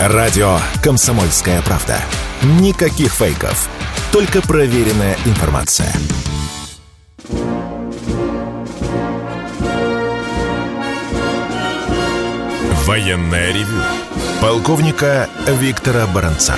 Радио 0.00 0.58
«Комсомольская 0.80 1.60
правда». 1.62 1.96
Никаких 2.60 3.12
фейков. 3.12 3.68
Только 4.12 4.40
проверенная 4.40 5.16
информация. 5.26 5.92
Военная 12.86 13.52
ревю. 13.52 13.82
Полковника 14.40 15.28
Виктора 15.48 16.06
Баранца. 16.06 16.54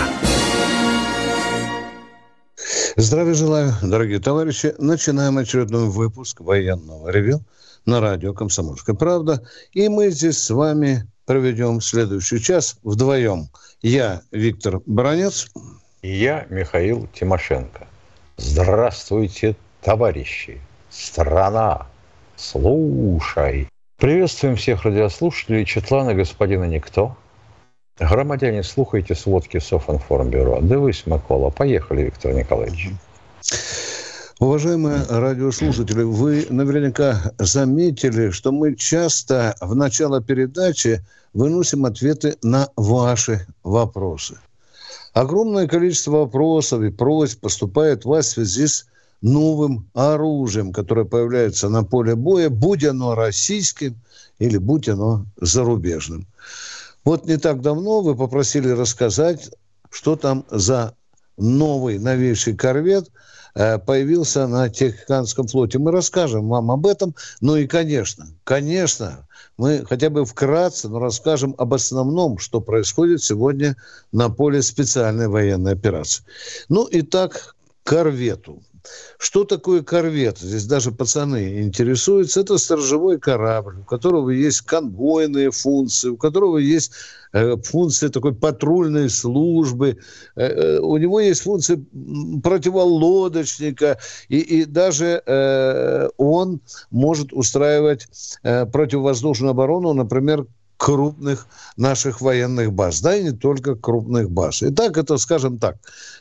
Здравия 2.97 3.33
желаю, 3.33 3.73
дорогие 3.81 4.19
товарищи. 4.19 4.75
Начинаем 4.77 5.39
очередной 5.39 5.89
выпуск 5.89 6.43
военного 6.43 7.09
ревю 7.09 7.41
на 7.87 8.01
радио 8.01 8.35
«Комсомольская 8.35 8.95
правда». 8.95 9.43
И 9.73 9.89
мы 9.89 10.11
здесь 10.11 10.37
с 10.37 10.51
вами 10.51 11.11
проведем 11.31 11.81
следующий 11.81 12.41
час 12.41 12.77
вдвоем. 12.83 13.51
Я 13.83 14.23
Виктор 14.33 14.81
Бронец. 14.85 15.47
И 16.03 16.11
я 16.11 16.45
Михаил 16.51 17.07
Тимошенко. 17.15 17.87
Здравствуйте, 18.37 19.55
товарищи. 19.81 20.61
Страна, 20.91 21.87
слушай. 22.35 23.69
Приветствуем 23.97 24.57
всех 24.57 24.83
радиослушателей 24.83 25.65
Четлана 25.65 26.15
господина 26.15 26.65
Никто. 26.65 27.17
Громадяне, 28.01 28.65
слухайте 28.65 29.15
сводки 29.15 29.61
Софинформбюро. 29.61 30.59
Дивись, 30.63 31.07
Микола. 31.07 31.51
Поехали, 31.51 32.03
Виктор 32.03 32.33
Николаевич. 32.33 32.89
Уважаемые 34.41 35.03
радиослушатели, 35.07 36.03
вы 36.03 36.47
наверняка 36.49 37.35
заметили, 37.37 38.31
что 38.31 38.53
мы 38.53 38.75
часто 38.75 39.55
в 39.61 39.75
начало 39.75 40.23
передачи 40.23 41.05
выносим 41.35 41.85
ответы 41.85 42.39
на 42.43 42.71
ваши 42.75 43.47
вопросы. 43.63 44.39
Огромное 45.13 45.69
количество 45.69 46.13
вопросов 46.13 46.81
и 46.81 46.89
просьб 46.89 47.41
поступает 47.41 48.05
в 48.05 48.09
вас 48.09 48.29
в 48.29 48.31
связи 48.31 48.67
с 48.67 48.87
новым 49.21 49.87
оружием, 49.93 50.73
которое 50.73 51.05
появляется 51.05 51.69
на 51.69 51.85
поле 51.85 52.15
боя, 52.15 52.49
будь 52.49 52.83
оно 52.83 53.15
российским 53.15 54.01
или 54.39 54.57
будь 54.57 54.89
оно 54.89 55.27
зарубежным. 55.39 56.27
Вот 57.05 57.27
не 57.27 57.37
так 57.37 57.61
давно 57.61 58.01
вы 58.01 58.17
попросили 58.17 58.71
рассказать, 58.71 59.51
что 59.91 60.17
там 60.17 60.47
за 60.51 60.95
новый 61.37 61.99
новейший 61.99 62.57
корвет– 62.57 63.11
появился 63.55 64.47
на 64.47 64.69
Тихоокеанском 64.69 65.47
флоте. 65.47 65.79
Мы 65.79 65.93
расскажем 65.93 66.49
вам 66.49 66.71
об 66.71 66.87
этом. 66.87 67.15
Ну 67.41 67.57
и, 67.57 67.67
конечно, 67.67 68.27
конечно, 68.45 69.27
мы 69.57 69.85
хотя 69.87 70.09
бы 70.09 70.25
вкратце, 70.25 70.89
но 70.89 70.99
расскажем 70.99 71.55
об 71.59 71.75
основном, 71.75 72.39
что 72.39 72.61
происходит 72.61 73.23
сегодня 73.23 73.77
на 74.13 74.31
поле 74.31 74.63
специальной 74.63 75.29
военной 75.29 75.73
операции. 75.73 76.25
Ну, 76.69 76.87
и 76.87 77.03
так 77.03 77.55
корвету. 77.85 78.63
Что 79.19 79.45
такое 79.45 79.83
корвет? 79.83 80.39
Здесь 80.39 80.65
даже 80.65 80.93
пацаны 80.93 81.61
интересуются. 81.63 82.41
Это 82.41 82.59
сторожевой 82.59 83.19
корабль, 83.19 83.81
у 83.81 83.85
которого 83.85 84.31
есть 84.31 84.63
конвойные 84.63 85.51
функции, 85.51 86.09
у 86.09 86.17
которого 86.17 86.59
есть 86.59 86.93
э, 87.33 87.57
функции 87.57 88.09
такой 88.09 88.35
патрульной 88.35 89.11
службы, 89.11 89.99
э, 90.37 90.43
э, 90.43 90.79
у 90.81 90.97
него 90.97 91.21
есть 91.21 91.43
функции 91.43 91.85
противолодочника, 92.43 93.99
и, 94.29 94.39
и 94.39 94.65
даже 94.65 95.23
он 96.17 96.61
может 96.91 97.33
устраивать 97.33 98.09
противовоздушную 98.43 99.51
оборону, 99.51 99.93
например, 99.93 100.47
крупных 100.81 101.47
наших 101.77 102.23
военных 102.23 102.73
баз, 102.73 103.03
да, 103.03 103.15
и 103.15 103.23
не 103.23 103.33
только 103.33 103.75
крупных 103.75 104.31
баз. 104.31 104.63
Итак, 104.63 104.97
это, 104.97 105.19
скажем 105.19 105.59
так, 105.59 105.77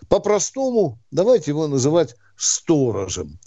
по-простому, 0.10 1.00
давайте 1.12 1.52
его 1.52 1.68
называть 1.68 2.18
сторожем. 2.36 3.40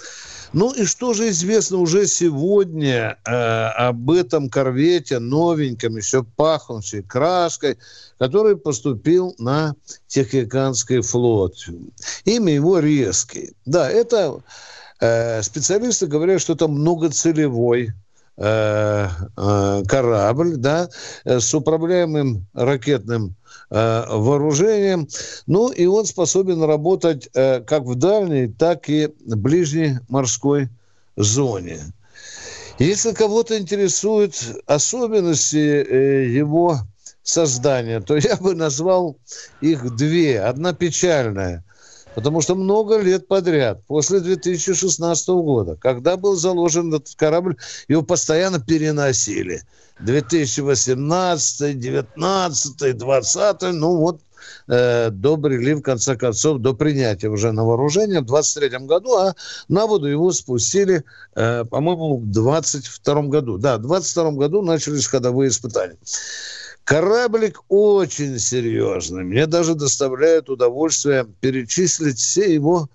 Ну 0.54 0.72
и 0.72 0.86
что 0.86 1.12
же 1.12 1.28
известно 1.28 1.76
уже 1.76 2.06
сегодня 2.06 3.18
э, 3.26 3.30
об 3.30 4.10
этом 4.10 4.48
корвете 4.48 5.18
новеньком, 5.18 5.98
еще 5.98 6.24
пахнущей 6.24 7.02
краской, 7.02 7.76
который 8.18 8.56
поступил 8.56 9.34
на 9.38 9.74
Тихоокеанский 10.06 11.02
флот. 11.02 11.56
Имя 12.24 12.54
его 12.54 12.78
Резкий. 12.78 13.52
Да, 13.66 13.90
это 13.90 14.40
э, 15.00 15.42
специалисты 15.42 16.06
говорят, 16.06 16.40
что 16.40 16.54
это 16.54 16.68
многоцелевой 16.68 17.92
корабль, 18.36 20.56
да, 20.56 20.88
с 21.24 21.54
управляемым 21.54 22.46
ракетным 22.54 23.36
Э, 23.74 24.04
вооружением. 24.10 25.08
Ну, 25.46 25.70
и 25.70 25.86
он 25.86 26.04
способен 26.04 26.62
работать 26.62 27.30
э, 27.32 27.60
как 27.60 27.84
в 27.84 27.94
дальней, 27.94 28.48
так 28.48 28.90
и 28.90 29.08
ближней 29.24 29.94
морской 30.10 30.68
зоне. 31.16 31.78
Если 32.78 33.12
кого-то 33.12 33.58
интересуют 33.58 34.34
особенности 34.66 35.56
э, 35.56 36.28
его 36.28 36.80
создания, 37.22 38.00
то 38.00 38.14
я 38.18 38.36
бы 38.36 38.54
назвал 38.54 39.16
их 39.62 39.96
две. 39.96 40.42
Одна 40.42 40.74
печальная, 40.74 41.64
потому 42.14 42.40
что 42.40 42.54
много 42.54 42.98
лет 42.98 43.28
подряд, 43.28 43.82
после 43.86 44.20
2016 44.20 45.28
года, 45.28 45.76
когда 45.76 46.16
был 46.16 46.36
заложен 46.36 46.94
этот 46.94 47.14
корабль, 47.14 47.56
его 47.88 48.02
постоянно 48.02 48.60
переносили– 48.60 49.62
2018, 50.00 51.78
19, 51.78 52.96
20, 52.96 53.62
ну 53.72 53.96
вот 53.96 54.20
э, 54.68 55.10
добрели, 55.10 55.74
в 55.74 55.82
конце 55.82 56.16
концов, 56.16 56.58
до 56.60 56.74
принятия 56.74 57.28
уже 57.28 57.52
на 57.52 57.64
вооружение 57.64 58.20
в 58.20 58.26
23 58.26 58.86
году, 58.86 59.16
а 59.16 59.34
на 59.68 59.86
воду 59.86 60.06
его 60.06 60.32
спустили, 60.32 61.04
э, 61.34 61.64
по-моему, 61.64 62.18
в 62.18 62.30
22 62.30 63.22
году. 63.22 63.58
Да, 63.58 63.78
в 63.78 63.82
22 63.82 64.32
году 64.32 64.62
начались 64.62 65.06
ходовые 65.06 65.50
испытания. 65.50 65.96
Кораблик 66.84 67.62
очень 67.68 68.38
серьезный. 68.38 69.24
Мне 69.24 69.46
даже 69.46 69.74
доставляет 69.74 70.50
удовольствие 70.50 71.26
перечислить 71.40 72.18
все 72.18 72.52
его 72.52 72.88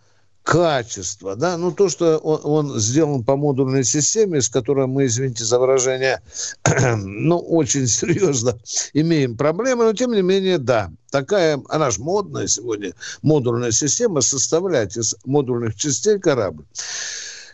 качество, 0.48 1.36
да, 1.36 1.58
ну 1.58 1.74
то, 1.74 1.90
что 1.90 2.20
он, 2.20 2.70
он 2.70 2.80
сделан 2.80 3.26
по 3.26 3.36
модульной 3.36 3.84
системе, 3.84 4.42
с 4.42 4.48
которой 4.48 4.88
мы, 4.88 5.06
извините 5.06 5.44
за 5.44 5.60
выражение, 5.60 6.22
ну 6.96 7.38
очень 7.38 7.86
серьезно 7.86 8.58
имеем 8.94 9.36
проблемы, 9.36 9.84
но 9.84 9.92
тем 9.92 10.14
не 10.14 10.22
менее, 10.22 10.58
да, 10.58 10.90
такая, 11.12 11.62
она 11.68 11.92
же 11.92 12.00
модная 12.00 12.48
сегодня, 12.48 12.94
модульная 13.24 13.72
система, 13.72 14.22
составлять 14.22 14.96
из 14.96 15.16
модульных 15.26 15.76
частей 15.76 16.18
корабль. 16.18 16.64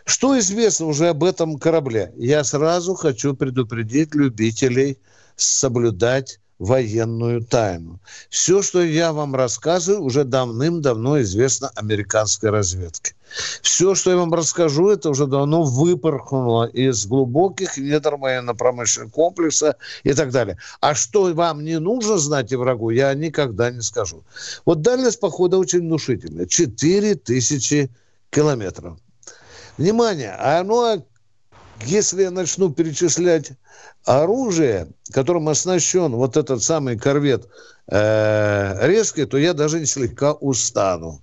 Что 0.05 0.38
известно 0.38 0.85
уже 0.85 1.07
об 1.07 1.23
этом 1.23 1.57
корабле? 1.57 2.13
Я 2.15 2.44
сразу 2.44 2.94
хочу 2.94 3.33
предупредить 3.33 4.13
любителей 4.13 5.00
соблюдать 5.35 6.39
военную 6.59 7.44
тайну. 7.44 7.99
Все, 8.29 8.61
что 8.61 8.81
я 8.81 9.11
вам 9.11 9.35
рассказываю, 9.35 10.03
уже 10.03 10.23
давным-давно 10.23 11.21
известно 11.21 11.69
американской 11.75 12.51
разведке. 12.51 13.16
Все, 13.61 13.95
что 13.95 14.11
я 14.11 14.17
вам 14.17 14.33
расскажу, 14.33 14.89
это 14.89 15.09
уже 15.09 15.25
давно 15.25 15.63
выпорхнуло 15.63 16.66
из 16.66 17.05
глубоких 17.05 17.77
недр 17.77 18.16
военно-промышленного 18.16 19.11
комплекса 19.11 19.75
и 20.03 20.13
так 20.13 20.31
далее. 20.31 20.57
А 20.79 20.95
что 20.95 21.33
вам 21.33 21.63
не 21.65 21.79
нужно 21.79 22.17
знать 22.17 22.51
и 22.51 22.55
врагу, 22.55 22.91
я 22.91 23.13
никогда 23.13 23.71
не 23.71 23.81
скажу. 23.81 24.23
Вот 24.65 24.81
дальность 24.81 25.19
похода 25.19 25.57
очень 25.57 25.81
внушительная. 25.81 26.45
4000 26.45 27.89
километров. 28.29 29.00
Внимание, 29.77 30.31
оно 30.33 31.03
если 31.85 32.23
я 32.23 32.31
начну 32.31 32.72
перечислять 32.72 33.51
оружие, 34.06 34.88
которым 35.11 35.50
оснащен 35.50 36.11
вот 36.11 36.38
этот 36.38 36.61
самый 36.61 36.97
корвет 36.97 37.47
э, 37.88 38.88
резкий, 38.88 39.25
то 39.25 39.38
я 39.38 39.53
даже 39.53 39.86
слегка 39.86 40.33
устану. 40.33 41.21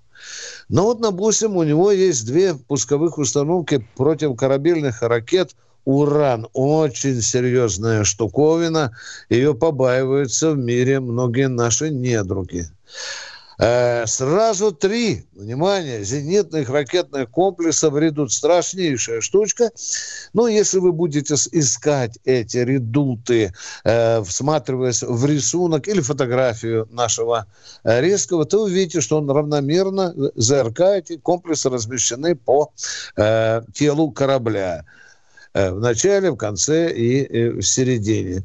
Но 0.69 0.84
вот, 0.84 1.00
допустим, 1.00 1.56
у 1.56 1.62
него 1.62 1.90
есть 1.90 2.26
две 2.26 2.54
пусковых 2.54 3.19
установки 3.19 3.86
противокорабельных 3.96 5.02
ракет 5.02 5.56
«Уран». 5.84 6.46
Очень 6.52 7.22
серьезная 7.22 8.04
штуковина. 8.04 8.96
Ее 9.28 9.54
побаиваются 9.54 10.52
в 10.52 10.58
мире 10.58 11.00
многие 11.00 11.48
наши 11.48 11.90
недруги. 11.90 12.69
Э, 13.62 14.06
сразу 14.06 14.72
три, 14.72 15.26
внимание, 15.34 16.02
зенитных 16.02 16.70
ракетных 16.70 17.28
комплексов 17.30 17.94
редут. 17.94 18.32
Страшнейшая 18.32 19.20
штучка. 19.20 19.70
Ну, 20.32 20.46
если 20.46 20.78
вы 20.78 20.92
будете 20.92 21.34
искать 21.34 22.18
эти 22.24 22.56
редуты, 22.56 23.52
э, 23.84 24.22
всматриваясь 24.22 25.02
в 25.02 25.26
рисунок 25.26 25.88
или 25.88 26.00
фотографию 26.00 26.88
нашего 26.90 27.46
э, 27.84 28.00
резкого, 28.00 28.46
то 28.46 28.62
увидите, 28.62 29.02
что 29.02 29.18
он 29.18 29.30
равномерно, 29.30 30.14
ЗРК, 30.36 30.80
эти 30.80 31.18
комплексы 31.18 31.68
размещены 31.68 32.36
по 32.36 32.72
телу 33.74 34.10
корабля. 34.10 34.84
В 35.52 35.80
начале, 35.80 36.30
в 36.30 36.36
конце 36.36 36.90
и 36.92 37.48
в 37.50 37.62
середине. 37.62 38.44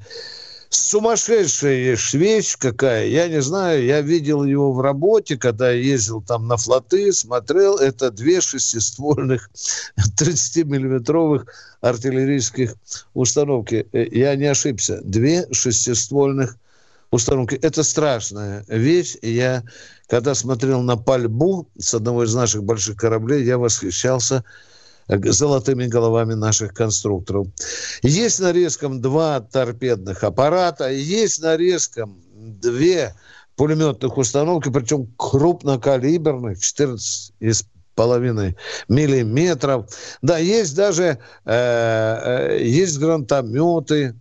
Сумасшедшая 0.70 1.98
вещь 2.14 2.58
какая, 2.58 3.08
я 3.08 3.28
не 3.28 3.42
знаю, 3.42 3.84
я 3.86 4.02
видел 4.02 4.44
его 4.44 4.74
в 4.74 4.82
работе, 4.82 5.38
когда 5.38 5.72
ездил 5.72 6.22
там 6.22 6.48
на 6.48 6.58
флоты, 6.58 7.14
смотрел, 7.14 7.78
это 7.78 8.12
две 8.12 8.42
шестиствольных 8.42 9.50
30-миллиметровых 10.20 11.46
артиллерийских 11.82 12.76
установки. 13.14 13.88
Э, 13.92 14.06
я 14.12 14.36
не 14.36 14.46
ошибся, 14.46 15.02
две 15.04 15.48
шестиствольных 15.52 16.58
установки. 17.12 17.56
Это 17.56 17.84
страшная 17.84 18.66
вещь. 18.68 19.16
Я, 19.22 19.64
когда 20.08 20.36
смотрел 20.36 20.82
на 20.82 20.98
пальбу 20.98 21.68
с 21.78 21.94
одного 21.94 22.24
из 22.24 22.34
наших 22.34 22.64
больших 22.64 22.98
кораблей, 22.98 23.44
я 23.44 23.58
восхищался 23.58 24.44
золотыми 25.08 25.88
головами 25.88 26.34
наших 26.34 26.74
конструкторов. 26.74 27.48
Есть 28.02 28.40
на 28.40 28.52
резком 28.52 29.02
два 29.02 29.40
торпедных 29.40 30.24
аппарата, 30.24 30.90
есть 30.90 31.42
на 31.42 31.58
резком 31.58 32.22
две 32.34 33.14
пулеметных 33.56 34.18
установки, 34.18 34.70
причем 34.70 35.08
крупнокалиберных, 35.18 36.60
14 36.60 37.34
из 37.40 37.66
половиной 37.96 38.58
миллиметров. 38.90 39.88
Да, 40.22 40.38
есть 40.38 40.76
даже 40.76 41.20
э, 41.46 42.58
э 42.60 42.60
есть 42.64 43.00
гранатометы, 43.00 44.16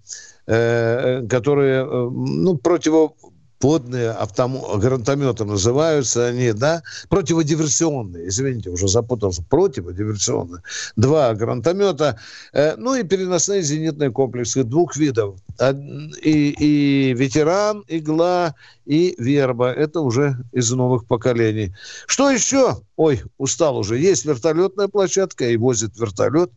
э, 0.47 1.27
которые 1.29 1.85
э, 1.85 2.11
ну, 2.11 2.57
противо 2.57 3.15
подные 3.59 4.11
автом... 4.11 4.61
гранатометы 4.79 5.45
называются 5.45 6.27
они, 6.27 6.53
да, 6.53 6.83
противодиверсионные, 7.09 8.29
извините, 8.29 8.71
уже 8.71 8.89
запутался, 8.89 9.43
противодиверсионные. 9.43 10.63
Два 10.97 11.35
гранатомета, 11.35 12.19
э, 12.53 12.77
ну 12.77 12.95
и 12.95 13.03
переносные 13.03 13.63
зенитные 13.63 14.11
комплексы 14.11 14.65
двух 14.65 14.97
видов. 14.97 15.37
И, 15.61 16.55
и 16.59 17.15
ветеран, 17.15 17.85
игла, 17.89 18.55
и 18.87 19.15
верба. 19.19 19.71
Это 19.71 20.01
уже 20.01 20.37
из 20.53 20.71
новых 20.73 21.07
поколений. 21.07 21.73
Что 22.07 22.31
еще? 22.31 22.81
Ой, 22.97 23.23
устал 23.39 23.79
уже. 23.79 23.99
Есть 23.99 24.25
вертолетная 24.25 24.89
площадка, 24.89 25.49
и 25.49 25.57
возит 25.57 25.99
вертолет. 25.99 26.51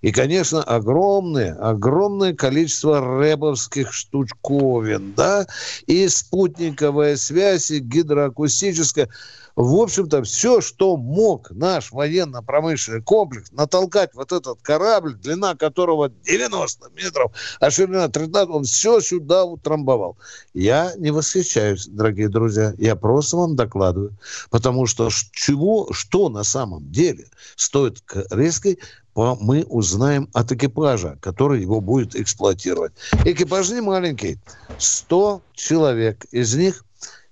И, 0.00 0.12
конечно, 0.12 0.62
огромное, 0.62 1.54
огромное 1.54 2.34
количество 2.34 3.00
рэбовских 3.00 3.92
штучковин, 3.92 5.14
да, 5.14 5.46
и 5.86 6.08
спутниковая 6.08 7.16
связь, 7.16 7.70
и 7.70 7.78
гидроакустическая 7.80 9.08
в 9.56 9.74
общем-то, 9.76 10.22
все, 10.24 10.60
что 10.60 10.96
мог 10.96 11.50
наш 11.50 11.92
военно-промышленный 11.92 13.02
комплекс 13.02 13.52
натолкать 13.52 14.14
вот 14.14 14.32
этот 14.32 14.60
корабль, 14.62 15.14
длина 15.14 15.54
которого 15.54 16.08
90 16.08 16.90
метров, 16.96 17.32
а 17.60 17.70
ширина 17.70 18.08
13, 18.08 18.50
он 18.50 18.64
все 18.64 19.00
сюда 19.00 19.44
утрамбовал. 19.44 20.16
Я 20.54 20.92
не 20.96 21.10
восхищаюсь, 21.12 21.86
дорогие 21.86 22.28
друзья, 22.28 22.74
я 22.78 22.96
просто 22.96 23.36
вам 23.36 23.54
докладываю, 23.54 24.16
потому 24.50 24.86
что 24.86 25.08
чего, 25.32 25.88
что 25.92 26.28
на 26.28 26.42
самом 26.42 26.90
деле 26.90 27.26
стоит 27.56 28.02
резкой 28.30 28.78
мы 29.14 29.64
узнаем 29.68 30.28
от 30.32 30.50
экипажа, 30.50 31.18
который 31.20 31.60
его 31.60 31.80
будет 31.80 32.16
эксплуатировать. 32.16 32.92
Экипаж 33.24 33.70
не 33.70 33.80
маленький, 33.80 34.38
100 34.78 35.40
человек, 35.54 36.24
из 36.32 36.56
них 36.56 36.84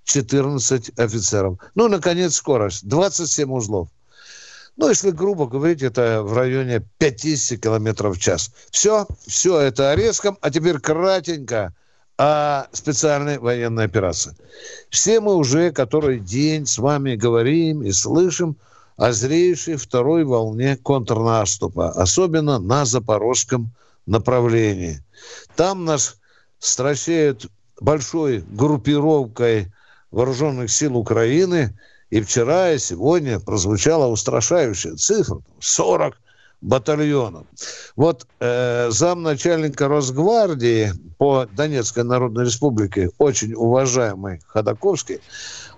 14 0.05 0.99
офицеров. 0.99 1.59
Ну, 1.75 1.87
наконец, 1.87 2.35
скорость. 2.35 2.87
27 2.87 3.51
узлов. 3.51 3.89
Ну, 4.75 4.89
если 4.89 5.11
грубо 5.11 5.47
говорить, 5.47 5.83
это 5.83 6.23
в 6.23 6.33
районе 6.35 6.83
50 6.97 7.59
километров 7.59 8.17
в 8.17 8.19
час. 8.19 8.51
Все, 8.71 9.07
все 9.27 9.59
это 9.59 9.91
о 9.91 9.95
резком, 9.95 10.37
а 10.41 10.49
теперь 10.49 10.79
кратенько 10.79 11.73
о 12.17 12.65
специальной 12.71 13.37
военной 13.37 13.85
операции. 13.85 14.35
Все 14.89 15.19
мы 15.19 15.35
уже 15.35 15.71
который 15.71 16.19
день 16.19 16.65
с 16.65 16.77
вами 16.77 17.15
говорим 17.15 17.83
и 17.83 17.91
слышим 17.91 18.57
о 18.97 19.11
зрейшей 19.11 19.75
второй 19.75 20.23
волне 20.23 20.77
контрнаступа, 20.77 21.89
особенно 21.89 22.59
на 22.59 22.85
запорожском 22.85 23.71
направлении. 24.05 25.03
Там 25.55 25.85
нас 25.85 26.17
стращают 26.59 27.47
большой 27.79 28.43
группировкой 28.51 29.72
вооруженных 30.13 30.71
сил 30.71 30.95
Украины. 30.95 31.77
И 32.09 32.21
вчера, 32.21 32.71
и 32.71 32.77
сегодня 32.77 33.39
прозвучала 33.39 34.07
устрашающая 34.07 34.95
цифра– 34.95 35.41
40 35.59 36.15
батальонов. 36.61 37.47
Вот 37.95 38.27
э, 38.39 38.89
замначальника 38.91 39.87
Росгвардии 39.87 40.91
по 41.17 41.47
Донецкой 41.51 42.03
Народной 42.03 42.45
Республике, 42.45 43.09
очень 43.17 43.53
уважаемый 43.53 44.41
Ходаковский, 44.47 45.19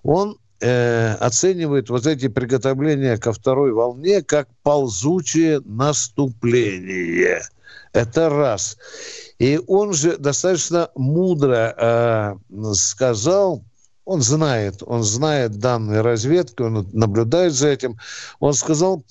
он 0.03 0.37
э, 0.59 1.13
оценивает 1.13 1.89
вот 1.89 2.05
эти 2.05 2.27
приготовления 2.27 3.17
ко 3.17 3.31
второй 3.31 3.71
волне 3.71 4.21
как 4.21 4.49
ползучее 4.61 5.61
наступление. 5.63 7.41
Это 7.93 8.29
раз. 8.29 8.77
И 9.39 9.59
он 9.67 9.93
же 9.93 10.17
достаточно 10.17 10.89
мудро 10.95 11.73
э, 11.77 12.35
сказал, 12.73 13.63
он 14.05 14.21
знает, 14.21 14.83
он 14.85 15.03
знает 15.03 15.57
данные 15.57 16.01
разведки, 16.01 16.61
он 16.61 16.87
наблюдает 16.93 17.53
за 17.53 17.69
этим. 17.69 17.97
Он 18.39 18.53
сказал, 18.53 19.03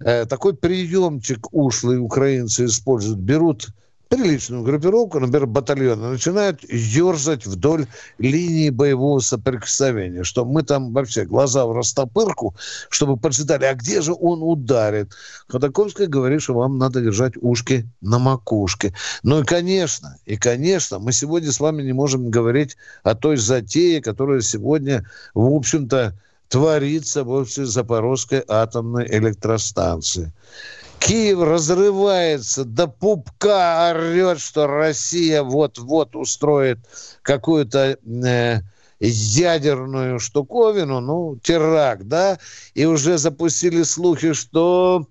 э, 0.00 0.26
такой 0.26 0.54
приемчик 0.54 1.52
ушлые 1.52 1.98
украинцы 1.98 2.66
используют, 2.66 3.18
берут 3.18 3.68
приличную 4.12 4.62
группировку, 4.62 5.18
например, 5.20 5.46
батальоны, 5.46 6.10
начинают 6.10 6.62
ерзать 6.70 7.46
вдоль 7.46 7.86
линии 8.18 8.68
боевого 8.68 9.20
соприкосновения, 9.20 10.22
что 10.22 10.44
мы 10.44 10.62
там 10.62 10.92
вообще 10.92 11.24
глаза 11.24 11.64
в 11.64 11.72
растопырку, 11.72 12.54
чтобы 12.90 13.16
поджидали, 13.16 13.64
а 13.64 13.74
где 13.74 14.02
же 14.02 14.12
он 14.12 14.42
ударит. 14.42 15.12
Ходоковская 15.48 16.08
говорит, 16.08 16.42
что 16.42 16.52
вам 16.52 16.76
надо 16.76 17.00
держать 17.00 17.32
ушки 17.40 17.88
на 18.02 18.18
макушке. 18.18 18.92
Ну 19.22 19.40
и, 19.40 19.44
конечно, 19.44 20.18
и, 20.26 20.36
конечно, 20.36 20.98
мы 20.98 21.12
сегодня 21.12 21.50
с 21.50 21.58
вами 21.58 21.82
не 21.82 21.94
можем 21.94 22.30
говорить 22.30 22.76
о 23.02 23.14
той 23.14 23.38
затее, 23.38 24.02
которая 24.02 24.42
сегодня, 24.42 25.08
в 25.32 25.46
общем-то, 25.54 26.14
творится 26.48 27.24
в 27.24 27.46
Запорожской 27.46 28.44
атомной 28.46 29.06
электростанции. 29.06 30.30
Киев 31.04 31.40
разрывается, 31.40 32.64
до 32.64 32.86
пупка 32.86 33.90
орет, 33.90 34.40
что 34.40 34.66
Россия 34.66 35.42
вот-вот 35.42 36.14
устроит 36.14 36.78
какую-то 37.22 37.98
э, 38.04 38.60
ядерную 39.08 40.20
штуковину, 40.20 41.00
ну, 41.00 41.36
теракт, 41.42 42.04
да, 42.04 42.38
и 42.74 42.84
уже 42.84 43.18
запустили 43.18 43.82
слухи, 43.82 44.32
что 44.32 45.06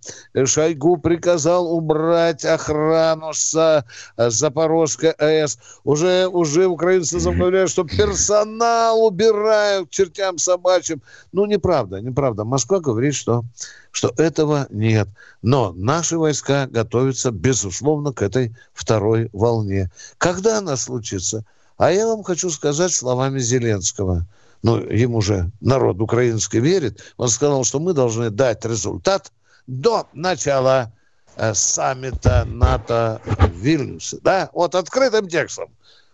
Шойгу 0.46 0.98
приказал 0.98 1.72
убрать 1.74 2.46
охрану 2.46 3.34
с 3.34 3.86
Запорожской 4.18 5.12
АЭС. 5.12 5.60
Уже, 5.84 6.28
уже 6.28 6.68
украинцы 6.68 7.20
заявляют, 7.20 7.70
что 7.70 7.84
персонал 7.84 9.06
убирают 9.06 9.90
чертям 9.90 10.38
собачьим. 10.38 11.02
Ну, 11.34 11.46
неправда, 11.46 12.02
неправда. 12.02 12.46
Москва 12.46 12.80
говорит, 12.80 13.16
что 13.16 13.44
что 13.92 14.14
этого 14.18 14.68
нет. 14.70 15.10
Но 15.42 15.74
наши 15.74 16.18
войска 16.18 16.68
готовятся, 16.68 17.32
безусловно, 17.32 18.14
к 18.14 18.22
этой 18.22 18.56
второй 18.74 19.30
волне. 19.34 19.92
Когда 20.18 20.60
она 20.60 20.78
случится? 20.78 21.44
А 21.82 21.92
я 21.92 22.06
вам 22.06 22.22
хочу 22.22 22.52
сказать 22.52 22.94
словами 22.94 23.40
Зеленского. 23.40 24.28
Ну, 24.62 24.78
ему 24.78 25.20
же 25.20 25.50
народ 25.62 26.00
украинский 26.00 26.60
верит. 26.60 27.02
Он 27.18 27.28
сказал, 27.28 27.64
что 27.64 27.80
мы 27.80 27.94
должны 27.94 28.30
дать 28.30 28.64
результат 28.66 29.32
до 29.66 30.06
начала 30.14 30.94
э, 31.38 31.56
саммита 31.56 32.46
НАТО 32.46 33.20
в 33.26 33.58
Вильнюсе. 33.58 34.20
Да, 34.22 34.52
вот 34.54 34.76
открытым 34.76 35.28
текстом. 35.28 35.72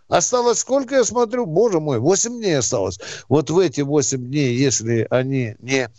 Осталось 0.08 0.60
сколько, 0.60 0.94
я 0.94 1.04
смотрю, 1.04 1.44
боже 1.44 1.80
мой, 1.80 1.98
8 1.98 2.38
дней 2.38 2.56
осталось. 2.56 2.98
Вот 3.28 3.50
в 3.50 3.58
эти 3.58 3.82
8 3.82 4.26
дней, 4.26 4.56
если 4.56 5.06
они 5.10 5.54
не 5.58 5.90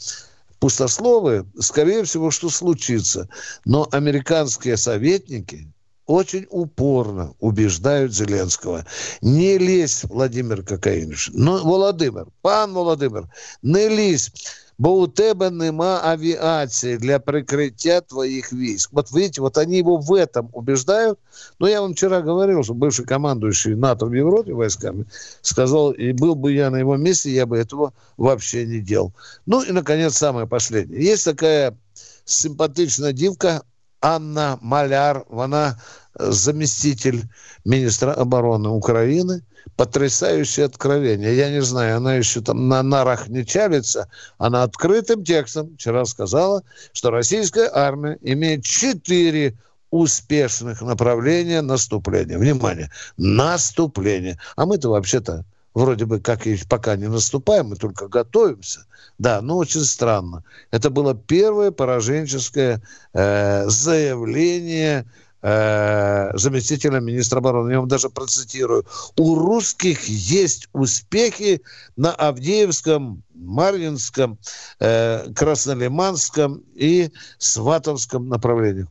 пустословы, 0.59 1.45
скорее 1.59 2.05
всего, 2.05 2.31
что 2.31 2.49
случится. 2.49 3.29
Но 3.65 3.88
американские 3.91 4.77
советники 4.77 5.71
очень 6.10 6.48
упорно 6.50 7.36
убеждают 7.39 8.16
Зеленского. 8.16 8.84
Не 9.22 9.60
лезь, 9.60 10.04
Владимир 10.06 10.63
Кокаинович. 10.63 11.30
Ну, 11.34 11.63
Володимир, 11.63 12.25
пан 12.42 12.74
Володимир, 12.74 13.30
не 13.62 13.88
лезь 13.88 14.32
бо 14.80 14.88
у 14.88 15.08
тебе 15.08 15.50
нема 15.51 16.01
авиации 16.01 16.96
для 16.96 17.20
прикрытия 17.20 18.00
твоих 18.01 18.51
войск. 18.54 18.89
Вот 18.94 19.12
видите, 19.12 19.42
вот 19.42 19.58
они 19.58 19.78
его 19.78 19.98
в 19.98 20.13
этом 20.13 20.50
убеждают. 20.54 21.20
Но 21.60 21.68
я 21.68 21.82
вам 21.82 21.94
вчера 21.94 22.22
говорил, 22.22 22.63
что 22.63 22.74
бывший 22.74 23.06
командующий 23.06 23.75
НАТО 23.75 24.06
в 24.06 24.13
Европе 24.13 24.54
войсками 24.54 25.06
сказал, 25.42 25.92
и 25.92 26.13
был 26.13 26.34
бы 26.34 26.54
я 26.54 26.70
на 26.70 26.78
его 26.78 26.96
месте, 26.96 27.30
я 27.30 27.46
бы 27.46 27.58
этого 27.58 27.94
вообще 28.16 28.66
не 28.66 28.80
делал. 28.80 29.13
Ну 29.46 29.62
и, 29.62 29.72
наконец, 29.74 30.16
самое 30.16 30.48
последнее. 30.48 31.04
Есть 31.04 31.25
такая 31.25 31.78
симпатичная 32.24 33.12
дивка 33.12 33.63
Анна 34.01 34.58
Маляр, 34.62 35.25
она 35.29 35.79
заместитель 36.18 37.24
министра 37.65 38.13
обороны 38.13 38.70
Украины– 38.70 39.44
потрясающее 39.79 40.65
откровение. 40.65 41.38
Я 41.38 41.50
не 41.50 41.62
знаю, 41.62 41.98
она 41.98 42.15
еще 42.15 42.41
там 42.41 42.68
на 42.68 42.84
нарах 42.84 43.29
не 43.29 43.46
чалится. 43.46 44.10
Она 44.38 44.63
открытым 44.63 45.24
текстом 45.24 45.75
вчера 45.75 46.03
сказала, 46.03 46.63
что 46.91 47.12
российская 47.12 47.70
армия 47.74 48.18
имеет 48.22 48.65
четыре 48.65 49.58
успешных 49.89 50.82
направления 50.82 51.62
наступления. 51.62 52.38
Внимание, 52.38 52.91
наступление. 53.15 54.38
А 54.58 54.65
мы-то 54.65 54.89
вообще-то 54.89 55.46
вроде 55.73 56.05
бы 56.05 56.19
как 56.19 56.47
и 56.47 56.59
пока 56.67 56.95
не 56.95 57.07
наступаем, 57.07 57.67
мы 57.67 57.75
только 57.75 58.07
готовимся. 58.07 58.85
Да, 59.17 59.41
но 59.41 59.57
очень 59.57 59.83
странно. 59.83 60.43
Это 60.71 60.89
было 60.89 61.13
первое 61.13 61.71
пораженческое 61.71 62.81
э, 63.13 63.67
заявление 63.67 65.05
э, 65.41 66.31
заместителя 66.35 66.99
министра 66.99 67.39
обороны. 67.39 67.71
Я 67.71 67.79
вам 67.79 67.88
даже 67.88 68.09
процитирую. 68.09 68.85
У 69.17 69.35
русских 69.35 70.05
есть 70.05 70.69
успехи 70.73 71.61
на 71.95 72.13
Авдеевском, 72.13 73.23
Марьинском, 73.33 74.38
э, 74.79 75.31
Краснолиманском 75.33 76.63
и 76.75 77.11
Сватовском 77.38 78.27
направлениях 78.27 78.88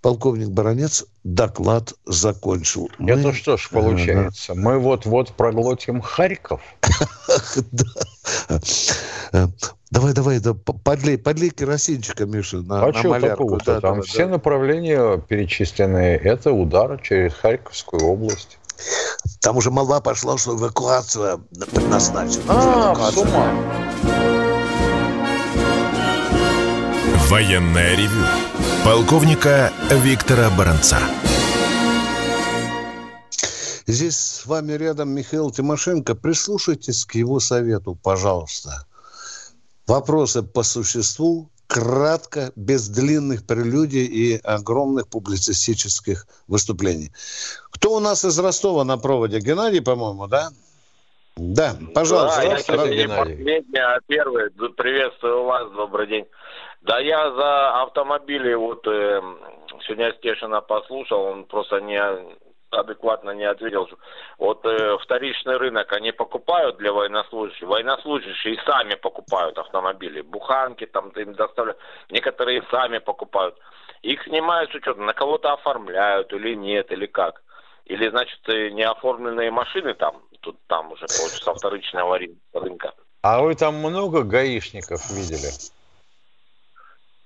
полковник 0.00 0.48
Баранец 0.48 1.04
доклад 1.24 1.94
закончил. 2.06 2.90
Мы... 2.98 3.12
Это 3.12 3.32
что 3.32 3.56
ж 3.56 3.68
получается? 3.70 4.54
Мы 4.54 4.78
вот-вот 4.78 5.32
проглотим 5.32 6.00
Харьков? 6.00 6.60
Давай, 9.92 10.12
давай, 10.12 10.38
да, 10.38 10.54
подлей, 10.54 11.18
подлей 11.18 11.50
керосинчика, 11.50 12.24
Миша, 12.24 12.58
на, 12.58 12.84
а 12.84 12.92
на 12.92 12.92
что 12.92 13.18
такого-то? 13.18 13.80
Там 13.80 14.02
все 14.02 14.28
направления 14.28 15.18
перечисленные. 15.18 16.16
Это 16.16 16.52
удар 16.52 17.00
через 17.02 17.34
Харьковскую 17.34 18.04
область. 18.04 18.60
Там 19.40 19.56
уже 19.56 19.72
молва 19.72 20.00
пошла, 20.00 20.38
что 20.38 20.56
эвакуация 20.56 21.38
предназначена. 21.72 22.44
А, 22.46 23.10
с 23.10 23.16
ума. 23.16 23.52
Военная 27.28 27.96
ревю 27.96 28.39
полковника 28.84 29.72
Виктора 29.90 30.50
Баранца. 30.56 30.98
Здесь 33.86 34.16
с 34.16 34.46
вами 34.46 34.72
рядом 34.72 35.10
Михаил 35.10 35.50
Тимошенко. 35.50 36.14
Прислушайтесь 36.14 37.04
к 37.04 37.14
его 37.14 37.40
совету, 37.40 37.98
пожалуйста. 38.02 38.86
Вопросы 39.86 40.42
по 40.42 40.62
существу, 40.62 41.50
кратко, 41.66 42.52
без 42.56 42.88
длинных 42.88 43.46
прелюдий 43.46 44.06
и 44.06 44.40
огромных 44.44 45.08
публицистических 45.08 46.26
выступлений. 46.46 47.12
Кто 47.70 47.96
у 47.96 48.00
нас 48.00 48.24
из 48.24 48.38
Ростова 48.38 48.84
на 48.84 48.96
проводе? 48.96 49.40
Геннадий, 49.40 49.82
по-моему, 49.82 50.26
да? 50.26 50.50
Да, 51.36 51.76
пожалуйста. 51.94 52.42
Да, 52.42 52.48
я, 52.48 52.56
кстати, 52.56 52.94
не 52.94 53.08
последний, 53.08 53.78
а 53.78 53.98
первый. 54.06 54.50
Приветствую 54.50 55.44
вас, 55.44 55.70
добрый 55.72 56.06
день. 56.06 56.24
Да 56.82 56.98
я 56.98 57.30
за 57.32 57.82
автомобили 57.82 58.54
вот 58.54 58.86
э, 58.86 59.20
сегодня 59.82 60.12
Стешина 60.14 60.60
послушал, 60.60 61.24
он 61.24 61.44
просто 61.44 61.80
не 61.80 62.00
адекватно 62.70 63.32
не 63.32 63.44
ответил. 63.44 63.88
Вот 64.38 64.64
э, 64.64 64.96
вторичный 64.98 65.56
рынок 65.56 65.92
они 65.92 66.12
покупают 66.12 66.78
для 66.78 66.92
военнослужащих. 66.92 67.68
Военнослужащие 67.68 68.60
сами 68.64 68.94
покупают 68.94 69.58
автомобили. 69.58 70.22
Буханки 70.22 70.86
там 70.86 71.10
им 71.10 71.34
доставляют. 71.34 71.78
Некоторые 72.10 72.62
сами 72.70 72.98
покупают. 72.98 73.56
Их 74.02 74.22
снимают 74.24 74.70
с 74.70 74.74
учета, 74.74 75.00
на 75.00 75.12
кого-то 75.12 75.52
оформляют 75.52 76.32
или 76.32 76.54
нет, 76.54 76.90
или 76.92 77.06
как. 77.06 77.42
Или, 77.84 78.08
значит, 78.08 78.40
э, 78.48 78.70
неоформленные 78.70 79.50
машины 79.50 79.94
там, 79.94 80.22
тут 80.40 80.56
там 80.68 80.92
уже 80.92 81.06
получится 81.06 81.52
вторичного 81.54 82.18
рынка. 82.54 82.94
А 83.22 83.42
вы 83.42 83.54
там 83.54 83.74
много 83.74 84.22
гаишников 84.22 85.10
видели? 85.10 85.50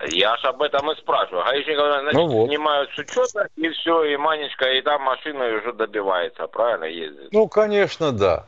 Я 0.06 0.36
ж 0.36 0.44
об 0.44 0.60
этом 0.60 0.90
и 0.90 0.96
спрашиваю. 0.96 1.44
Гаишники 1.44 1.76
значит, 1.76 2.14
ну 2.14 2.26
вот. 2.26 2.48
снимают 2.48 2.90
с 2.90 2.98
учета, 2.98 3.48
и 3.56 3.68
все, 3.70 4.04
и 4.04 4.16
манечка, 4.16 4.70
и 4.72 4.82
там 4.82 5.02
машина 5.02 5.46
уже 5.56 5.72
добивается, 5.72 6.46
правильно 6.46 6.84
ездит? 6.84 7.32
Ну, 7.32 7.48
конечно, 7.48 8.12
да. 8.12 8.46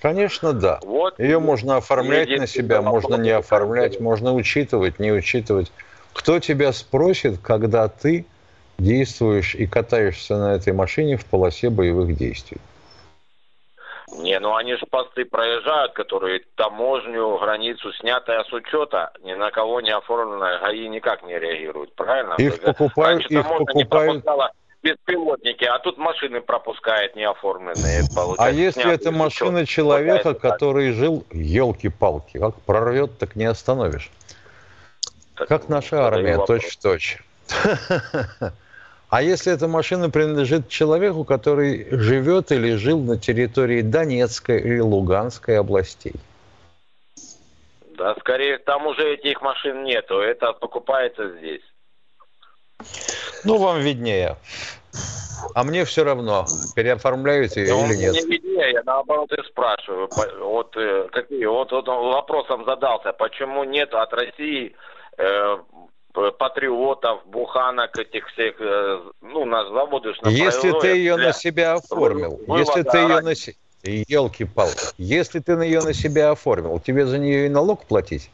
Конечно, 0.00 0.52
да. 0.52 0.80
Вот 0.82 1.18
Ее 1.18 1.38
можно 1.38 1.76
оформлять 1.76 2.28
на 2.28 2.46
себя, 2.46 2.82
можно 2.82 3.16
не 3.16 3.30
оформлять, 3.30 4.00
можно 4.00 4.34
учитывать, 4.34 4.98
не 4.98 5.12
учитывать. 5.12 5.70
Кто 6.12 6.38
тебя 6.38 6.72
спросит, 6.72 7.38
когда 7.42 7.88
ты 7.88 8.26
действуешь 8.78 9.54
и 9.54 9.66
катаешься 9.66 10.36
на 10.36 10.54
этой 10.54 10.72
машине 10.72 11.16
в 11.16 11.24
полосе 11.24 11.70
боевых 11.70 12.16
действий? 12.16 12.58
Не, 14.12 14.38
ну 14.38 14.54
они 14.54 14.76
же 14.76 14.86
посты 14.86 15.24
проезжают, 15.24 15.92
которые 15.92 16.42
таможню, 16.54 17.38
границу, 17.38 17.92
снятая 17.94 18.44
с 18.44 18.52
учета, 18.52 19.12
ни 19.22 19.34
на 19.34 19.50
кого 19.50 19.80
не 19.80 19.90
оформленная, 19.90 20.60
ГАИ 20.60 20.88
никак 20.88 21.24
не 21.24 21.38
реагируют, 21.38 21.94
правильно? 21.94 22.34
Их 22.38 22.60
покупают, 22.60 23.22
Раньше 23.22 23.34
их 23.34 23.48
покупают... 23.48 24.24
беспилотники, 24.82 25.64
а 25.64 25.80
тут 25.80 25.98
машины 25.98 26.40
пропускает 26.40 27.16
неоформленные. 27.16 28.04
А 28.38 28.50
если 28.50 28.92
это 28.92 29.10
машина 29.10 29.60
учет, 29.60 29.68
человека, 29.68 30.34
который 30.34 30.92
жил, 30.92 31.24
елки-палки, 31.32 32.38
как 32.38 32.54
прорвет, 32.60 33.18
так 33.18 33.34
не 33.34 33.46
остановишь. 33.46 34.10
Так, 35.34 35.48
как 35.48 35.68
наша 35.68 36.06
армия, 36.06 36.38
точь-в-точь. 36.46 37.18
А 39.08 39.22
если 39.22 39.52
эта 39.52 39.68
машина 39.68 40.10
принадлежит 40.10 40.68
человеку, 40.68 41.24
который 41.24 41.86
живет 41.90 42.50
или 42.50 42.74
жил 42.74 43.00
на 43.00 43.18
территории 43.18 43.82
Донецкой 43.82 44.60
или 44.60 44.80
Луганской 44.80 45.58
областей? 45.58 46.14
Да, 47.96 48.14
скорее, 48.20 48.58
там 48.58 48.86
уже 48.86 49.14
этих 49.14 49.40
машин 49.40 49.84
нету. 49.84 50.18
Это 50.18 50.52
покупается 50.52 51.30
здесь. 51.38 51.62
Ну, 53.44 53.58
вам 53.58 53.80
виднее. 53.80 54.36
А 55.54 55.64
мне 55.64 55.84
все 55.84 56.02
равно, 56.02 56.46
переоформляют 56.74 57.56
ее 57.56 57.78
или 57.86 57.96
нет. 57.96 58.12
Мне 58.12 58.36
виднее, 58.36 58.72
я 58.72 58.82
наоборот 58.84 59.32
и 59.32 59.42
спрашиваю. 59.44 60.08
Вот, 60.40 60.76
э, 60.76 61.08
какие, 61.12 61.44
вот, 61.46 61.70
вот 61.70 61.86
вопросом 61.86 62.64
задался, 62.64 63.12
почему 63.12 63.64
нет 63.64 63.94
от 63.94 64.12
России 64.12 64.74
Э, 65.18 65.58
патриотов, 66.38 67.26
буханок 67.26 67.96
этих 67.98 68.26
всех, 68.28 68.60
э, 68.60 69.00
ну, 69.20 69.44
на 69.44 69.66
заводы 69.68 70.14
Если 70.24 70.72
ты 70.80 70.88
ее 70.88 71.16
на 71.16 71.32
себя 71.32 71.74
оформил, 71.74 72.40
вы, 72.46 72.58
если 72.58 72.82
ты 72.82 72.98
ее 72.98 73.20
на 73.20 73.34
себя... 73.34 73.56
Елки-палки. 73.82 74.94
Если 74.98 75.38
ты 75.38 75.56
на 75.56 75.62
ее 75.62 75.80
на 75.80 75.94
себя 75.94 76.30
оформил, 76.30 76.80
тебе 76.80 77.06
за 77.06 77.18
нее 77.18 77.46
и 77.46 77.48
налог 77.48 77.84
платить? 77.84 78.30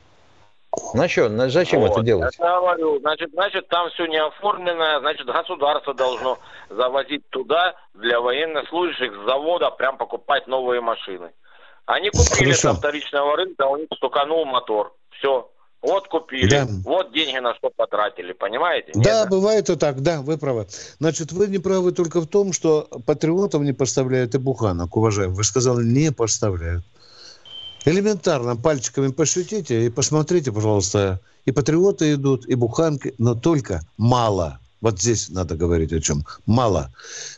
На 0.95 1.07
что? 1.07 1.29
На, 1.29 1.51
зачем 1.51 1.81
вот, 1.81 1.91
это 1.91 2.03
делать? 2.03 2.35
Я 2.39 2.59
говорю, 2.59 2.99
значит, 3.01 3.31
значит, 3.33 3.69
там 3.69 3.91
все 3.91 4.07
не 4.07 4.17
оформлено, 4.17 5.01
значит, 5.01 5.27
государство 5.27 5.93
должно 5.93 6.39
завозить 6.71 7.29
туда 7.29 7.75
для 7.93 8.21
военнослужащих 8.21 9.13
с 9.13 9.27
завода 9.27 9.71
прям 9.71 9.99
покупать 9.99 10.47
новые 10.47 10.81
машины. 10.81 11.33
Они 11.85 12.09
купили 12.11 12.53
Хорошо. 12.53 12.73
со 12.73 12.75
вторичного 12.75 13.37
рынка, 13.37 13.67
у 13.67 13.77
них 13.77 13.89
стуканул 13.97 14.47
мотор. 14.47 14.95
Все. 15.11 15.51
Вот 15.83 16.07
купили, 16.07 16.49
да. 16.49 16.69
вот 16.85 17.13
деньги 17.13 17.39
на 17.39 17.57
что 17.57 17.71
потратили, 17.71 18.33
понимаете? 18.33 18.93
Да, 18.95 19.23
Нет, 19.23 19.31
бывает 19.31 19.69
и 19.69 19.75
так, 19.75 20.01
да, 20.01 20.23
вы 20.23 20.39
правы. 20.39 20.69
Значит, 21.01 21.33
вы 21.33 21.49
не 21.49 21.59
правы 21.59 21.91
только 21.91 22.21
в 22.21 22.29
том, 22.29 22.53
что 22.53 22.89
патриотов 23.05 23.63
не 23.63 23.73
поставляют 23.73 24.37
и 24.37 24.39
буханок, 24.39 24.97
уважаемый. 24.97 25.35
Вы 25.35 25.43
сказали, 25.43 25.85
не 25.85 26.13
поставляют. 26.13 26.85
Элементарно 27.85 28.55
пальчиками 28.55 29.09
пошутите 29.09 29.87
и 29.87 29.91
посмотрите, 29.91 30.53
пожалуйста, 30.53 31.21
и 31.47 31.51
патриоты 31.51 32.13
идут, 32.13 32.47
и 32.47 32.55
буханки, 32.55 33.13
но 33.19 33.35
только 33.35 33.81
мало. 33.97 34.61
Вот 34.81 35.01
здесь 35.01 35.31
надо 35.31 35.57
говорить 35.57 35.93
о 35.93 36.01
чем. 36.01 36.25
Мало. 36.47 36.93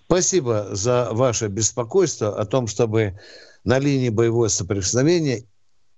Спасибо 0.04 0.68
за 0.72 1.08
ваше 1.12 1.48
беспокойство 1.48 2.38
о 2.38 2.44
том, 2.44 2.66
чтобы 2.66 3.18
на 3.64 3.78
линии 3.78 4.10
боевого 4.10 4.48
соприкосновения 4.48 5.44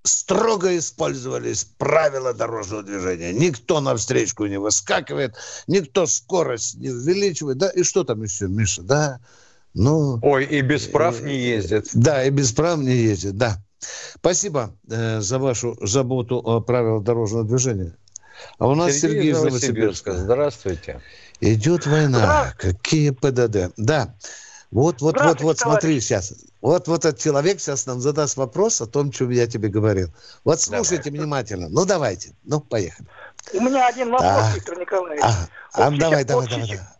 строго 0.07 0.77
использовались 0.79 1.65
правила 1.79 2.33
дорожного 2.33 2.83
движения. 2.83 3.33
Никто 3.33 3.81
на 3.81 3.97
встречку 3.97 4.47
не 4.47 4.59
выскакивает, 4.59 5.35
никто 5.67 6.07
скорость 6.07 6.77
не 6.77 6.91
увеличивает. 6.91 7.59
Да, 7.59 7.69
и 7.71 7.83
что 7.83 8.05
там 8.05 8.23
еще, 8.23 8.49
Миша, 8.49 8.83
да? 8.83 9.21
Ну, 9.75 10.19
Ой, 10.23 10.45
и 10.47 10.63
без 10.63 10.87
прав 10.87 11.21
не 11.21 11.37
ездит. 11.37 11.89
Да, 11.93 12.25
и 12.25 12.31
без 12.31 12.53
прав 12.53 12.79
не 12.79 12.95
ездит, 12.95 13.37
да. 13.37 13.59
Спасибо 14.15 14.75
э, 14.89 15.21
за 15.21 15.39
вашу 15.39 15.77
заботу 15.83 16.37
о 16.39 16.61
правилах 16.61 17.05
дорожного 17.05 17.45
движения. 17.45 17.95
А 18.59 18.69
у 18.69 18.75
нас 18.75 18.93
Сергей, 18.93 19.17
Сергей 19.17 19.33
из 19.33 19.43
Новосибирска. 19.43 20.15
Здравствуйте. 20.15 21.03
Идет 21.41 21.87
война. 21.87 22.55
Какие 22.59 23.11
ПДД. 23.11 23.73
Да. 23.77 24.15
Вот, 24.73 25.01
вот, 25.01 25.21
вот, 25.21 25.41
вот, 25.41 25.59
смотри 25.59 26.01
сейчас. 26.01 26.35
Вот, 26.61 26.89
вот 26.89 27.05
этот 27.05 27.21
человек 27.21 27.61
сейчас 27.61 27.87
нам 27.87 28.01
задаст 28.01 28.37
вопрос 28.37 28.81
о 28.81 28.87
том, 28.87 29.11
чем 29.11 29.31
я 29.31 29.47
тебе 29.47 29.69
говорил. 29.69 30.09
Вот 30.45 30.61
слушайте 30.61 31.11
давай. 31.11 31.21
внимательно. 31.21 31.69
Ну, 31.69 31.85
давайте. 31.87 32.33
Ну, 32.45 32.61
поехали. 32.61 33.09
У 33.55 33.61
меня 33.61 33.87
один 33.87 34.11
вопрос, 34.11 34.29
да. 34.29 34.53
Виктор 34.55 34.79
Николаевич. 34.79 35.25
А, 35.25 35.29
вот 35.29 35.87
а, 35.87 35.91
сейчас, 35.91 35.99
давай, 36.01 36.25
давай, 36.25 36.43
вот 36.43 36.51
давай, 36.51 36.67
сейчас, 36.67 36.79
давай. 36.79 36.93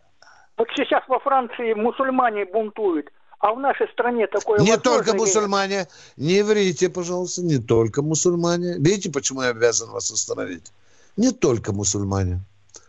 Вот 0.57 0.67
сейчас 0.75 1.03
во 1.07 1.19
Франции 1.19 1.73
мусульмане 1.73 2.45
бунтуют. 2.45 3.11
А 3.39 3.53
в 3.53 3.59
нашей 3.59 3.87
стране 3.89 4.25
такое 4.27 4.59
Не 4.59 4.77
только 4.77 5.13
мусульмане. 5.13 5.87
Не 6.15 6.41
врите, 6.41 6.89
пожалуйста, 6.89 7.43
не 7.43 7.59
только 7.59 8.01
мусульмане. 8.01 8.77
Видите, 8.79 9.11
почему 9.11 9.43
я 9.43 9.49
обязан 9.49 9.91
вас 9.91 10.09
остановить? 10.09 10.71
Не 11.17 11.31
только 11.31 11.71
мусульмане. 11.71 12.39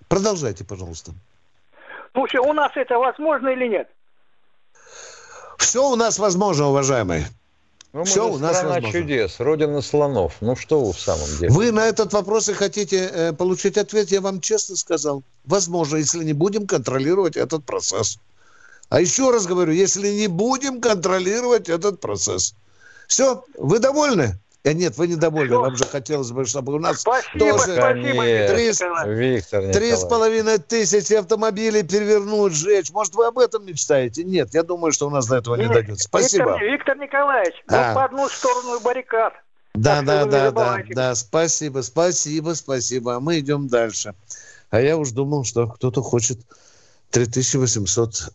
Продолжайте, 0.08 0.64
пожалуйста. 0.64 1.12
Слушай, 2.14 2.40
у 2.40 2.52
нас 2.54 2.72
это 2.76 2.98
возможно 2.98 3.48
или 3.48 3.68
нет? 3.68 3.88
Все 5.58 5.86
у 5.90 5.96
нас 5.96 6.18
возможно, 6.18 6.68
уважаемый. 6.68 7.26
Ну, 7.92 8.04
Все 8.04 8.28
у 8.28 8.38
нас 8.38 8.56
страна 8.56 8.74
возможно. 8.74 9.00
чудес, 9.00 9.40
родина 9.40 9.80
слонов. 9.80 10.34
Ну 10.40 10.56
что 10.56 10.84
вы 10.84 10.92
в 10.92 11.00
самом 11.00 11.26
деле? 11.38 11.50
Вы 11.50 11.72
на 11.72 11.86
этот 11.86 12.12
вопрос 12.12 12.48
и 12.48 12.52
хотите 12.52 13.10
э, 13.10 13.32
получить 13.32 13.78
ответ, 13.78 14.10
я 14.10 14.20
вам 14.20 14.40
честно 14.40 14.76
сказал. 14.76 15.22
Возможно, 15.46 15.96
если 15.96 16.22
не 16.22 16.34
будем 16.34 16.66
контролировать 16.66 17.36
этот 17.36 17.64
процесс. 17.64 18.18
А 18.90 19.00
еще 19.00 19.30
раз 19.30 19.46
говорю, 19.46 19.72
если 19.72 20.10
не 20.10 20.26
будем 20.28 20.80
контролировать 20.80 21.68
этот 21.68 21.98
процесс. 21.98 22.54
Все, 23.06 23.44
вы 23.56 23.78
довольны? 23.78 24.38
Э, 24.68 24.72
нет, 24.72 24.96
вы 24.98 25.08
недовольны. 25.08 25.54
Все. 25.54 25.62
Нам 25.62 25.76
же 25.76 25.84
хотелось 25.84 26.30
бы, 26.30 26.44
чтобы 26.44 26.74
у 26.74 26.78
нас 26.78 27.00
спасибо, 27.00 27.38
тоже 27.38 27.74
спасибо, 27.74 28.22
три, 28.22 29.14
Виктор 29.14 29.72
три 29.72 29.92
с 29.92 30.04
половиной 30.04 30.58
тысячи 30.58 31.14
автомобилей 31.14 31.82
перевернуть, 31.82 32.52
сжечь. 32.52 32.90
Может, 32.90 33.14
вы 33.14 33.26
об 33.26 33.38
этом 33.38 33.64
мечтаете? 33.64 34.24
Нет, 34.24 34.52
я 34.52 34.62
думаю, 34.62 34.92
что 34.92 35.06
у 35.06 35.10
нас 35.10 35.26
до 35.26 35.36
этого 35.36 35.54
нет, 35.54 35.68
не 35.68 35.74
дойдет. 35.74 36.00
Спасибо. 36.00 36.52
Виктор, 36.52 36.64
Виктор 36.64 36.98
Николаевич, 36.98 37.54
а. 37.68 37.94
по 37.94 38.04
одну 38.04 38.28
сторону 38.28 38.80
баррикад. 38.80 39.32
Да, 39.74 40.02
да, 40.02 40.24
да, 40.26 40.50
да, 40.50 40.78
да, 40.90 41.14
спасибо, 41.14 41.80
спасибо, 41.80 42.54
спасибо. 42.54 43.16
А 43.16 43.20
мы 43.20 43.38
идем 43.38 43.68
дальше. 43.68 44.14
А 44.70 44.80
я 44.80 44.96
уж 44.96 45.12
думал, 45.12 45.44
что 45.44 45.66
кто-то 45.66 46.02
хочет 46.02 46.40
3800 47.10 48.32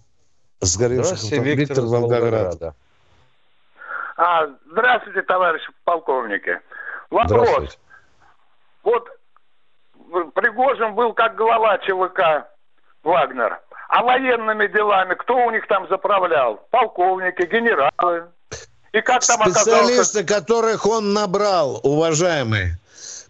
сгоревших 0.61 1.13
автомобилей. 1.13 1.55
Виктор 1.55 1.85
Волгограда. 1.85 2.75
А, 4.23 4.47
здравствуйте, 4.71 5.21
товарищи 5.23 5.69
полковники. 5.83 6.57
Вопрос. 7.09 7.77
Вот 8.83 9.09
Пригожин 10.33 10.95
был 10.95 11.13
как 11.13 11.35
глава 11.35 11.77
ЧВК 11.79 12.47
Вагнер. 13.03 13.59
А 13.89 14.01
военными 14.01 14.67
делами 14.67 15.13
кто 15.15 15.35
у 15.35 15.51
них 15.51 15.67
там 15.67 15.89
заправлял? 15.89 16.65
Полковники, 16.71 17.45
генералы. 17.45 18.29
И 18.93 19.01
как 19.01 19.25
там 19.25 19.41
Специалисты, 19.41 20.21
оказался... 20.21 20.25
которых 20.25 20.85
он 20.85 21.13
набрал, 21.13 21.81
уважаемые. 21.83 22.77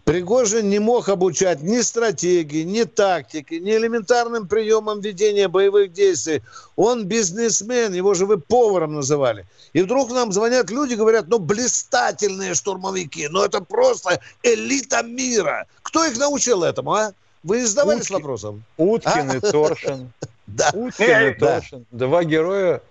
Пригожин 0.04 0.68
не 0.68 0.78
мог 0.78 1.08
обучать 1.08 1.62
ни 1.62 1.80
стратегии, 1.80 2.62
ни 2.62 2.84
тактики, 2.84 3.54
ни 3.54 3.70
элементарным 3.70 4.46
приемам 4.46 5.00
ведения 5.00 5.48
боевых 5.48 5.92
действий. 5.92 6.42
Он 6.76 7.06
бизнесмен, 7.06 7.94
его 7.94 8.12
же 8.12 8.26
вы 8.26 8.38
поваром 8.38 8.94
называли. 8.94 9.46
И 9.72 9.80
вдруг 9.80 10.10
нам 10.10 10.30
звонят 10.30 10.70
люди, 10.70 10.94
говорят, 10.94 11.28
ну, 11.28 11.38
блистательные 11.38 12.54
штурмовики, 12.54 13.28
ну, 13.28 13.42
это 13.42 13.62
просто 13.62 14.20
элита 14.42 15.02
мира. 15.02 15.66
Кто 15.82 16.04
их 16.04 16.18
научил 16.18 16.64
этому, 16.64 16.92
а? 16.92 17.12
Вы 17.42 17.60
не 17.60 17.66
задавались 17.66 18.02
Утки, 18.02 18.12
вопросом? 18.12 18.64
Уткин 18.76 19.30
а? 19.30 19.36
и 19.36 19.40
Торшин. 19.40 20.12
Да. 20.46 20.70
Уткин 20.74 21.28
и 21.28 21.34
Торшин. 21.38 21.86
Два 21.90 22.22
героя 22.22 22.82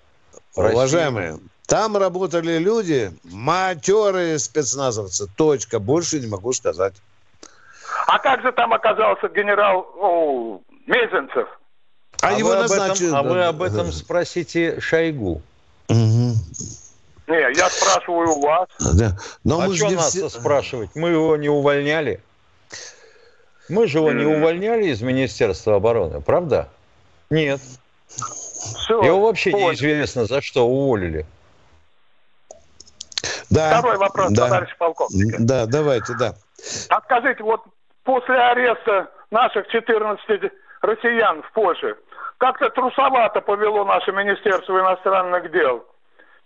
Уважаемые, 0.55 1.39
там 1.67 1.97
работали 1.97 2.57
люди, 2.57 3.11
матерые 3.23 4.37
спецназовцы. 4.39 5.27
Точка. 5.35 5.79
Больше 5.79 6.19
не 6.19 6.27
могу 6.27 6.53
сказать. 6.53 6.93
А 8.07 8.19
как 8.19 8.41
же 8.41 8.51
там 8.51 8.73
оказался 8.73 9.29
генерал 9.29 9.87
о, 9.97 10.59
Мезенцев? 10.85 11.47
А, 12.21 12.29
а 12.29 12.31
его 12.33 12.49
вы 12.49 12.55
назначили. 12.55 13.07
Этом, 13.07 13.17
а 13.17 13.23
вы 13.23 13.43
об 13.43 13.61
этом 13.61 13.91
спросите 13.91 14.79
Шойгу. 14.79 15.41
Угу. 15.89 16.33
Не, 17.27 17.57
я 17.57 17.69
спрашиваю 17.69 18.29
у 18.31 18.41
вас. 18.41 18.67
Да. 18.93 19.17
Но 19.43 19.61
а 19.61 19.67
мы 19.67 19.75
что 19.75 19.89
нас 19.91 20.09
все... 20.09 20.29
спрашивать? 20.29 20.89
Мы 20.95 21.09
его 21.09 21.37
не 21.37 21.49
увольняли. 21.49 22.19
Мы 23.69 23.87
же 23.87 23.99
его 23.99 24.11
не 24.11 24.25
увольняли 24.25 24.87
из 24.87 25.01
Министерства 25.01 25.75
обороны, 25.75 26.19
правда? 26.19 26.67
Нет. 27.29 27.61
Все, 28.07 29.01
его 29.01 29.21
вообще 29.21 29.51
понял. 29.51 29.69
неизвестно, 29.69 30.25
за 30.25 30.41
что 30.41 30.67
уволили. 30.67 31.25
Да. 33.53 33.79
Второй 33.79 33.97
вопрос, 33.97 34.31
да. 34.31 34.45
товарищ 34.45 34.75
полковник. 34.77 35.35
Да, 35.39 35.65
давайте, 35.65 36.13
да. 36.17 36.33
А 36.89 37.01
скажите, 37.01 37.43
вот 37.43 37.61
после 38.03 38.35
ареста 38.35 39.09
наших 39.31 39.67
14 39.67 40.51
россиян 40.81 41.43
в 41.43 41.51
Польше, 41.53 41.95
как-то 42.37 42.69
трусовато 42.69 43.41
повело 43.41 43.85
наше 43.85 44.11
Министерство 44.11 44.79
иностранных 44.79 45.51
дел. 45.51 45.85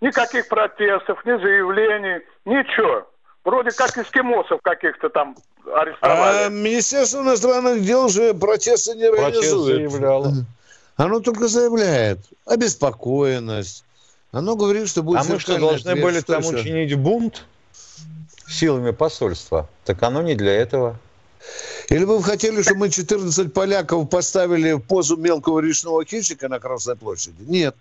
Никаких 0.01 0.47
протестов, 0.47 1.23
ни 1.25 1.31
заявлений, 1.41 2.21
ничего. 2.45 3.07
Вроде 3.43 3.71
как 3.71 3.97
эскимосов 3.97 4.61
каких-то 4.61 5.09
там 5.09 5.35
арестовали. 5.73 6.45
А 6.45 6.49
Министерство 6.49 7.21
иностранных 7.21 7.81
дел 7.81 8.09
же 8.09 8.33
протесты 8.33 8.95
не 8.95 9.09
Протест 9.09 9.43
реализует. 9.43 9.91
заявляло. 9.91 10.33
Оно 10.97 11.19
только 11.19 11.47
заявляет 11.47 12.19
обеспокоенность. 12.45 13.85
Оно 14.31 14.55
говорит, 14.55 14.89
что 14.89 15.03
будет... 15.03 15.21
А 15.21 15.23
мы 15.23 15.39
что, 15.39 15.57
должны 15.57 15.91
ответ, 15.91 16.03
были 16.03 16.19
что 16.19 16.33
там 16.33 16.41
еще? 16.41 16.61
учинить 16.61 16.95
бунт 16.95 17.45
силами 18.47 18.91
посольства? 18.91 19.69
Так 19.85 20.03
оно 20.03 20.21
не 20.21 20.35
для 20.35 20.53
этого. 20.53 20.99
Или 21.89 22.03
вы 22.03 22.21
хотели, 22.21 22.61
чтобы 22.61 22.81
мы 22.81 22.89
14 22.89 23.53
поляков 23.53 24.09
поставили 24.09 24.73
в 24.73 24.81
позу 24.81 25.15
мелкого 25.15 25.59
речного 25.59 26.03
хищника 26.03 26.49
на 26.49 26.59
Красной 26.59 26.95
площади? 26.95 27.37
Нет. 27.39 27.75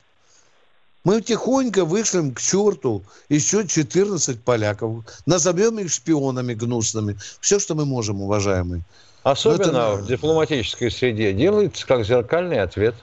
Мы 1.03 1.21
тихонько 1.21 1.85
вышлем 1.85 2.35
к 2.35 2.41
черту 2.41 3.05
еще 3.29 3.67
14 3.67 4.43
поляков. 4.43 5.05
Назовем 5.25 5.79
их 5.79 5.93
шпионами 5.93 6.55
гнусными. 6.55 7.17
Все, 7.41 7.59
что 7.59 7.75
мы 7.75 7.85
можем, 7.85 8.23
уважаемые. 8.23 8.83
Особенно 9.23 9.79
это... 9.79 9.97
в 9.97 10.07
дипломатической 10.07 10.91
среде 10.91 11.33
делается 11.33 11.87
как 11.87 12.05
зеркальный 12.05 12.61
ответ. 12.61 12.95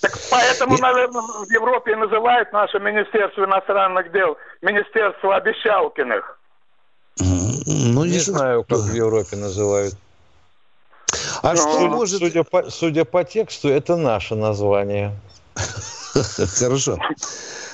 Так 0.00 0.18
поэтому, 0.30 0.76
наверное, 0.78 1.22
в 1.22 1.50
Европе 1.50 1.96
называют 1.96 2.52
наше 2.52 2.78
Министерство 2.78 3.44
иностранных 3.44 4.12
дел 4.12 4.36
Министерство 4.62 5.36
обещалкиных. 5.36 6.38
Ну, 7.18 8.04
не, 8.04 8.12
не 8.12 8.18
знаю, 8.18 8.64
как 8.64 8.78
в 8.78 8.94
Европе 8.94 9.36
называют. 9.36 9.94
А 11.42 11.54
Но, 11.54 11.56
что 11.56 11.88
может... 11.88 12.18
Судя 12.18 12.42
по, 12.42 12.70
судя 12.70 13.04
по 13.04 13.24
тексту, 13.24 13.68
это 13.68 13.96
наше 13.96 14.34
название. 14.34 15.14
Хорошо. 16.58 16.98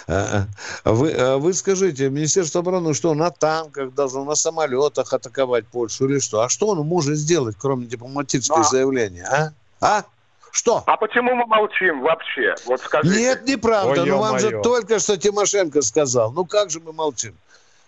А, 0.09 0.47
а 0.85 0.93
вы, 0.93 1.13
а 1.13 1.39
вы 1.39 1.55
скажите, 1.55 2.11
Министерство 2.11 2.61
обороны 2.61 2.95
что, 2.95 3.15
на 3.15 3.31
танках 3.31 3.95
должно, 3.95 4.25
на 4.25 4.35
самолетах 4.35 5.13
атаковать 5.13 5.67
Польшу 5.69 6.09
или 6.09 6.19
что? 6.19 6.41
А 6.41 6.49
что 6.49 6.67
он 6.69 6.79
может 6.87 7.17
сделать, 7.17 7.57
кроме 7.59 7.87
дипломатических 7.87 8.65
заявлений, 8.65 9.21
а? 9.21 9.53
А? 9.81 10.05
Что? 10.53 10.83
А 10.87 10.97
почему 10.97 11.35
мы 11.35 11.47
молчим 11.47 12.03
вообще? 12.03 12.55
Вот 12.67 12.81
скажите. 12.81 13.19
Нет, 13.19 13.47
неправда. 13.47 14.03
Ой, 14.03 14.09
ну 14.09 14.19
вам 14.19 14.39
же 14.39 14.61
только 14.63 14.99
что 14.99 15.17
Тимошенко 15.17 15.83
сказал. 15.83 16.33
Ну 16.33 16.45
как 16.45 16.71
же 16.71 16.81
мы 16.81 16.93
молчим? 16.93 17.37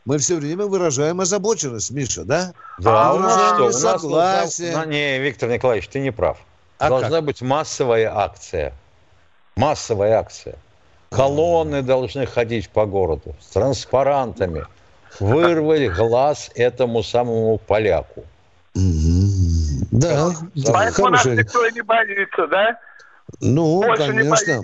мы 0.04 0.18
все 0.18 0.36
время 0.36 0.66
выражаем 0.66 1.20
озабоченность, 1.20 1.90
Миша, 1.90 2.24
да? 2.24 2.52
Да, 2.78 3.10
а 3.10 3.14
у 3.14 3.18
нас 3.18 3.54
что? 3.54 3.66
У 3.66 3.72
согласие. 3.72 4.76
Нас, 4.76 4.86
не, 4.86 5.18
Виктор 5.20 5.48
Николаевич, 5.48 5.88
ты 5.88 6.00
не 6.00 6.10
прав. 6.10 6.38
А 6.78 6.88
Должна 6.88 7.16
как? 7.18 7.24
быть 7.24 7.42
массовая 7.42 8.12
акция. 8.16 8.72
Массовая 9.56 10.18
акция. 10.18 10.56
Колонны 11.10 11.82
должны 11.82 12.26
ходить 12.26 12.70
по 12.70 12.86
городу 12.86 13.36
с 13.40 13.48
транспарантами. 13.48 14.64
Вырвать 15.20 15.94
глаз 15.94 16.50
этому 16.54 17.02
самому 17.02 17.58
поляку. 17.58 18.24
Да, 19.92 20.30
да 20.54 20.72
Поэтому 20.72 21.10
нас 21.10 21.24
никто 21.26 21.68
не 21.68 21.82
боится, 21.82 22.46
да? 22.48 22.78
Ну, 23.40 23.82
Больше 23.82 24.06
конечно. 24.06 24.62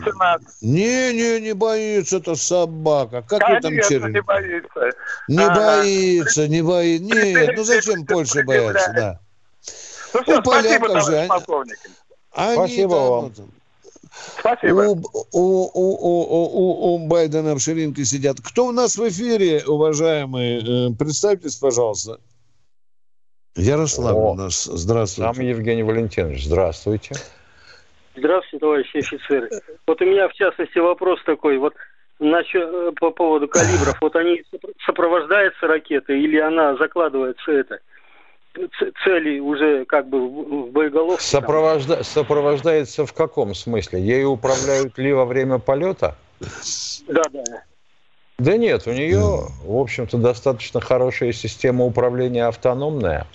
Не, 0.63 1.13
не, 1.13 1.41
не 1.41 1.55
боится 1.55 2.17
это 2.17 2.35
собака. 2.35 3.23
Как 3.23 3.41
конечно, 3.41 3.71
вы 3.71 3.77
там 3.77 3.89
черви? 3.89 4.13
не 4.13 4.23
боится. 4.23 4.91
Не 5.29 5.45
ага. 5.45 5.55
боится, 5.55 6.49
не 6.49 6.63
боится. 6.63 7.15
Нет, 7.15 7.51
ну 7.57 7.63
зачем 7.63 8.07
Польша 8.07 8.43
бояться, 8.43 8.93
да. 8.95 9.21
Ну 10.15 10.23
все, 10.23 10.39
у 10.39 10.43
поляков 10.43 11.05
же, 11.05 11.19
они, 11.19 11.31
они 12.33 12.55
спасибо 12.57 12.95
там, 12.95 13.09
вам. 13.09 13.33
Там, 13.33 13.51
Спасибо. 14.41 14.81
У, 14.81 14.93
у, 14.93 15.71
у, 15.75 15.99
у, 16.05 16.45
у, 16.55 16.95
у 16.95 17.07
Байдена 17.07 17.55
в 17.55 17.61
ширинке 17.61 18.05
сидят. 18.05 18.39
Кто 18.43 18.67
у 18.67 18.73
нас 18.73 18.97
в 18.97 19.09
эфире, 19.09 19.63
уважаемые? 19.67 20.89
Э, 20.89 20.95
представьтесь, 20.99 21.57
пожалуйста. 21.57 22.19
Ярослав 23.59 24.17
О, 24.17 24.31
у 24.31 24.35
нас. 24.35 24.65
Здравствуйте. 24.65 25.33
Там 25.33 25.45
Евгений 25.45 25.83
Валентинович. 25.83 26.45
Здравствуйте. 26.45 27.15
Здравствуйте, 28.17 28.59
товарищи 28.61 28.97
офицеры. 28.99 29.49
Вот 29.87 30.01
у 30.01 30.05
меня, 30.05 30.29
в 30.29 30.33
частности, 30.33 30.79
вопрос 30.79 31.21
такой. 31.25 31.59
Вот 31.59 31.75
насчет, 32.21 32.69
э, 32.69 32.93
по 32.99 33.11
поводу 33.11 33.49
калибров. 33.49 33.99
Вот 34.01 34.15
они 34.17 34.45
сопровождаются 34.87 35.67
ракетой 35.67 36.21
или 36.23 36.39
она 36.39 36.77
закладывается 36.77 37.53
это? 37.53 37.81
цели 39.05 39.39
уже 39.39 39.85
как 39.85 40.09
бы 40.09 40.29
в 40.29 40.73
боеголовке? 40.73 41.23
Сопровожда... 41.23 42.03
Сопровождается 42.03 43.07
в 43.07 43.13
каком 43.13 43.55
смысле? 43.55 44.01
Ею 44.01 44.31
управляют 44.31 44.99
ли 44.99 45.13
во 45.13 45.25
время 45.25 45.59
полета? 45.59 46.17
Да, 47.07 47.23
да. 47.33 47.45
Да 48.39 48.57
нет, 48.57 48.87
у 48.87 48.93
нее, 48.93 49.49
в 49.65 49.77
общем-то, 49.77 50.17
достаточно 50.17 50.81
хорошая 50.81 51.33
система 51.33 51.85
управления 51.85 52.47
автономная. 52.47 53.27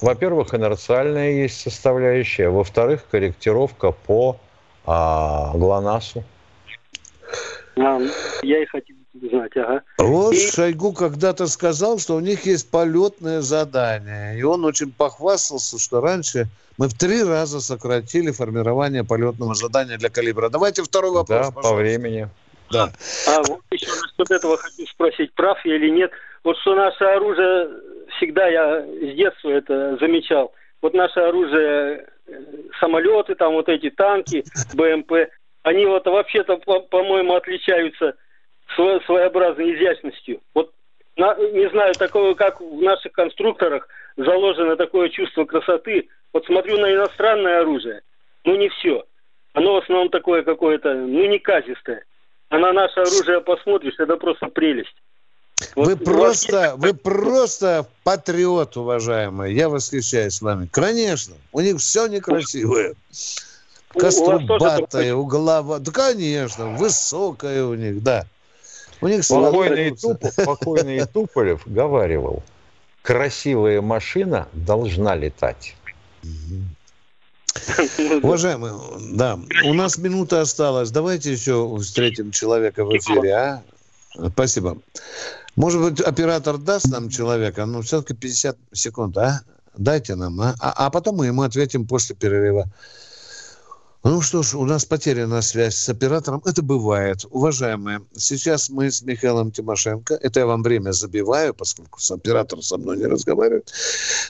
Во-первых, 0.00 0.54
инерциальная 0.54 1.32
есть 1.32 1.60
составляющая. 1.60 2.48
Во-вторых, 2.48 3.04
корректировка 3.10 3.92
по 3.92 4.38
а, 4.86 5.52
ГЛОНАССу. 5.54 6.24
А, 7.76 8.00
я 8.42 8.62
и 8.62 8.66
хотел 8.66 8.96
знать, 9.14 9.56
ага. 9.56 9.82
Вот 9.98 10.34
и... 10.34 10.50
Шойгу 10.50 10.92
когда-то 10.92 11.46
сказал, 11.46 11.98
что 11.98 12.16
у 12.16 12.20
них 12.20 12.46
есть 12.46 12.70
полетное 12.70 13.40
задание. 13.40 14.38
И 14.38 14.42
он 14.42 14.64
очень 14.64 14.92
похвастался, 14.92 15.78
что 15.78 16.00
раньше 16.00 16.48
мы 16.78 16.88
в 16.88 16.94
три 16.94 17.22
раза 17.22 17.60
сократили 17.60 18.30
формирование 18.30 19.04
полетного 19.04 19.54
задания 19.54 19.98
для 19.98 20.08
калибра. 20.08 20.48
Давайте 20.48 20.82
второй 20.82 21.12
вопрос. 21.12 21.46
Да, 21.46 21.52
пожалуйста. 21.52 21.62
по 21.62 21.74
времени. 21.76 22.28
Да. 22.70 22.90
А 23.28 23.42
вот 23.42 23.60
еще 23.70 23.86
насчет 23.86 24.30
этого 24.30 24.56
хочу 24.56 24.86
спросить, 24.86 25.32
прав 25.34 25.58
я 25.64 25.76
или 25.76 25.90
нет. 25.90 26.10
Вот 26.42 26.56
что 26.58 26.74
наше 26.74 27.04
оружие, 27.04 27.68
всегда 28.16 28.46
я 28.48 28.82
с 28.82 29.14
детства 29.14 29.50
это 29.50 29.96
замечал, 29.98 30.52
вот 30.80 30.94
наше 30.94 31.20
оружие, 31.20 32.06
э, 32.26 32.32
самолеты, 32.80 33.34
там 33.34 33.52
вот 33.52 33.68
эти 33.68 33.90
танки, 33.90 34.44
БМП, 34.74 35.30
они 35.62 35.86
вот 35.86 36.06
вообще-то, 36.06 36.56
по-моему, 36.56 37.34
отличаются 37.34 38.16
своеобразной 38.74 39.74
изящностью. 39.74 40.40
Вот 40.54 40.72
не 41.16 41.68
знаю, 41.70 41.94
такого, 41.94 42.34
как 42.34 42.60
в 42.60 42.82
наших 42.82 43.12
конструкторах 43.12 43.86
заложено 44.16 44.76
такое 44.76 45.10
чувство 45.10 45.44
красоты. 45.44 46.08
Вот 46.32 46.46
смотрю 46.46 46.78
на 46.78 46.92
иностранное 46.92 47.60
оружие, 47.60 48.02
ну 48.44 48.56
не 48.56 48.68
все. 48.70 49.04
Оно 49.52 49.74
в 49.74 49.82
основном 49.82 50.08
такое 50.08 50.42
какое-то, 50.42 50.94
ну 50.94 51.26
неказистое. 51.26 52.04
А 52.48 52.58
на 52.58 52.72
наше 52.72 53.00
оружие 53.00 53.42
посмотришь, 53.42 53.98
это 53.98 54.16
просто 54.16 54.46
прелесть. 54.46 54.96
Вот 55.76 55.86
вы 55.86 55.96
просто, 55.96 56.74
вы 56.76 56.94
просто 56.94 57.86
патриот, 58.04 58.76
уважаемый. 58.76 59.54
Я 59.54 59.68
восхищаюсь 59.68 60.40
вами. 60.40 60.68
Конечно, 60.70 61.34
у 61.52 61.60
них 61.60 61.78
все 61.78 62.06
некрасивое. 62.06 62.94
Кострубатое, 63.88 65.14
угловое. 65.14 65.78
Да, 65.78 65.90
конечно, 65.90 66.76
высокое 66.76 67.64
у 67.64 67.74
них, 67.74 68.02
да. 68.02 68.26
У 69.00 69.08
них 69.08 69.26
покойный, 69.26 69.96
Туп, 69.96 70.22
покойный 70.44 71.04
Туполев 71.06 71.62
говаривал, 71.66 72.42
красивая 73.02 73.82
машина 73.82 74.48
должна 74.52 75.16
летать. 75.16 75.74
Уважаемые, 78.22 78.74
да, 79.14 79.38
у 79.64 79.74
нас 79.74 79.98
минута 79.98 80.40
осталась. 80.40 80.90
Давайте 80.90 81.32
еще 81.32 81.76
встретим 81.78 82.30
человека 82.30 82.84
в 82.84 82.96
эфире, 82.96 83.34
а? 83.34 83.62
Спасибо. 84.32 84.78
Может 85.56 85.82
быть, 85.82 86.00
оператор 86.00 86.58
даст 86.58 86.88
нам 86.88 87.08
человека, 87.08 87.66
но 87.66 87.82
все-таки 87.82 88.14
50 88.14 88.56
секунд, 88.72 89.16
а? 89.18 89.42
Дайте 89.76 90.14
нам, 90.14 90.40
а? 90.40 90.54
а? 90.60 90.86
А 90.86 90.90
потом 90.90 91.16
мы 91.16 91.26
ему 91.26 91.42
ответим 91.42 91.86
после 91.86 92.14
перерыва. 92.14 92.70
Ну 94.04 94.20
что 94.20 94.42
ж, 94.42 94.54
у 94.56 94.64
нас 94.64 94.84
потеряна 94.84 95.42
связь 95.42 95.76
с 95.76 95.88
оператором. 95.88 96.42
Это 96.44 96.60
бывает. 96.60 97.24
Уважаемые, 97.30 98.02
сейчас 98.16 98.68
мы 98.68 98.90
с 98.90 99.00
Михаилом 99.02 99.52
Тимошенко, 99.52 100.14
это 100.14 100.40
я 100.40 100.46
вам 100.46 100.64
время 100.64 100.90
забиваю, 100.90 101.54
поскольку 101.54 102.00
с 102.00 102.10
оператором 102.10 102.62
со 102.62 102.78
мной 102.78 102.96
не 102.96 103.06
разговаривает. 103.06 103.72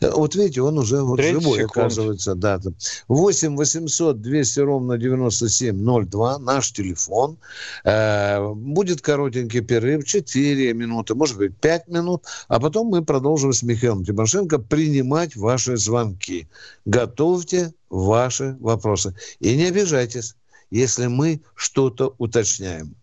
Вот 0.03 0.35
видите, 0.35 0.61
он 0.61 0.77
уже 0.77 1.01
вот 1.01 1.23
живой, 1.23 1.61
секунд. 1.61 1.71
оказывается. 1.71 2.35
Да. 2.35 2.61
8 3.09 3.57
800 3.57 4.21
200 4.21 4.61
ровно 4.61 4.99
9702, 4.99 6.39
наш 6.39 6.73
телефон. 6.73 7.39
Э, 7.85 8.53
будет 8.53 9.01
коротенький 9.01 9.63
перерыв, 9.63 10.05
4 10.05 10.75
минуты, 10.75 11.15
может 11.15 11.39
быть, 11.39 11.57
5 11.57 11.89
минут, 11.89 12.25
а 12.49 12.61
потом 12.61 12.89
мы 12.89 13.03
продолжим 13.03 13.55
с 13.55 13.63
Михаилом 13.63 14.05
Тимошенко 14.05 14.59
принимать 14.59 15.35
ваши 15.35 15.79
звонки. 15.79 16.47
Готовьте 16.85 17.73
ваши 17.93 18.57
вопросы. 18.59 19.15
И 19.39 19.55
не 19.57 19.67
обижайтесь, 19.67 20.35
если 20.71 21.07
мы 21.07 21.43
что-то 21.55 22.15
уточняем. 22.19 22.97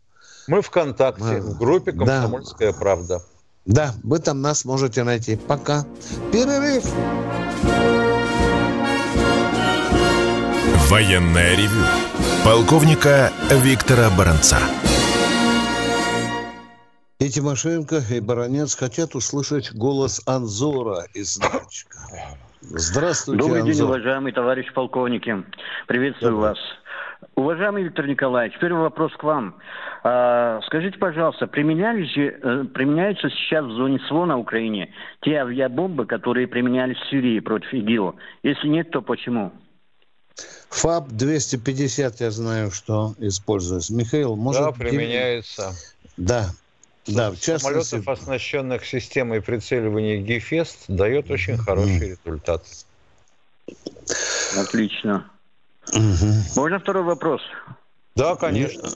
Мы 0.47 0.62
ВКонтакте, 0.62 1.23
мы... 1.23 1.41
в 1.41 1.58
группе 1.58 1.91
«Комсомольская 1.93 2.73
да. 2.73 2.78
правда». 2.78 3.23
Да, 3.65 3.93
вы 4.04 4.17
там 4.17 4.41
нас 4.41 4.65
можете 4.65 5.04
найти. 5.04 5.36
Пока. 5.36 5.86
Перерыв. 6.32 6.84
Военная 10.89 11.56
ревю. 11.56 11.86
Полковника 12.43 13.32
Виктора 13.52 14.10
Баранца. 14.17 14.58
И 17.19 17.30
Тимошенко, 17.30 18.04
и 18.10 18.19
Баранец 18.21 18.73
хотят 18.73 19.13
услышать 19.13 19.71
голос 19.73 20.21
Анзора 20.25 21.06
из 21.13 21.38
Нальчика. 21.38 21.99
Здравствуйте, 22.62 23.41
Добрый 23.41 23.62
Анзор. 23.62 23.74
день, 23.74 23.84
уважаемые 23.86 24.34
товарищи 24.34 24.74
полковники. 24.74 25.43
Приветствую 25.88 26.32
Добрый. 26.32 26.50
вас. 26.50 26.58
Уважаемый 27.36 27.84
Виктор 27.84 28.06
Николаевич, 28.08 28.58
первый 28.60 28.82
вопрос 28.82 29.13
к 29.13 29.24
вам. 29.24 29.56
А, 30.04 30.60
скажите, 30.65 30.98
пожалуйста, 30.98 31.48
применялись 31.48 32.12
э, 32.17 32.65
применяются 32.74 33.30
сейчас 33.30 33.65
в 33.65 33.72
зоне 33.72 34.00
СВО 34.08 34.26
на 34.26 34.38
Украине 34.38 34.93
те 35.22 35.38
авиабомбы, 35.38 36.06
которые 36.06 36.48
применялись 36.48 36.98
в 36.98 37.10
Сирии 37.10 37.39
против 37.39 37.74
ИГИЛ? 37.74 38.15
Если 38.43 38.67
нет, 38.67 38.91
то 38.91 39.02
почему? 39.02 39.52
ФАБ-250, 40.69 42.15
я 42.19 42.32
знаю, 42.32 42.72
что 42.72 43.13
используется. 43.17 43.93
Михаил, 43.93 44.36
может... 44.36 44.62
Да, 44.62 44.72
применяется. 44.72 45.74
Да, 46.17 46.50
да, 47.13 47.32
в 47.32 47.39
частности... 47.39 47.89
Самолетов, 47.89 48.08
оснащенных 48.08 48.86
системой 48.86 49.41
прицеливания 49.41 50.17
Гефест, 50.17 50.86
дает 50.88 51.30
очень 51.32 51.58
хороший 51.58 52.17
результат. 52.17 52.65
Отлично. 54.58 55.30
Можно 56.56 56.80
второй 56.80 57.04
вопрос? 57.04 57.41
Да, 58.15 58.36
конечно. 58.36 58.89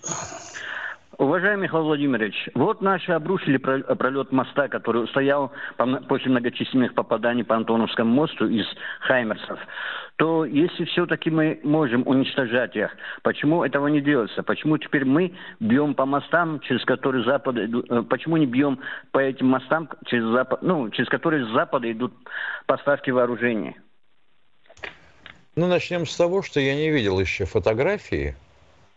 Уважаемый 1.23 1.63
Михаил 1.63 1.85
Владимирович, 1.85 2.49
вот 2.53 2.81
наши 2.81 3.13
обрушили 3.13 3.55
пролет 3.55 4.33
моста, 4.33 4.67
который 4.67 5.07
стоял 5.07 5.53
после 6.09 6.29
многочисленных 6.29 6.93
попаданий 6.95 7.45
по 7.45 7.55
Антоновскому 7.55 8.13
мосту 8.13 8.45
из 8.49 8.65
Хаймерсов. 8.99 9.57
То 10.17 10.43
если 10.43 10.83
все-таки 10.83 11.29
мы 11.29 11.61
можем 11.63 12.05
уничтожать 12.05 12.75
их, 12.75 12.91
почему 13.21 13.63
этого 13.63 13.87
не 13.87 14.01
делается? 14.01 14.43
Почему 14.43 14.77
теперь 14.77 15.05
мы 15.05 15.33
бьем 15.61 15.95
по 15.95 16.05
мостам, 16.05 16.59
через 16.59 16.83
которые 16.83 17.23
Запад, 17.23 17.55
э, 17.55 18.03
почему 18.09 18.35
не 18.35 18.45
бьем 18.45 18.79
по 19.11 19.19
этим 19.19 19.47
мостам, 19.47 19.87
через, 20.07 20.25
запад, 20.25 20.61
ну, 20.61 20.89
через 20.89 21.07
которые 21.07 21.45
с 21.45 21.49
Запада 21.53 21.89
идут 21.89 22.13
поставки 22.65 23.11
вооружений? 23.11 23.77
Ну, 25.55 25.67
начнем 25.67 26.05
с 26.05 26.17
того, 26.17 26.41
что 26.41 26.59
я 26.59 26.75
не 26.75 26.89
видел 26.89 27.17
еще 27.17 27.45
фотографии, 27.45 28.35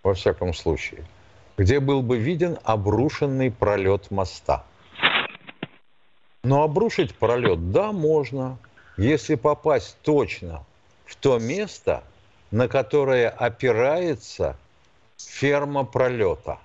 во 0.03 0.15
всяком 0.15 0.53
случае– 0.53 1.05
где 1.57 1.81
был 1.81 2.03
бы 2.03 2.19
виден 2.19 2.59
обрушенный 2.65 3.51
пролет 3.51 4.11
моста. 4.11 4.65
Но 6.43 6.63
обрушить 6.63 7.15
пролет, 7.15 7.73
да, 7.73 7.93
можно, 7.93 8.59
если 8.97 9.35
попасть 9.35 9.97
точно 10.03 10.65
в 11.05 11.17
то 11.17 11.39
место, 11.39 12.05
на 12.51 12.69
которое 12.69 13.29
опирается 13.29 14.57
ферма 15.17 15.85
пролета. 15.85 16.59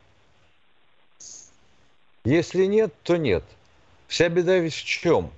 Если 2.23 2.65
нет, 2.65 2.93
то 3.03 3.17
нет. 3.17 3.43
Вся 4.07 4.29
беда 4.29 4.57
ведь 4.57 4.73
в 4.73 4.85
чем? 4.85 5.31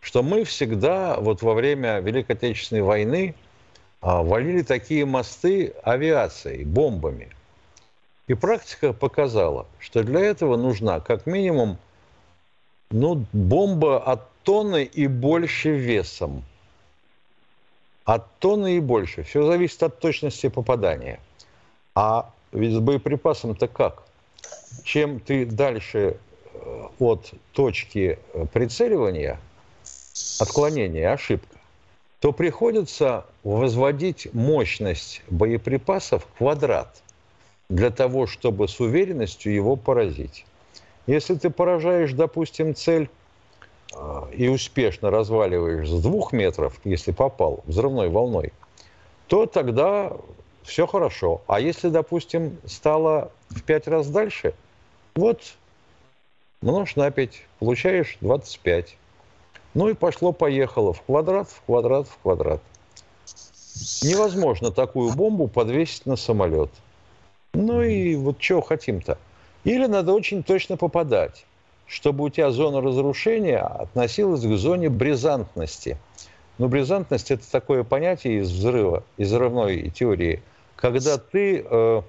Что 0.00 0.22
мы 0.22 0.44
всегда, 0.44 1.18
вот 1.18 1.42
во 1.42 1.54
время 1.54 1.98
Великой 1.98 2.32
Отечественной 2.32 2.82
войны, 2.82 3.34
а, 4.00 4.22
валили 4.22 4.62
такие 4.62 5.04
мосты 5.04 5.74
авиацией, 5.82 6.64
бомбами– 6.64 7.30
и 8.30 8.34
практика 8.34 8.92
показала, 8.92 9.66
что 9.80 10.04
для 10.04 10.20
этого 10.20 10.56
нужна 10.56 11.00
как 11.00 11.26
минимум 11.26 11.78
ну, 12.92 13.26
бомба 13.32 13.98
от 13.98 14.30
тонны 14.44 14.84
и 14.84 15.08
больше 15.08 15.70
весом. 15.70 16.44
От 18.04 18.32
тонны 18.38 18.76
и 18.76 18.80
больше. 18.80 19.24
Все 19.24 19.44
зависит 19.44 19.82
от 19.82 19.98
точности 19.98 20.48
попадания. 20.48 21.18
А 21.96 22.30
ведь 22.52 22.72
с 22.72 22.78
боеприпасом-то 22.78 23.66
как? 23.66 24.04
Чем 24.84 25.18
ты 25.18 25.44
дальше 25.44 26.16
э, 26.54 26.86
от 27.00 27.34
точки 27.50 28.20
э, 28.32 28.46
прицеливания, 28.46 29.40
отклонения, 30.38 31.12
ошибка, 31.12 31.56
то 32.20 32.32
приходится 32.32 33.26
возводить 33.42 34.32
мощность 34.32 35.20
боеприпасов 35.28 36.24
в 36.24 36.38
квадрат– 36.38 37.02
для 37.70 37.90
того, 37.90 38.26
чтобы 38.26 38.68
с 38.68 38.80
уверенностью 38.80 39.54
его 39.54 39.76
поразить. 39.76 40.44
Если 41.06 41.36
ты 41.36 41.50
поражаешь, 41.50 42.12
допустим, 42.12 42.74
цель 42.74 43.08
а, 43.94 44.28
и 44.32 44.48
успешно 44.48 45.10
разваливаешь 45.10 45.88
с 45.88 46.02
двух 46.02 46.32
метров, 46.32 46.78
если 46.84 47.12
попал 47.12 47.60
взрывной 47.66 48.08
волной, 48.08 48.52
то 49.28 49.46
тогда 49.46 50.12
все 50.64 50.86
хорошо. 50.86 51.42
А 51.46 51.60
если, 51.60 51.88
допустим, 51.88 52.58
стало 52.66 53.30
в 53.48 53.62
пять 53.62 53.86
раз 53.86 54.08
дальше, 54.08 54.52
вот 55.14 55.40
множь 56.60 56.96
на 56.96 57.10
5, 57.10 57.46
получаешь 57.60 58.18
25. 58.20 58.96
Ну 59.74 59.88
и 59.88 59.94
пошло-поехало. 59.94 60.92
В 60.92 61.02
квадрат, 61.02 61.48
в 61.48 61.62
квадрат, 61.62 62.08
в 62.08 62.18
квадрат. 62.18 62.60
Невозможно 64.02 64.72
такую 64.72 65.12
бомбу 65.14 65.46
подвесить 65.46 66.04
на 66.04 66.16
самолет. 66.16 66.70
Ну 67.52 67.82
и 67.82 68.14
вот 68.16 68.38
чего 68.38 68.60
хотим-то? 68.60 69.18
Или 69.64 69.86
надо 69.86 70.12
очень 70.12 70.42
точно 70.42 70.76
попадать, 70.76 71.44
чтобы 71.86 72.24
у 72.24 72.30
тебя 72.30 72.50
зона 72.50 72.80
разрушения 72.80 73.58
относилась 73.58 74.42
к 74.42 74.56
зоне 74.56 74.88
бризантности. 74.88 75.98
Но 76.58 76.68
бризантность– 76.68 77.30
это 77.32 77.50
такое 77.50 77.84
понятие 77.84 78.40
из 78.40 78.50
взрыва, 78.50 79.02
из 79.16 79.28
взрывной 79.28 79.90
теории, 79.90 80.42
когда 80.76 81.18
ты 81.18 81.64
э, 81.68 82.02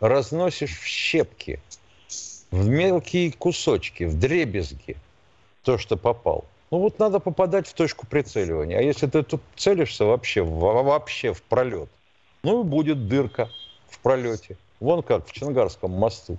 разносишь 0.00 0.78
в 0.78 0.84
щепки, 0.84 1.60
в 2.50 2.68
мелкие 2.68 3.32
кусочки, 3.32 4.04
в 4.04 4.18
дребезги 4.18 4.96
то, 5.64 5.78
что 5.78 5.96
попал. 5.96 6.44
Ну 6.70 6.78
вот 6.78 6.98
надо 6.98 7.20
попадать 7.20 7.66
в 7.66 7.74
точку 7.74 8.06
прицеливания. 8.06 8.78
А 8.78 8.82
если 8.82 9.06
ты 9.06 9.22
тут 9.22 9.40
целишься 9.56 10.04
вообще, 10.04 10.42
вообще 10.42 11.32
в 11.32 11.42
пролет, 11.42 11.88
ну 12.42 12.62
и 12.62 12.64
будет 12.64 13.08
дырка 13.08 13.48
в 13.88 13.98
пролете. 14.00 14.56
Вон 14.80 15.02
как 15.02 15.26
в 15.26 15.32
Чангарском 15.32 15.90
мосту. 15.90 16.38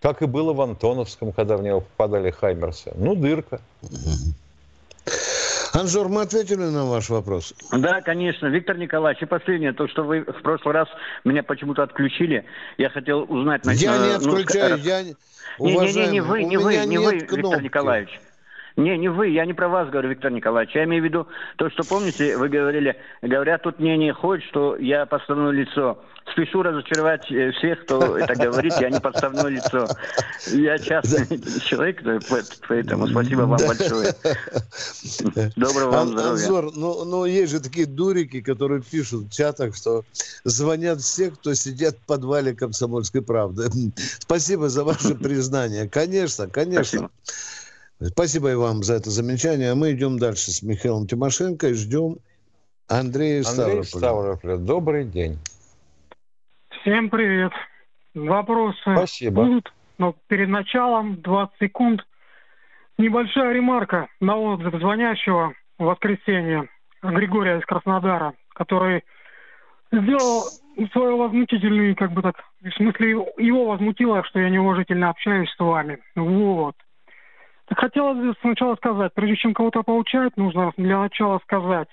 Как 0.00 0.22
и 0.22 0.26
было 0.26 0.52
в 0.52 0.60
Антоновском, 0.60 1.32
когда 1.32 1.56
в 1.56 1.62
него 1.62 1.80
попадали 1.80 2.30
Хаймерсы. 2.30 2.92
Ну, 2.96 3.14
дырка. 3.14 3.60
Анжор, 5.72 6.08
мы 6.08 6.22
ответили 6.22 6.64
на 6.64 6.84
ваш 6.84 7.10
вопрос? 7.10 7.54
Да, 7.70 8.00
конечно. 8.00 8.46
Виктор 8.46 8.76
Николаевич, 8.76 9.22
и 9.22 9.26
последнее, 9.26 9.72
то, 9.72 9.86
что 9.88 10.02
вы 10.02 10.22
в 10.22 10.42
прошлый 10.42 10.74
раз 10.74 10.88
меня 11.24 11.42
почему-то 11.42 11.82
отключили, 11.82 12.44
я 12.76 12.90
хотел 12.90 13.24
узнать... 13.28 13.62
Я 13.66 13.98
не 13.98 14.14
отключаю, 14.14 14.78
ну, 14.78 14.84
я... 14.84 15.02
Не-не-не, 15.58 16.10
не 16.10 16.20
вы, 16.20 16.42
не 16.44 16.56
вы, 16.56 16.76
не 16.86 16.98
вы, 16.98 17.14
Виктор 17.18 17.62
Николаевич. 17.62 18.20
Не, 18.80 18.96
не 18.96 19.08
вы, 19.08 19.28
я 19.28 19.44
не 19.44 19.52
про 19.52 19.68
вас 19.68 19.90
говорю, 19.90 20.08
Виктор 20.08 20.30
Николаевич. 20.30 20.74
Я 20.74 20.84
имею 20.84 21.02
в 21.02 21.04
виду 21.04 21.26
то, 21.56 21.68
что, 21.70 21.84
помните, 21.84 22.36
вы 22.36 22.48
говорили, 22.48 22.96
говорят, 23.20 23.62
тут 23.62 23.78
мне 23.78 23.96
не 23.96 24.12
ходит, 24.12 24.44
что 24.46 24.76
я 24.76 25.06
подставное 25.06 25.50
лицо. 25.50 25.98
Спешу 26.32 26.62
разочаровать 26.62 27.30
э, 27.30 27.50
всех, 27.52 27.82
кто 27.82 28.16
это 28.16 28.34
говорит, 28.34 28.72
я 28.80 28.88
не 28.88 29.00
подставное 29.00 29.48
лицо. 29.48 29.86
Я 30.52 30.78
частный 30.78 31.26
человек, 31.60 32.02
поэтому 32.68 33.06
спасибо 33.08 33.42
вам 33.42 33.58
большое. 33.66 34.12
Доброго 35.56 35.90
вам 35.90 36.08
здоровья. 36.08 36.30
Анзор, 36.30 36.70
ну, 36.74 37.04
ну, 37.04 37.24
есть 37.24 37.52
же 37.52 37.60
такие 37.60 37.86
дурики, 37.86 38.40
которые 38.40 38.80
пишут 38.80 39.24
в 39.24 39.32
чатах, 39.32 39.74
что 39.74 40.04
звонят 40.44 41.00
все, 41.00 41.30
кто 41.30 41.54
сидят 41.54 41.96
в 41.96 42.06
подвале 42.06 42.54
комсомольской 42.54 43.22
правды. 43.22 43.64
Спасибо 44.20 44.68
за 44.68 44.84
ваше 44.84 45.14
признание. 45.16 45.88
Конечно, 45.88 46.48
конечно. 46.48 46.84
Спасибо. 46.84 47.10
Спасибо 48.02 48.52
и 48.52 48.54
вам 48.54 48.82
за 48.82 48.94
это 48.94 49.10
замечание. 49.10 49.72
А 49.72 49.74
мы 49.74 49.92
идем 49.92 50.18
дальше 50.18 50.50
с 50.50 50.62
Михаилом 50.62 51.06
Тимошенко 51.06 51.68
и 51.68 51.74
ждем 51.74 52.16
Андрея 52.88 53.44
Андрей 53.46 53.84
Ставрополя. 53.84 54.56
Добрый 54.56 55.04
день. 55.04 55.38
Всем 56.80 57.10
привет. 57.10 57.52
Вопросы 58.14 58.80
Спасибо. 58.80 59.44
будут, 59.44 59.72
но 59.98 60.14
перед 60.28 60.48
началом 60.48 61.20
20 61.20 61.54
секунд 61.60 62.00
небольшая 62.96 63.52
ремарка 63.52 64.08
на 64.18 64.36
отзыв 64.36 64.74
звонящего 64.80 65.52
в 65.78 65.84
воскресенье 65.84 66.70
Григория 67.02 67.58
из 67.58 67.66
Краснодара, 67.66 68.32
который 68.54 69.04
сделал 69.92 70.44
свою 70.92 71.18
возмутительную, 71.18 71.94
как 71.96 72.12
бы 72.12 72.22
так, 72.22 72.36
в 72.62 72.70
смысле, 72.76 73.10
его 73.36 73.66
возмутило, 73.66 74.24
что 74.24 74.40
я 74.40 74.48
неуважительно 74.48 75.10
общаюсь 75.10 75.50
с 75.50 75.58
вами. 75.58 75.98
Вот. 76.16 76.74
Хотелось 77.76 78.18
бы 78.18 78.34
сначала 78.40 78.74
сказать, 78.76 79.12
прежде 79.14 79.36
чем 79.36 79.54
кого-то 79.54 79.82
получать, 79.82 80.36
нужно 80.36 80.72
для 80.76 80.98
начала 80.98 81.38
сказать, 81.44 81.88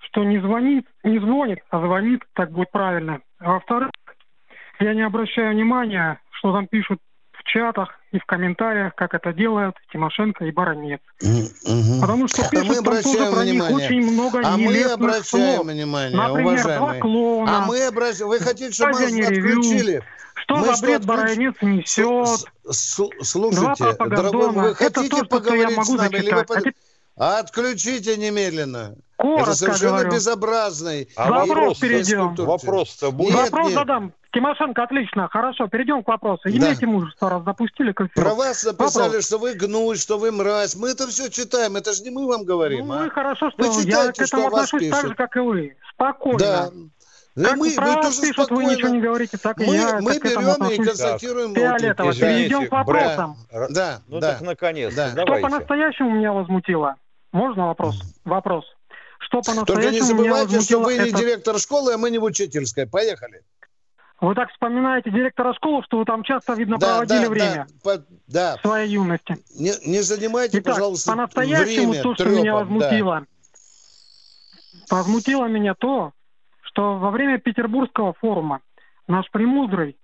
что 0.00 0.24
не 0.24 0.40
звонит, 0.40 0.86
не 1.04 1.18
звонит, 1.18 1.60
а 1.70 1.80
звонит, 1.80 2.22
так 2.34 2.50
будет 2.50 2.70
правильно. 2.70 3.20
А 3.38 3.52
во-вторых, 3.52 3.90
я 4.80 4.94
не 4.94 5.02
обращаю 5.02 5.52
внимания, 5.54 6.20
что 6.30 6.52
там 6.52 6.66
пишут 6.66 7.00
в 7.32 7.44
чатах 7.44 7.94
и 8.10 8.18
в 8.18 8.24
комментариях, 8.24 8.94
как 8.96 9.14
это 9.14 9.32
делают 9.32 9.76
Тимошенко 9.92 10.44
и 10.44 10.50
Баранец. 10.50 11.00
Угу. 11.22 12.00
Потому 12.00 12.26
что 12.26 12.48
пишут 12.50 12.66
а 12.66 12.72
мы 12.72 12.78
обращаем 12.78 13.32
про 13.32 13.40
внимание. 13.42 13.52
них 13.54 13.70
очень 13.70 14.12
много 14.12 14.40
А 14.44 14.56
мы 14.56 14.82
обращаем 14.82 15.24
слов. 15.24 15.66
внимание, 15.66 16.16
Например, 16.16 16.46
уважаемые. 16.54 16.78
два 16.78 16.94
клона. 17.00 17.58
А 17.58 17.66
мы 17.66 17.86
обращаем... 17.86 18.28
Вы 18.28 18.38
хотите, 18.40 18.72
чтобы 18.72 18.92
нас 18.92 19.02
отключили? 19.02 20.02
Что 20.48 20.56
мы 20.56 20.74
за 20.74 20.82
бред 20.82 21.04
Баранец 21.04 21.54
несет? 21.60 22.46
Слушайте, 22.70 23.96
дорогой, 23.98 24.50
вы 24.52 24.74
хотите 24.74 25.08
то, 25.08 25.24
поговорить 25.26 25.84
с 25.84 25.88
нами? 25.90 26.16
Или 26.16 26.32
вы... 26.32 26.44
Хотите... 26.48 26.72
Отключите 27.16 28.16
немедленно. 28.16 28.94
Коротко 29.16 29.42
Это 29.50 29.54
совершенно 29.58 29.90
говорю. 29.98 30.12
безобразный. 30.12 31.08
А 31.16 31.30
вопрос 31.30 31.78
перейдем. 31.80 32.34
Вопрос-то 32.36 33.10
будет. 33.10 33.34
Нет, 33.34 33.50
вопрос 33.50 33.66
нет. 33.66 33.74
задам. 33.74 34.12
Тимошенко, 34.32 34.82
отлично, 34.84 35.28
хорошо, 35.28 35.66
перейдем 35.68 36.04
к 36.04 36.08
вопросу. 36.08 36.42
Да. 36.44 36.50
Имейте 36.50 36.86
мужество, 36.86 37.28
раз 37.28 37.42
допустили 37.42 37.92
к 37.92 38.00
эфиру. 38.02 38.12
Про 38.14 38.34
вас 38.34 38.62
написали, 38.64 39.06
Вопрос. 39.06 39.26
что 39.26 39.38
вы 39.38 39.54
гнуй, 39.54 39.96
что 39.96 40.18
вы 40.18 40.30
мразь. 40.30 40.76
Мы 40.76 40.90
это 40.90 41.08
все 41.08 41.28
читаем. 41.28 41.76
Это 41.76 41.92
же 41.92 42.02
не 42.04 42.10
мы 42.10 42.26
вам 42.28 42.44
говорим, 42.44 42.86
Ну, 42.86 42.94
а? 42.94 42.98
вы 43.04 43.10
хорошо, 43.10 43.50
что 43.50 43.62
Вы 43.68 43.74
я 43.74 43.82
читайте, 43.82 44.22
к 44.22 44.26
что 44.26 44.36
этому 44.36 44.46
о 44.46 44.50
вас 44.50 44.64
отношусь 44.68 44.90
так 44.90 44.98
пишут. 45.00 45.10
же, 45.10 45.14
как 45.16 45.36
и 45.36 45.40
вы. 45.40 45.76
Спокойно. 45.94 46.38
Да. 46.38 46.70
Да 47.38 47.50
Как 47.50 47.58
мы, 47.58 47.70
про 47.72 47.86
мы 47.86 48.02
тоже 48.02 48.20
пишут, 48.20 48.50
вы 48.50 48.64
ничего 48.64 48.70
не 48.72 48.76
спокойно. 48.78 49.00
говорите, 49.00 49.38
так 49.38 49.60
и 49.60 49.64
Мы, 49.66 49.74
я 49.76 50.00
мы 50.00 50.18
к 50.18 50.24
этому 50.24 50.56
берем 50.58 50.70
и 50.82 50.84
констатируем. 50.84 51.54
Фиолетово. 51.54 52.12
Перейдем 52.12 52.66
к 52.66 52.72
вопросам. 52.72 53.36
Брэд, 53.52 53.72
Да, 53.72 54.00
Ну 54.08 54.18
да. 54.18 54.32
так 54.32 54.40
наконец 54.40 54.92
Да. 54.94 55.10
Что 55.12 55.24
по-настоящему 55.40 56.10
меня 56.16 56.32
возмутило? 56.32 56.96
Можно 57.30 57.66
вопрос? 57.68 58.00
Вопрос. 58.24 58.64
Что 59.20 59.40
Только 59.42 59.52
не 59.52 59.64
по-настоящему 59.66 59.94
меня 60.22 60.34
забывайте, 60.34 60.60
что 60.62 60.78
возмутило? 60.80 60.82
вы 60.84 60.94
не 61.04 61.10
это- 61.10 61.18
директор 61.18 61.58
школы, 61.60 61.92
а 61.94 61.98
мы 61.98 62.10
не 62.10 62.18
в 62.18 62.24
учительской. 62.24 62.86
Поехали. 62.88 63.42
Вы 64.20 64.34
так 64.34 64.50
вспоминаете 64.50 65.10
директора 65.12 65.54
школы, 65.54 65.84
что 65.84 65.98
вы 65.98 66.04
там 66.06 66.24
часто, 66.24 66.54
видно, 66.54 66.76
Да, 66.78 66.88
проводили 66.88 67.22
да, 67.24 67.30
время 67.30 67.66
да, 67.68 67.90
по- 67.98 68.04
да. 68.26 68.56
в 68.56 68.60
своей 68.62 68.90
юности. 68.90 69.36
Не, 69.54 69.74
не 69.86 70.00
занимайте, 70.02 70.58
Итак, 70.58 70.74
пожалуйста, 70.74 71.12
по-настоящему 71.12 71.90
время 71.92 72.02
то, 72.02 72.14
что 72.14 72.24
трепом, 72.24 72.40
меня 72.40 72.52
да. 72.52 72.58
возмутило. 72.64 73.26
Возмутило 74.90 75.46
меня 75.46 75.74
то, 75.74 76.12
что 76.78 76.96
во 76.96 77.10
время 77.10 77.38
Петербургского 77.38 78.12
форума 78.20 78.60
наш 79.08 79.28
премудрый 79.32 79.96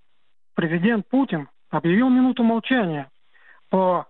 президент 0.55 1.07
Путин 1.07 1.47
объявил 1.69 2.09
минуту 2.09 2.43
молчания 2.43 3.09
по 3.69 4.07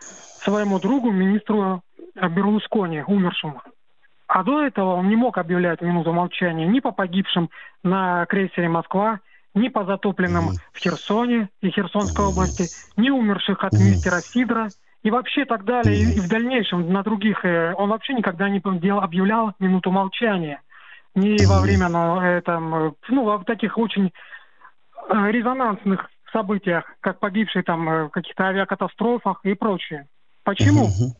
своему 0.00 0.80
другу, 0.80 1.10
министру 1.10 1.82
Берлускони, 2.14 3.04
умершему. 3.06 3.60
А 4.28 4.42
до 4.44 4.62
этого 4.62 4.94
он 4.94 5.10
не 5.10 5.16
мог 5.16 5.36
объявлять 5.36 5.82
минуту 5.82 6.14
молчания 6.14 6.66
ни 6.66 6.80
по 6.80 6.90
погибшим 6.90 7.50
на 7.82 8.24
крейсере 8.24 8.70
«Москва», 8.70 9.20
ни 9.54 9.68
по 9.68 9.84
затопленным 9.84 10.52
в 10.72 10.78
Херсоне 10.78 11.50
и 11.60 11.68
Херсонской 11.68 12.24
области, 12.24 12.64
ни 12.96 13.10
умерших 13.10 13.62
от 13.62 13.74
мистера 13.74 14.20
Сидора 14.20 14.68
и 15.02 15.10
вообще 15.10 15.44
так 15.44 15.66
далее. 15.66 16.00
И, 16.00 16.20
в 16.20 16.28
дальнейшем 16.30 16.90
на 16.90 17.02
других 17.02 17.44
э, 17.44 17.74
он 17.74 17.90
вообще 17.90 18.14
никогда 18.14 18.48
не 18.48 18.58
объявлял 18.58 19.52
минуту 19.58 19.90
молчания. 19.90 20.62
Ни 21.16 21.46
во 21.46 21.60
время 21.60 21.88
ну, 21.88 22.20
э, 22.20 22.42
там, 22.42 22.74
э, 22.74 22.92
ну, 23.08 23.38
в 23.38 23.44
таких 23.44 23.78
очень 23.78 24.12
э, 25.08 25.30
резонансных 25.30 26.10
событиях, 26.30 26.84
как 27.00 27.20
погибшие 27.20 27.62
там 27.62 27.88
э, 27.88 28.04
в 28.04 28.10
каких-то 28.10 28.44
авиакатастрофах 28.44 29.40
и 29.44 29.54
прочее. 29.54 30.08
Почему? 30.44 30.88
Мгм. 30.88 31.16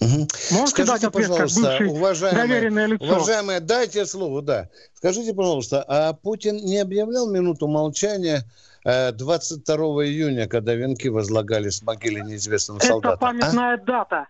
Мгм. 0.00 0.28
Можете 0.52 0.84
Скажите, 0.84 0.92
дать 0.92 1.04
ответ 1.04 1.28
как 1.28 1.36
пожалуйста, 1.36 1.60
бывший 1.60 1.86
уважаемые, 1.86 2.46
доверенное 2.46 2.86
лицо? 2.86 3.04
уважаемые, 3.04 3.60
дайте 3.60 4.06
слово, 4.06 4.42
да. 4.42 4.68
Скажите, 4.94 5.34
пожалуйста, 5.34 5.84
а 5.86 6.14
Путин 6.14 6.56
не 6.56 6.78
объявлял 6.78 7.30
минуту 7.30 7.68
молчания 7.68 8.44
22 8.84 9.76
июня, 10.04 10.46
когда 10.46 10.74
венки 10.74 11.08
возлагались 11.08 11.80
в 11.80 11.84
могиле 11.84 12.20
неизвестного 12.20 12.78
Это 12.78 12.86
солдата? 12.86 13.14
а? 13.14 13.16
памятная 13.16 13.78
дата. 13.78 14.26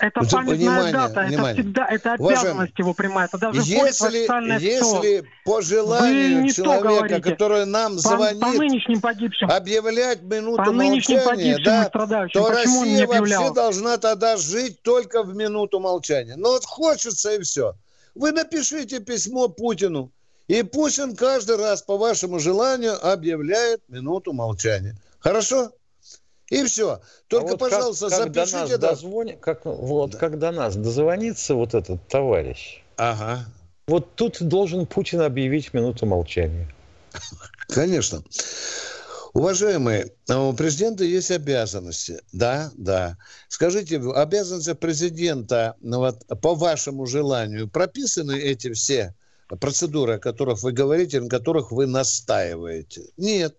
Это 0.00 0.20
памятная 0.20 0.56
внимание, 0.56 0.92
дата. 0.92 1.20
внимание. 1.22 1.52
Это 1.52 1.62
всегда, 1.62 1.86
это 1.86 2.12
обязанность 2.12 2.78
его 2.78 2.94
прямая. 2.94 3.26
Это 3.26 3.38
даже 3.38 3.60
Если, 3.62 4.62
если 4.62 5.24
по 5.44 5.60
желанию 5.60 6.48
человека, 6.52 7.20
который 7.20 7.66
нам 7.66 7.94
По, 7.96 8.00
звонит, 8.00 8.40
по 8.40 8.52
нынешним 8.52 9.00
погибшим. 9.00 9.50
объявлять 9.50 10.22
минуту 10.22 10.62
По 10.64 10.70
нынешним 10.70 11.16
молчания, 11.16 11.58
да, 11.64 11.86
страдающим. 11.86 12.40
то 12.40 12.48
Почему 12.48 12.82
Россия 12.82 13.06
вообще 13.08 13.54
должна 13.54 13.96
тогда 13.98 14.36
жить 14.36 14.82
только 14.82 15.24
в 15.24 15.34
минуту 15.34 15.80
молчания. 15.80 16.34
Ну 16.36 16.50
вот 16.52 16.64
хочется 16.64 17.32
и 17.34 17.40
все. 17.42 17.74
Вы 18.14 18.30
напишите 18.32 19.00
письмо 19.00 19.48
Путину, 19.48 20.12
и 20.48 20.62
пусть 20.62 20.98
он 20.98 21.16
каждый 21.16 21.56
раз 21.56 21.82
по 21.82 21.96
вашему 21.96 22.38
желанию 22.38 22.94
объявляет 23.04 23.80
минуту 23.88 24.32
молчания. 24.32 24.96
Хорошо? 25.18 25.72
И 26.50 26.62
все. 26.64 27.00
Только, 27.26 27.48
А 27.48 27.50
вот 27.52 27.60
как- 27.60 27.70
пожалуйста, 27.70 28.08
как 28.08 28.30
до 28.32 28.46
запишите. 28.46 28.56
нас 28.58 28.70
да. 28.78 28.90
дозвони- 28.92 29.36
как, 29.40 29.64
вот, 29.64 30.14
как 30.16 30.38
до 30.38 30.52
нас 30.52 30.76
дозвонится 30.76 31.54
вот 31.54 31.74
этот 31.74 32.06
товарищ, 32.08 32.82
Ага. 32.96 33.44
Вот 33.88 34.14
тут 34.16 34.42
должен 34.42 34.86
Путин 34.86 35.20
объявить 35.20 35.72
минуту 35.74 36.06
молчания. 36.06 36.68
Конечно. 37.68 38.22
Уважаемые, 39.32 40.12
у 40.28 40.52
президента 40.54 41.04
есть 41.04 41.30
обязанности. 41.30 42.20
Да, 42.32 42.70
да. 42.76 43.16
Скажите, 43.48 43.98
обязанности 43.98 44.72
президента, 44.72 45.74
ну 45.80 45.98
вот, 45.98 46.24
по 46.40 46.54
вашему 46.54 47.04
желанию, 47.06 47.68
прописаны 47.68 48.38
эти 48.38 48.72
все 48.72 49.14
процедуры, 49.48 50.14
о 50.14 50.18
которых 50.18 50.62
вы 50.62 50.72
говорите, 50.72 51.20
на 51.20 51.28
которых 51.28 51.70
вы 51.70 51.86
настаиваете? 51.86 53.02
Нет. 53.16 53.56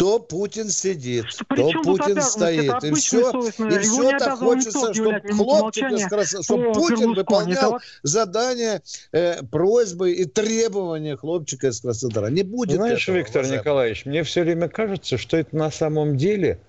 То 0.00 0.18
Путин 0.18 0.70
сидит, 0.70 1.26
то 1.54 1.72
Путин 1.82 2.22
стоит. 2.22 2.82
И 2.84 2.94
все, 2.94 3.38
и 3.38 3.78
все 3.80 4.18
так 4.18 4.38
хочется, 4.38 4.94
чтобы 4.94 5.20
хлопчик 5.20 6.42
чтобы 6.42 6.72
Путин 6.72 7.12
выполнял 7.12 7.80
задания, 8.02 8.82
э, 9.12 9.42
просьбы 9.42 10.12
и 10.12 10.24
требования 10.24 11.18
хлопчика 11.18 11.66
из 11.66 11.82
Краснодара. 11.82 12.28
Не 12.28 12.44
будет 12.44 12.76
Знаешь, 12.76 13.02
этого, 13.02 13.16
Виктор 13.18 13.40
уважаемый. 13.42 13.60
Николаевич, 13.60 14.06
мне 14.06 14.22
все 14.22 14.42
время 14.42 14.68
кажется, 14.70 15.18
что 15.18 15.36
это 15.36 15.54
на 15.54 15.70
самом 15.70 16.16
деле 16.16 16.60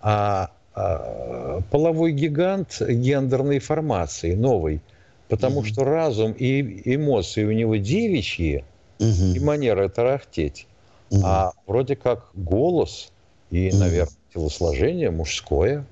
а, 0.00 0.50
а, 0.74 1.60
половой 1.70 2.10
гигант 2.10 2.80
гендерной 2.80 3.60
формации, 3.60 4.34
новый. 4.34 4.80
Потому 5.30 5.60
угу. 5.60 5.66
что 5.66 5.84
разум 5.84 6.32
и 6.32 6.82
эмоции 6.94 7.44
у 7.44 7.52
него 7.52 7.76
девичьи, 7.76 8.64
угу. 8.98 9.34
и 9.34 9.38
манера 9.38 9.88
тарахтеть. 9.88 10.66
Угу. 11.10 11.22
А 11.24 11.52
вроде 11.66 11.96
как 11.96 12.30
голос 12.34 13.12
и, 13.50 13.70
наверное, 13.72 14.12
телосложение 14.34 15.10
мужское. 15.10 15.86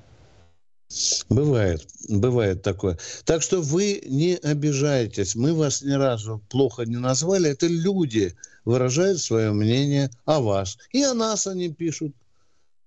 Бывает, 1.29 1.87
бывает 2.09 2.63
такое. 2.63 2.99
Так 3.25 3.43
что 3.43 3.61
вы 3.61 4.03
не 4.07 4.37
обижайтесь. 4.37 5.35
Мы 5.35 5.55
вас 5.55 5.83
ни 5.83 5.93
разу 5.93 6.41
плохо 6.49 6.85
не 6.85 6.97
назвали. 6.97 7.51
Это 7.51 7.67
люди 7.67 8.35
выражают 8.65 9.21
свое 9.21 9.53
мнение 9.53 10.11
о 10.25 10.41
вас. 10.41 10.79
И 10.93 11.03
о 11.03 11.15
нас 11.15 11.47
они 11.47 11.69
пишут. 11.69 12.15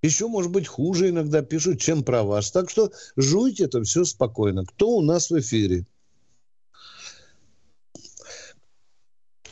Еще, 0.02 0.28
может 0.28 0.52
быть, 0.52 0.68
хуже 0.68 1.10
иногда 1.10 1.44
пишут, 1.44 1.80
чем 1.80 2.04
про 2.04 2.24
вас. 2.24 2.52
Так 2.52 2.72
что 2.72 2.92
жуйте 3.16 3.66
это 3.66 3.84
все 3.84 4.04
спокойно. 4.04 4.66
Кто 4.66 4.90
у 4.90 5.02
нас 5.02 5.30
в 5.30 5.40
эфире? 5.40 5.86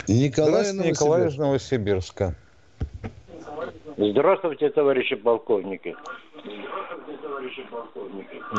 Николай. 0.09 0.73
Николай 0.73 1.27
из 1.27 1.37
Новосибирска. 1.37 2.35
Здравствуйте, 3.97 4.69
товарищи 4.69 5.15
полковники. 5.15 5.95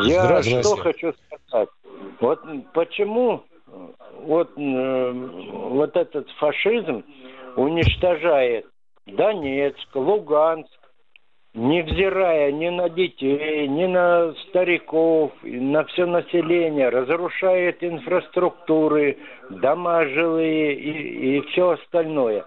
Я 0.05 0.43
что 0.43 0.77
хочу 0.77 1.13
сказать. 1.49 1.69
Вот 2.21 2.41
почему 2.73 3.43
вот, 4.23 4.51
э, 4.57 5.13
вот 5.13 5.97
этот 5.97 6.29
фашизм 6.39 7.05
уничтожает 7.57 8.67
Донецк, 9.07 9.95
Луганск, 9.95 10.80
невзирая 11.55 12.53
ни 12.53 12.69
на 12.69 12.89
детей, 12.89 13.67
ни 13.69 13.87
на 13.87 14.33
стариков, 14.49 15.33
на 15.43 15.85
все 15.85 16.07
население, 16.07 16.89
разрушает 16.89 17.83
инфраструктуры, 17.83 19.19
дома 19.51 20.07
жилые 20.07 20.75
и, 20.75 21.39
и 21.39 21.41
все 21.49 21.71
остальное. 21.71 22.45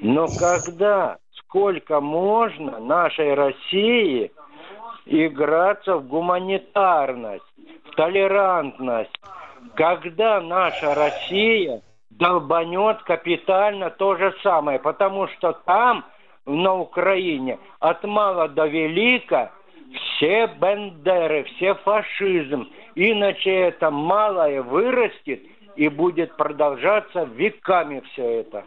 Но 0.00 0.26
когда 0.38 1.18
сколько 1.38 2.00
можно 2.00 2.78
нашей 2.78 3.34
России 3.34 4.30
играться 5.06 5.96
в 5.96 6.06
гуманитарность, 6.06 7.44
в 7.84 7.94
толерантность, 7.94 9.14
когда 9.74 10.40
наша 10.40 10.94
Россия 10.94 11.82
долбанет 12.10 13.02
капитально 13.02 13.90
то 13.90 14.16
же 14.16 14.34
самое, 14.42 14.78
потому 14.78 15.28
что 15.28 15.52
там, 15.64 16.04
на 16.48 16.74
Украине, 16.74 17.58
от 17.78 18.02
мала 18.04 18.48
до 18.48 18.66
велика 18.66 19.52
все 19.92 20.46
бендеры, 20.60 21.44
все 21.44 21.74
фашизм. 21.74 22.68
Иначе 22.94 23.50
это 23.50 23.90
малое 23.90 24.62
вырастет 24.62 25.40
и 25.76 25.88
будет 25.88 26.36
продолжаться 26.36 27.24
веками 27.24 28.02
все 28.12 28.40
это. 28.40 28.64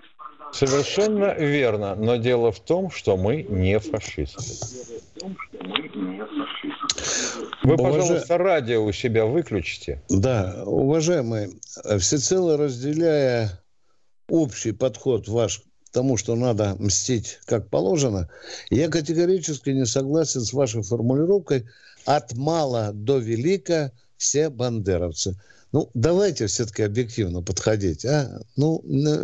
Совершенно 0.52 1.34
верно, 1.34 1.96
но 1.96 2.18
дело 2.18 2.52
в 2.52 2.60
том, 2.60 2.92
что 2.92 3.16
мы 3.16 3.44
не 3.44 3.80
фашисты. 3.80 4.44
Вы, 7.64 7.78
пожалуйста, 7.78 8.38
радио 8.38 8.84
у 8.84 8.92
себя 8.92 9.26
выключите. 9.26 10.02
Да, 10.10 10.64
уважаемые, 10.66 11.50
всецело 12.00 12.58
разделяя 12.58 13.50
общий 14.28 14.72
подход 14.72 15.28
ваш 15.28 15.62
тому, 15.92 16.18
что 16.18 16.36
надо 16.36 16.76
мстить 16.80 17.40
как 17.46 17.70
положено, 17.70 18.30
я 18.70 18.90
категорически 18.90 19.70
не 19.72 19.86
согласен 19.86 20.42
с 20.42 20.54
вашей 20.54 20.82
формулировкой 20.84 21.68
«от 22.06 22.34
мала 22.34 22.92
до 22.94 23.18
велика 23.18 23.92
все 24.18 24.50
бандеровцы». 24.50 25.38
Ну, 25.72 25.90
давайте 25.94 26.48
все-таки 26.48 26.84
объективно 26.84 27.42
подходить. 27.42 28.04
А? 28.06 28.42
Ну, 28.58 28.82
на, 28.84 29.18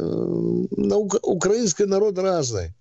на, 0.78 0.98
украинский 0.98 1.86
народ 1.86 2.18
разный. 2.18 2.74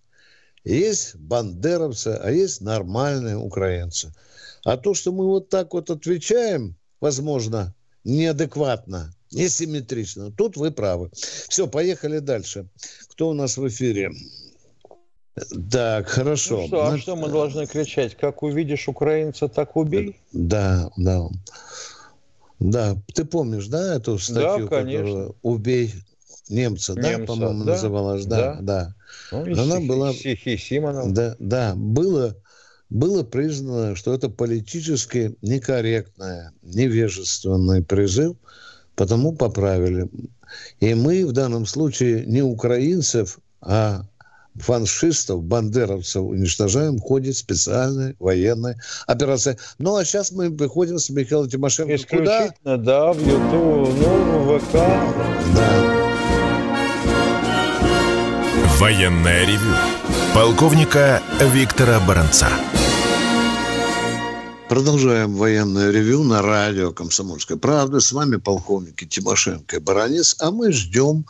Есть 0.64 1.16
бандеровцы, 1.16 2.18
а 2.20 2.31
есть 2.31 2.61
нормальные 2.61 3.37
украинцы. 3.37 4.12
А 4.64 4.77
то, 4.77 4.94
что 4.94 5.12
мы 5.12 5.27
вот 5.27 5.49
так 5.49 5.75
вот 5.75 5.90
отвечаем, 5.90 6.77
возможно, 7.01 7.75
неадекватно, 8.05 9.12
несимметрично, 9.32 10.30
тут 10.30 10.56
вы 10.56 10.70
правы. 10.70 11.10
Все, 11.14 11.66
поехали 11.66 12.18
дальше. 12.18 12.66
Кто 13.10 13.30
у 13.30 13.32
нас 13.34 13.56
в 13.56 13.66
эфире? 13.68 14.12
Так, 15.70 16.08
хорошо. 16.08 16.62
Ну 16.62 16.66
что, 16.66 16.86
а 16.86 16.98
что 16.98 17.16
мы 17.16 17.28
должны 17.28 17.66
кричать? 17.66 18.16
Как 18.16 18.42
увидишь 18.42 18.88
украинца, 18.88 19.48
так 19.48 19.76
убей? 19.76 20.18
Да, 20.32 20.90
да. 20.96 21.28
Да, 22.58 22.96
ты 23.14 23.24
помнишь, 23.26 23.66
да, 23.66 23.96
эту 23.96 24.18
статью, 24.18 24.68
да, 24.68 24.78
конечно. 24.78 25.34
«Убей 25.42 25.92
немца», 26.48 26.94
немца 26.94 27.18
да, 27.18 27.26
по-моему, 27.26 27.64
да, 27.64 27.72
называлась, 27.72 28.24
да, 28.24 28.54
да. 28.54 28.60
да. 28.60 28.94
Ну, 29.32 29.62
Она 29.62 29.76
стихи, 29.76 29.88
была... 29.88 30.12
Стихи 30.14 30.56
Симонова. 30.56 31.10
Да, 31.10 31.36
да, 31.38 31.74
было, 31.76 32.34
было 32.88 33.22
признано, 33.24 33.94
что 33.94 34.14
это 34.14 34.30
политически 34.30 35.36
некорректное, 35.42 36.52
невежественный 36.62 37.84
призыв, 37.84 38.36
потому 38.96 39.32
поправили. 39.32 40.09
И 40.80 40.94
мы 40.94 41.24
в 41.26 41.32
данном 41.32 41.66
случае 41.66 42.24
не 42.26 42.42
украинцев, 42.42 43.38
а 43.61 44.02
фаншистов, 44.59 45.42
бандеровцев 45.42 46.22
уничтожаем 46.22 46.96
в 46.96 47.02
ходе 47.02 47.32
специальной 47.32 48.16
военной 48.18 48.76
операции. 49.06 49.59
Ну, 49.78 49.96
а 49.96 50.04
сейчас 50.04 50.32
мы 50.32 50.48
выходим 50.48 50.98
с 50.98 51.11
Михаилом 51.11 51.48
Тимошенко. 51.48 51.94
Исключительно, 51.94 52.52
Куда? 52.62 52.76
да, 52.76 53.12
в 53.12 53.18
YouTube, 53.18 53.94
ну, 54.00 54.38
в 54.40 54.59
ВК. 54.59 54.72
Да. 55.54 55.96
Военная 58.78 59.46
ревю. 59.46 59.74
Полковника 60.35 61.22
Виктора 61.40 61.98
Баранца. 62.00 62.48
Продолжаем 64.68 65.37
военное 65.37 65.92
ревю 65.92 66.24
на 66.24 66.42
радио 66.42 66.92
«Комсомольская 66.92 67.57
правда». 67.57 68.00
С 68.00 68.11
вами 68.11 68.35
полковники 68.35 69.07
Тимошенко 69.07 69.76
и 69.76 69.79
Баранец. 69.79 70.37
А 70.40 70.50
мы 70.50 70.72
ждем 70.72 71.24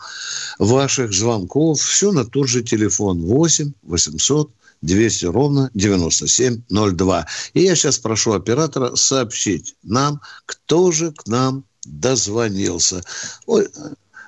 ваших 0.57 1.13
звонков. 1.13 1.77
Все 1.77 2.11
на 2.11 2.25
тот 2.25 2.47
же 2.47 2.63
телефон 2.63 3.21
8 3.21 3.73
800 3.83 4.49
200 4.81 5.25
ровно 5.25 5.69
9702. 5.75 7.25
И 7.53 7.59
я 7.59 7.75
сейчас 7.75 7.99
прошу 7.99 8.33
оператора 8.33 8.95
сообщить 8.95 9.75
нам, 9.83 10.19
кто 10.47 10.91
же 10.91 11.11
к 11.11 11.27
нам 11.27 11.63
дозвонился. 11.85 13.01
Ой, 13.45 13.67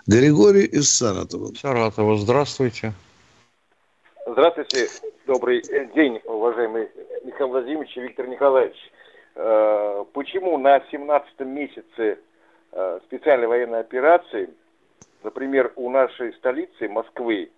Григорий 0.06 0.66
из 0.66 0.92
Саратова. 0.94 1.52
Саратова, 1.60 2.16
здравствуйте. 2.16 2.94
Здравствуйте, 4.28 4.88
добрый 5.26 5.64
день, 5.96 6.20
уважаемый 6.26 6.90
Михаил 7.26 7.50
Владимирович 7.50 7.98
и 7.98 8.02
Виктор 8.02 8.28
Николаевич. 8.28 8.78
Э, 9.42 10.04
почему 10.12 10.58
на 10.58 10.82
17 10.92 11.40
месяце 11.40 12.20
э, 12.74 13.00
специальной 13.06 13.48
военной 13.48 13.80
операции, 13.80 14.50
например, 15.24 15.72
у 15.78 15.90
нашей 15.90 16.34
столицы 16.34 16.90
Москвы, 16.90 17.50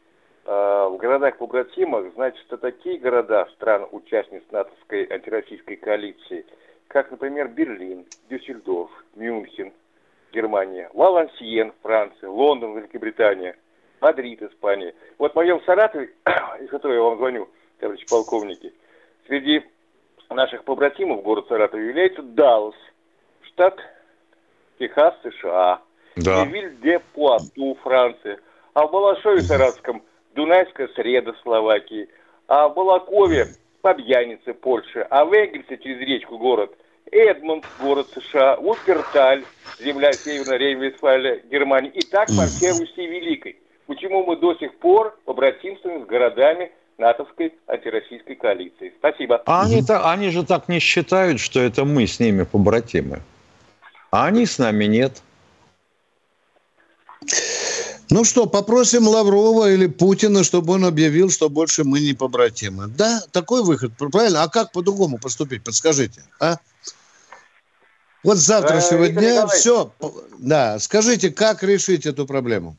э, 0.46 0.50
в 0.52 0.98
городах-побратимах, 0.98 2.14
значит, 2.14 2.46
это 2.46 2.58
такие 2.58 3.00
города 3.00 3.48
стран-участниц 3.56 4.44
натовской 4.52 5.08
антироссийской 5.10 5.76
коалиции, 5.76 6.46
как, 6.88 7.10
например, 7.10 7.48
Берлин, 7.48 8.06
Дюссельдорф, 8.30 8.92
Мюнхен, 9.16 9.74
Германия, 10.32 10.92
Валансиен, 10.94 11.74
Франция, 11.82 12.30
Лондон, 12.30 12.78
Великобритания, 12.78 13.56
Мадрид, 14.02 14.44
Испания. 14.44 14.94
Вот 15.18 15.32
в 15.32 15.36
моем 15.36 15.60
Саратове, 15.64 16.12
из 16.62 16.70
которого 16.70 16.96
я 16.96 17.02
вам 17.02 17.18
звоню, 17.18 17.50
товарищи 17.80 18.06
полковники, 18.08 18.72
среди 19.26 19.64
наших 20.34 20.64
побратимов, 20.64 21.24
город 21.24 21.46
Саратов, 21.48 21.80
является 21.80 22.22
Даллас, 22.22 22.76
штат 23.42 23.80
Техас, 24.80 25.14
США. 25.24 25.82
Да. 26.16 26.46
Виль-де-Пуату, 26.46 27.78
Франция. 27.84 28.40
А 28.74 28.86
в 28.86 28.92
Балашове 28.92 29.42
Саратском 29.42 30.04
Дунайская 30.34 30.88
среда 30.90 31.34
Словакии. 31.44 32.10
А 32.48 32.68
в 32.68 32.74
Балакове 32.74 33.48
Побьянице, 33.82 34.54
Польша. 34.54 35.06
А 35.10 35.26
в 35.26 35.34
Энгельсе 35.34 35.78
через 35.78 36.00
речку 36.00 36.38
город 36.38 36.76
Эдмонд, 37.12 37.66
город 37.82 38.08
США, 38.10 38.58
Уперталь, 38.58 39.44
земля 39.80 40.14
Северной 40.14 40.58
Рейн-Вестфалия, 40.58 41.42
Германия. 41.50 41.90
И 41.90 42.02
так 42.02 42.28
по 42.28 42.46
всей 42.46 42.72
Руси 42.72 43.06
Великой. 43.06 43.58
Почему 43.88 44.24
мы 44.24 44.38
до 44.38 44.56
сих 44.56 44.76
пор 44.76 45.18
побратимствуем 45.26 46.04
с 46.04 46.06
городами 46.06 46.72
натовской 46.98 47.54
антироссийской 47.68 48.36
коалиции? 48.36 48.94
Спасибо. 49.00 49.42
А 49.46 49.64
они, 49.64 49.84
они 49.88 50.30
же 50.30 50.44
так 50.44 50.70
не 50.70 50.80
считают, 50.80 51.40
что 51.40 51.60
это 51.60 51.86
мы 51.86 52.08
с 52.08 52.20
ними 52.20 52.44
побратимы. 52.44 53.22
А 54.12 54.26
они 54.26 54.46
с 54.46 54.58
нами 54.60 54.86
нет. 54.86 55.22
Ну 58.10 58.26
что, 58.26 58.46
попросим 58.46 59.08
Лаврова 59.08 59.72
или 59.72 59.88
Путина, 59.88 60.44
чтобы 60.44 60.74
он 60.74 60.84
объявил, 60.84 61.30
что 61.30 61.50
больше 61.50 61.86
мы 61.86 62.02
не 62.02 62.14
побратимы. 62.14 62.88
Да, 62.88 63.22
такой 63.32 63.64
выход, 63.64 63.94
правильно? 63.98 64.44
А 64.44 64.50
как 64.50 64.74
по-другому 64.74 65.18
поступить, 65.18 65.64
подскажите, 65.64 66.24
а? 66.40 66.58
Вот 68.24 68.38
с 68.38 68.42
завтрашнего 68.42 69.08
дня 69.08 69.48
все. 69.48 69.94
Да, 70.38 70.78
скажите, 70.80 71.32
как 71.32 71.64
решить 71.64 72.06
эту 72.06 72.28
проблему? 72.28 72.76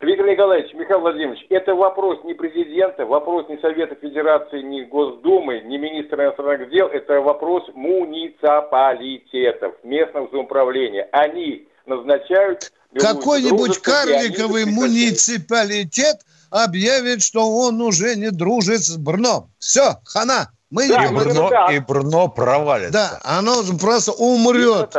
Виктор 0.00 0.26
Николаевич, 0.26 0.72
Михаил 0.72 1.00
Владимирович, 1.00 1.44
это 1.50 1.74
вопрос 1.74 2.20
не 2.24 2.32
президента, 2.32 3.04
вопрос 3.04 3.46
не 3.50 3.58
Совета 3.58 3.94
Федерации, 3.96 4.62
не 4.62 4.84
Госдумы, 4.84 5.60
не 5.60 5.76
министра 5.76 6.24
иностранных 6.24 6.70
дел, 6.70 6.86
это 6.86 7.20
вопрос 7.20 7.64
муниципалитетов, 7.74 9.74
местного 9.82 10.26
самоуправления. 10.30 11.06
Они 11.12 11.68
назначают... 11.84 12.72
Какой-нибудь 12.98 13.82
карликовый 13.82 14.64
муниципалитет 14.64 16.16
объявит, 16.50 17.22
что 17.22 17.46
он 17.46 17.82
уже 17.82 18.16
не 18.16 18.30
дружит 18.30 18.80
с 18.80 18.96
Брно. 18.96 19.48
Все, 19.58 19.96
хана. 20.06 20.50
Мы 20.70 20.88
да, 20.88 21.04
и, 21.04 21.14
Брно, 21.14 21.50
и 21.72 21.78
Брно 21.78 22.28
провалится. 22.28 22.92
Да, 22.92 23.20
оно 23.22 23.62
просто 23.78 24.12
умрет 24.12 24.96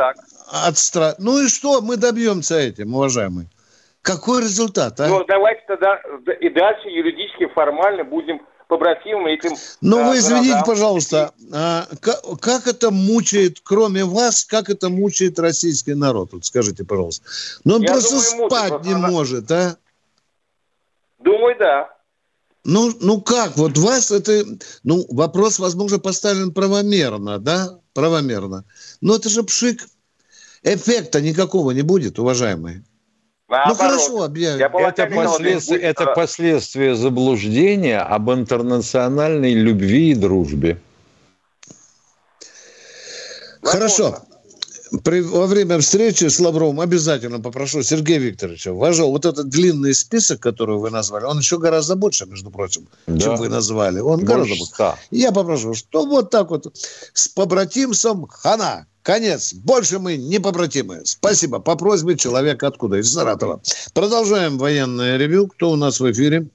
от 0.52 0.78
страха. 0.78 1.16
Ну 1.18 1.42
и 1.42 1.48
что 1.48 1.80
мы 1.80 1.96
добьемся 1.96 2.56
этим, 2.56 2.94
уважаемый? 2.94 3.48
Какой 4.02 4.42
результат, 4.42 4.98
а? 5.00 5.08
Ну, 5.08 5.24
давайте 5.24 5.62
тогда 5.66 6.00
и 6.40 6.48
дальше 6.48 6.88
юридически, 6.88 7.46
формально 7.54 8.02
будем 8.02 8.40
побратимым 8.66 9.26
этим... 9.26 9.52
Ну, 9.80 9.96
да, 9.96 10.08
вы 10.08 10.18
извините, 10.18 10.48
городам. 10.48 10.66
пожалуйста, 10.66 11.34
а, 11.52 11.86
как, 12.00 12.20
как 12.40 12.66
это 12.66 12.90
мучает, 12.90 13.58
кроме 13.62 14.04
вас, 14.04 14.44
как 14.44 14.70
это 14.70 14.88
мучает 14.88 15.38
российский 15.38 15.94
народ? 15.94 16.30
Вот 16.32 16.44
скажите, 16.44 16.84
пожалуйста. 16.84 17.26
Ну, 17.64 17.76
он 17.76 17.82
Я 17.82 17.92
просто 17.92 18.32
думаю, 18.32 18.50
спать 18.50 18.72
мучает, 18.72 18.86
не 18.86 18.92
она... 18.94 19.08
может, 19.08 19.50
а? 19.52 19.76
Думаю, 21.20 21.56
да. 21.58 21.94
Ну, 22.64 22.92
ну 23.00 23.20
как, 23.20 23.56
вот 23.56 23.78
вас 23.78 24.10
это, 24.10 24.44
ну, 24.82 25.04
вопрос, 25.10 25.60
возможно, 25.60 25.98
поставлен 26.00 26.52
правомерно, 26.52 27.38
да, 27.38 27.78
правомерно. 27.94 28.64
Но 29.00 29.16
это 29.16 29.28
же 29.28 29.44
пшик. 29.44 29.84
Эффекта 30.64 31.20
никакого 31.20 31.72
не 31.72 31.82
будет, 31.82 32.18
уважаемые. 32.18 32.84
Ну 33.68 33.74
хорошо, 33.74 34.22
объявим. 34.22 34.64
Это, 34.64 35.06
последствия, 35.06 35.76
это 35.76 36.06
последствия 36.06 36.94
заблуждения 36.94 38.00
об 38.00 38.30
интернациональной 38.30 39.52
любви 39.52 40.12
и 40.12 40.14
дружбе. 40.14 40.80
Хорошо. 43.62 44.18
При, 45.04 45.20
во 45.20 45.46
время 45.46 45.78
встречи 45.78 46.26
с 46.26 46.38
Лавровым 46.38 46.80
обязательно 46.80 47.40
попрошу 47.40 47.82
Сергея 47.82 48.18
Викторовича, 48.18 48.74
вожал 48.74 49.10
вот 49.10 49.24
этот 49.24 49.48
длинный 49.48 49.94
список, 49.94 50.40
который 50.40 50.76
вы 50.76 50.90
назвали, 50.90 51.24
он 51.24 51.38
еще 51.38 51.58
гораздо 51.58 51.96
больше, 51.96 52.26
между 52.26 52.50
прочим, 52.50 52.86
да. 53.06 53.18
чем 53.18 53.36
вы 53.36 53.48
назвали. 53.48 54.00
Он 54.00 54.20
больше 54.20 54.26
гораздо 54.26 54.54
больше. 54.56 54.98
Я 55.10 55.32
попрошу, 55.32 55.72
что 55.72 56.04
вот 56.04 56.28
так 56.28 56.50
вот 56.50 56.76
с 57.14 57.28
побратимцем 57.28 58.26
хана, 58.26 58.86
Конец. 59.02 59.52
Больше 59.52 59.98
мы 59.98 60.16
не 60.16 60.38
побратимы. 60.38 61.04
Спасибо. 61.04 61.58
По 61.58 61.76
просьбе 61.76 62.16
человека 62.16 62.68
откуда? 62.68 62.98
Из 62.98 63.12
Саратова. 63.12 63.60
Продолжаем 63.94 64.58
военное 64.58 65.16
ревю. 65.16 65.48
Кто 65.48 65.70
у 65.70 65.76
нас 65.76 65.98
в 66.00 66.10
эфире? 66.10 66.46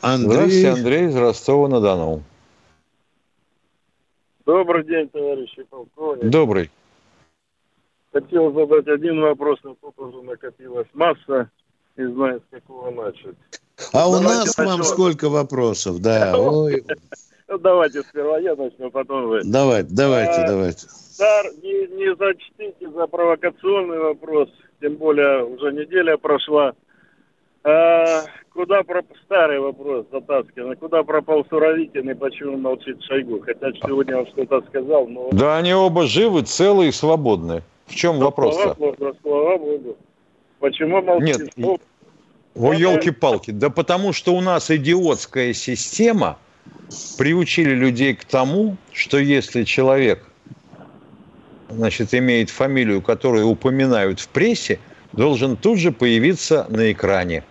Андрей. 0.00 0.32
Здравствуйте, 0.32 0.68
Андрей 0.70 1.08
из 1.08 1.16
Ростова-на-Дону. 1.16 2.22
Добрый 4.46 4.84
день, 4.84 5.08
товарищи 5.08 5.62
полковник. 5.70 6.30
Добрый. 6.30 6.70
Хотел 8.12 8.52
задать 8.52 8.86
один 8.88 9.20
вопрос, 9.20 9.58
но 9.62 9.76
тут 9.80 9.98
уже 9.98 10.22
накопилась 10.22 10.88
масса, 10.92 11.50
и 11.96 12.04
знаю, 12.04 12.40
с 12.40 12.54
какого 12.54 12.90
начать. 12.90 13.36
А 13.92 14.10
Давайте 14.10 14.18
у 14.18 14.22
нас 14.22 14.54
к 14.54 14.58
вам 14.58 14.82
сколько 14.82 15.28
вопросов, 15.28 16.00
да. 16.00 16.36
Ой. 16.38 16.84
Ну, 17.52 17.58
давайте 17.58 18.00
сперва 18.00 18.38
я 18.38 18.54
начну, 18.54 18.90
потом 18.90 19.26
вы. 19.26 19.42
Давайте, 19.44 19.88
давайте, 19.90 20.40
а, 20.40 20.46
давайте. 20.46 20.86
Сар, 20.88 21.44
не, 21.62 21.86
не 21.98 22.16
зачтите 22.16 22.90
за 22.90 23.06
провокационный 23.06 23.98
вопрос, 23.98 24.48
тем 24.80 24.94
более 24.94 25.44
уже 25.44 25.70
неделя 25.70 26.16
прошла. 26.16 26.72
А, 27.62 28.22
куда 28.54 28.82
пропал, 28.84 29.14
старый 29.26 29.60
вопрос 29.60 30.06
затасканный, 30.10 30.76
куда 30.76 31.02
пропал 31.02 31.44
Суровикин 31.50 32.08
и 32.08 32.14
почему 32.14 32.56
молчит 32.56 33.02
Шойгу? 33.02 33.42
Хотя 33.44 33.70
сегодня 33.84 34.16
он 34.16 34.26
что-то 34.28 34.62
сказал, 34.68 35.06
но... 35.06 35.28
Да 35.32 35.58
они 35.58 35.74
оба 35.74 36.06
живы, 36.06 36.44
целы 36.44 36.88
и 36.88 36.90
свободны. 36.90 37.62
В 37.84 37.94
чем 37.94 38.18
ну, 38.18 38.24
вопрос-то? 38.24 38.74
Слава 38.74 38.94
Богу, 38.96 39.16
слава 39.20 39.58
Богу. 39.58 39.96
Почему 40.58 41.02
молчит? 41.02 41.54
Нет, 41.58 41.82
о, 42.54 42.72
елки-палки. 42.72 43.50
Да 43.50 43.68
потому 43.68 44.14
что 44.14 44.32
у 44.32 44.40
нас 44.40 44.70
идиотская 44.70 45.52
система– 45.52 46.38
приучили 47.16 47.74
людей 47.74 48.14
к 48.14 48.24
тому, 48.24 48.76
что 48.92 49.18
если 49.18 49.64
человек 49.64 50.24
значит, 51.70 52.14
имеет 52.14 52.50
фамилию, 52.50 53.02
которую 53.02 53.46
упоминают 53.46 54.20
в 54.20 54.28
прессе, 54.28 54.78
должен 55.12 55.56
тут 55.56 55.78
же 55.78 55.92
появиться 55.92 56.66
на 56.68 56.92
экране. 56.92 57.44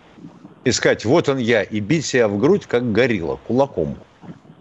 Искать, 0.63 1.05
вот 1.05 1.27
он 1.27 1.39
я, 1.39 1.63
и 1.63 1.79
бить 1.79 2.05
себя 2.05 2.27
в 2.27 2.37
грудь, 2.37 2.65
как 2.67 2.91
горилла, 2.91 3.39
кулаком. 3.47 3.97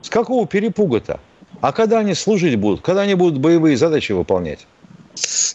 С 0.01 0.09
какого 0.09 0.46
перепуга-то? 0.46 1.20
А 1.61 1.72
когда 1.72 1.98
они 1.98 2.14
служить 2.14 2.57
будут? 2.57 2.80
Когда 2.80 3.03
они 3.03 3.14
будут 3.14 3.38
боевые 3.38 3.76
задачи 3.76 4.12
выполнять? 4.12 4.66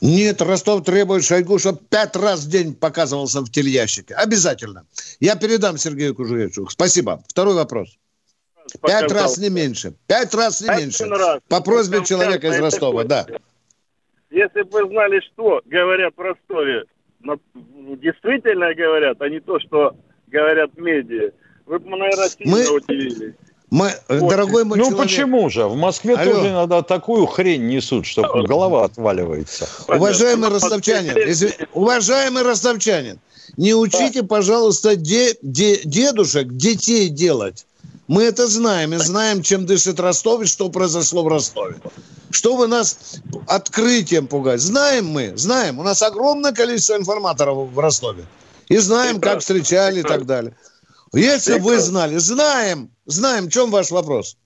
Нет, 0.02 0.42
Ростов 0.42 0.84
требует 0.84 1.24
Шойгу, 1.24 1.58
чтобы 1.58 1.80
пять 1.90 2.16
раз 2.16 2.42
в 2.42 2.50
день 2.50 2.76
показывался 2.76 3.42
в 3.42 3.50
телеящике. 3.50 4.14
Обязательно. 4.14 4.86
Я 5.20 5.36
передам 5.36 5.78
Сергею 5.78 6.14
Кужевичу. 6.14 6.68
Спасибо. 6.70 7.24
Второй 7.28 7.56
вопрос. 7.56 7.98
Пять 8.82 9.12
раз 9.12 9.38
не 9.38 9.50
меньше. 9.50 9.94
Пять 10.08 10.34
раз 10.34 10.62
не 10.62 10.70
меньше. 10.70 11.06
Раз. 11.06 11.40
По 11.48 11.62
просьбе 11.62 12.04
человека 12.04 12.48
из 12.48 12.60
Ростова, 12.60 13.04
да. 13.04 13.26
Если 14.32 14.64
бы 14.64 14.84
вы 14.84 14.90
знали, 14.90 15.22
что 15.22 15.62
говорят 15.66 16.14
в 16.16 16.20
Ростове, 16.20 16.86
действительно 17.24 18.74
говорят, 18.74 19.22
а 19.22 19.30
не 19.30 19.40
то, 19.40 19.60
что 19.60 19.96
говорят 20.28 20.72
медиа, 20.78 21.32
вы 21.66 21.80
бы, 21.80 21.90
наверное, 21.90 22.30
сильно 22.30 22.52
мы... 22.52 22.70
удивились. 22.70 23.36
Мы, 23.72 23.90
вот. 24.08 24.30
дорогой 24.30 24.64
мой 24.64 24.78
ну 24.78 24.86
человек... 24.86 25.04
почему 25.04 25.50
же? 25.50 25.66
В 25.66 25.76
Москве 25.76 26.16
Алло. 26.16 26.32
тоже 26.32 26.50
иногда 26.50 26.82
такую 26.84 27.26
хрень 27.26 27.66
несут, 27.66 28.06
что 28.06 28.22
голова 28.44 28.86
отваливается. 28.86 29.68
Уважаемый 29.88 30.50
ростовчанин, 30.50 31.18
изв... 31.30 31.52
уважаемый 31.74 32.44
ростовчанин, 32.44 33.20
не 33.58 33.74
учите, 33.74 34.24
пожалуйста, 34.24 34.96
де... 34.96 35.36
Де... 35.42 35.82
дедушек 35.84 36.48
детей 36.50 37.10
делать. 37.10 37.66
Мы 38.08 38.24
это 38.24 38.46
знаем 38.48 38.94
и 38.94 38.98
знаем, 38.98 39.42
чем 39.42 39.66
дышит 39.66 40.00
Ростов 40.00 40.42
и 40.42 40.46
что 40.46 40.70
произошло 40.70 41.24
в 41.24 41.28
Ростове. 41.28 41.76
Что 42.30 42.56
вы 42.56 42.68
нас 42.68 43.22
открытием 43.48 44.28
пугать? 44.28 44.60
Знаем 44.60 45.08
мы, 45.08 45.36
знаем. 45.36 45.80
У 45.80 45.84
нас 45.84 46.02
огромное 46.04 46.52
количество 46.52 46.96
информаторов 46.96 47.70
в 47.70 47.80
Ростове. 47.80 48.26
И 48.68 48.78
знаем, 48.78 49.20
как 49.20 49.40
встречали 49.40 50.02
и 50.02 50.04
так 50.04 50.26
далее. 50.26 50.56
Если 51.14 51.60
вы 51.60 51.80
знали, 51.80 52.18
знаем, 52.18 52.92
знаем. 53.06 53.46
В 53.46 53.52
чем 53.52 53.72
ваш 53.72 53.90
вопрос? 53.90 54.38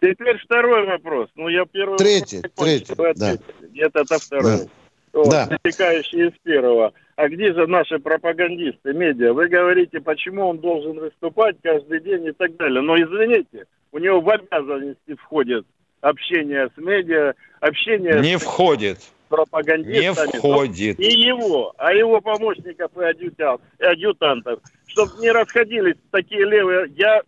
Теперь 0.00 0.38
второй 0.44 0.86
вопрос. 0.86 1.28
Ну, 1.36 1.48
я 1.48 1.64
первый 1.66 1.98
Третий, 1.98 2.42
третий, 2.54 2.94
да. 3.14 3.36
Нет, 3.70 3.90
это 3.94 4.18
второй. 4.18 4.58
Да. 4.58 4.66
Вот, 5.12 5.30
да. 5.30 5.58
Из 5.64 6.32
первого 6.42 6.92
а 7.16 7.28
где 7.28 7.52
же 7.54 7.66
наши 7.66 7.98
пропагандисты, 7.98 8.92
медиа? 8.92 9.32
Вы 9.32 9.48
говорите, 9.48 10.00
почему 10.00 10.48
он 10.48 10.58
должен 10.58 10.98
выступать 10.98 11.56
каждый 11.62 12.00
день 12.00 12.26
и 12.26 12.32
так 12.32 12.54
далее. 12.56 12.82
Но 12.82 12.96
извините, 12.96 13.64
у 13.92 13.98
него 13.98 14.20
в 14.20 14.28
обязанности 14.28 15.14
входит 15.14 15.66
общение 16.02 16.68
с 16.74 16.78
медиа, 16.78 17.34
общение 17.60 18.20
Не 18.20 18.38
с 18.38 18.42
входит. 18.42 18.98
пропагандистами. 19.30 20.04
Не 20.04 20.38
входит. 20.38 21.00
И 21.00 21.10
его, 21.10 21.72
а 21.78 21.94
его 21.94 22.20
помощников 22.20 22.92
и 22.98 23.84
адъютантов. 23.84 24.60
Чтобы 24.86 25.12
не 25.20 25.30
расходились 25.30 25.96
такие 26.10 26.44
левые... 26.44 26.92
Я 26.96 27.22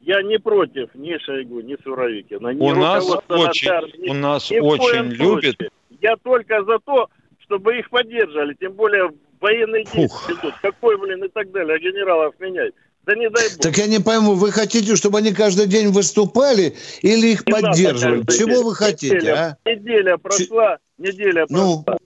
я 0.00 0.22
не 0.22 0.38
против 0.38 0.94
ни 0.94 1.16
Шойгу, 1.16 1.60
ни 1.60 1.76
Суровикина. 1.82 2.48
Ни 2.48 2.60
у 2.60 2.74
нас 2.74 3.08
очень, 3.28 3.70
ни, 4.02 4.10
у 4.10 4.14
нас 4.14 4.50
ни 4.50 4.58
очень 4.58 5.08
любит. 5.12 5.56
Я 6.02 6.16
только 6.16 6.62
за 6.62 6.78
то, 6.78 7.08
чтобы 7.38 7.78
их 7.78 7.88
поддерживали, 7.88 8.54
тем 8.60 8.72
более 8.72 9.10
военные 9.40 9.84
действия 9.84 10.34
идут. 10.34 10.54
Какой, 10.62 10.98
блин, 10.98 11.24
и 11.24 11.28
так 11.28 11.50
далее, 11.50 11.76
а 11.76 11.78
генералов 11.78 12.34
менять? 12.38 12.72
Да 13.06 13.14
не 13.14 13.28
дай 13.28 13.48
бог. 13.50 13.60
Так 13.60 13.76
я 13.76 13.86
не 13.86 14.00
пойму, 14.00 14.34
вы 14.34 14.50
хотите, 14.50 14.96
чтобы 14.96 15.18
они 15.18 15.32
каждый 15.32 15.66
день 15.66 15.88
выступали 15.88 16.74
или 17.02 17.28
их 17.28 17.46
не 17.46 17.52
поддерживали? 17.52 18.24
Чего 18.26 18.50
день. 18.50 18.64
вы 18.64 18.74
хотите, 18.74 19.16
неделя, 19.16 19.58
а? 19.64 19.68
Неделя 19.68 20.16
прошла, 20.16 20.76
Ч... 20.76 20.82
неделя 20.98 21.46
ну, 21.50 21.82
прошла. 21.82 21.98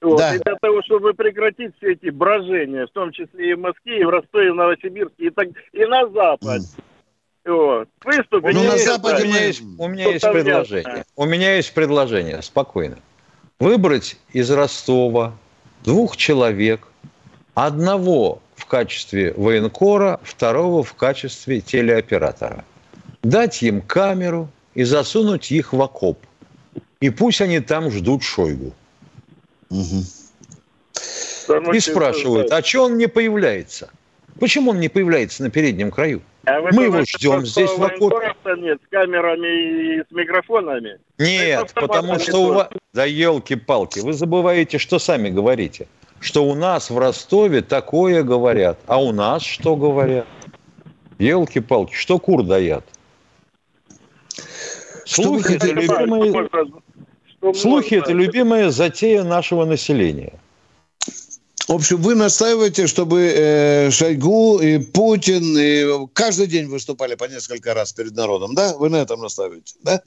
Вот. 0.00 0.18
Да. 0.18 0.36
И 0.36 0.38
для 0.38 0.54
того, 0.60 0.82
чтобы 0.84 1.12
прекратить 1.14 1.74
все 1.78 1.92
эти 1.92 2.10
брожения, 2.10 2.86
в 2.86 2.90
том 2.90 3.10
числе 3.10 3.50
и 3.50 3.54
в 3.54 3.58
Москве, 3.58 4.00
и 4.00 4.04
в 4.04 4.10
Ростове, 4.10 4.48
и 4.48 4.50
в 4.50 4.54
Новосибирске, 4.54 5.26
и, 5.26 5.30
так, 5.30 5.48
и 5.72 5.84
на 5.86 6.08
Запад. 6.08 6.62
Mm. 6.62 6.82
Вот. 7.46 7.88
Выступить. 8.04 8.54
Ну, 8.54 8.62
на 8.62 8.78
Западе 8.78 9.24
у 9.24 9.26
меня 9.26 9.44
есть, 9.44 9.62
у 9.78 9.88
меня 9.88 10.08
есть 10.10 10.30
предложение. 10.30 11.04
У 11.16 11.24
меня 11.24 11.56
есть 11.56 11.74
предложение, 11.74 12.42
спокойно. 12.42 12.98
Выбрать 13.58 14.18
из 14.32 14.50
Ростова 14.52 15.34
двух 15.84 16.16
человек, 16.16 16.86
одного 17.54 18.40
в 18.56 18.66
качестве 18.66 19.32
военкора, 19.36 20.20
второго 20.22 20.82
в 20.82 20.94
качестве 20.94 21.60
телеоператора. 21.60 22.64
Дать 23.22 23.62
им 23.62 23.82
камеру 23.82 24.48
и 24.74 24.84
засунуть 24.84 25.50
их 25.50 25.72
в 25.72 25.82
окоп. 25.82 26.18
И 27.00 27.10
пусть 27.10 27.40
они 27.40 27.60
там 27.60 27.90
ждут 27.90 28.22
Шойгу. 28.22 28.72
Угу. 29.70 30.04
И 31.72 31.80
спрашивают, 31.80 32.52
а 32.52 32.62
что 32.62 32.84
он 32.84 32.98
не 32.98 33.06
появляется? 33.06 33.90
Почему 34.38 34.70
он 34.70 34.80
не 34.80 34.88
появляется 34.88 35.42
на 35.42 35.50
переднем 35.50 35.90
краю? 35.90 36.22
А 36.46 36.60
Мы 36.72 36.84
его 36.84 37.02
ждем 37.02 37.44
здесь 37.44 37.70
в 37.70 37.82
окопе. 37.82 38.34
Нет, 38.56 38.80
с 38.84 38.90
камерами 38.90 39.98
и 39.98 40.00
с 40.00 40.10
микрофонами. 40.10 40.98
Нет, 41.18 41.72
потому 41.74 42.18
что 42.18 42.38
у 42.38 42.52
вас... 42.52 42.68
Да 42.94 43.04
елки-палки, 43.04 44.00
вы 44.00 44.12
забываете, 44.12 44.78
что 44.78 44.98
сами 44.98 45.28
говорите. 45.28 45.86
Что 46.20 46.44
у 46.44 46.54
нас 46.54 46.90
в 46.90 46.98
Ростове 46.98 47.62
такое 47.62 48.22
говорят. 48.22 48.78
А 48.86 49.02
у 49.02 49.12
нас 49.12 49.42
что 49.42 49.76
говорят? 49.76 50.26
Елки-палки, 51.18 51.94
что 51.94 52.18
кур 52.18 52.42
даят? 52.42 52.84
Слухи 55.04 55.54
это 55.54 55.66
любимые... 55.66 56.48
Слухи– 57.54 57.94
это 57.96 58.12
любимая 58.12 58.70
затея 58.70 59.22
нашего 59.22 59.64
населения. 59.64 60.32
В 61.68 61.74
общем, 61.74 61.98
вы 61.98 62.14
настаиваете, 62.14 62.86
чтобы 62.86 63.20
э, 63.20 63.90
Шойгу 63.90 64.58
и 64.58 64.78
Путин 64.78 65.56
и 65.58 66.08
каждый 66.14 66.46
день 66.46 66.66
выступали 66.66 67.14
по 67.14 67.24
несколько 67.24 67.74
раз 67.74 67.92
перед 67.92 68.16
народом, 68.16 68.54
да? 68.54 68.74
Вы 68.78 68.88
на 68.88 68.96
этом 68.96 69.20
настаиваете, 69.20 69.74
да? 69.82 70.00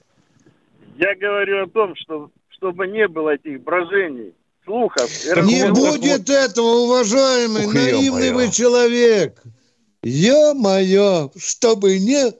Я 0.98 1.14
говорю 1.14 1.64
о 1.64 1.68
том, 1.68 1.94
что 1.94 2.30
чтобы 2.50 2.88
не 2.88 3.06
было 3.06 3.30
этих 3.30 3.62
брожений, 3.62 4.34
слухов. 4.64 5.08
Не 5.44 5.70
будет 5.70 6.28
этого, 6.28 6.66
уважаемый, 6.66 7.66
Ух, 7.66 7.74
наивный 7.74 8.32
вы 8.32 8.50
человек. 8.50 9.40
Ё-моё, 10.02 11.30
чтобы 11.36 11.98
не... 11.98 12.32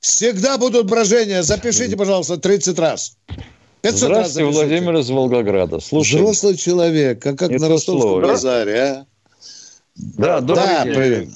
Всегда 0.00 0.58
будут 0.58 0.86
брожения. 0.88 1.42
Запишите, 1.42 1.96
пожалуйста, 1.96 2.36
30 2.36 2.78
раз. 2.78 3.16
500 3.86 4.08
Здравствуйте, 4.08 4.46
раз 4.46 4.56
Владимир 4.56 4.96
из 4.96 5.10
Волгограда. 5.10 5.80
Слушай. 5.80 6.20
Взрослый 6.20 6.56
человек, 6.56 7.24
а 7.24 7.36
как 7.36 7.50
Это 7.50 7.62
на 7.62 7.68
Ростовском 7.68 8.22
базаре, 8.22 8.80
а? 8.80 9.06
Да, 10.18 10.40
да, 10.40 10.82
привет. 10.84 11.28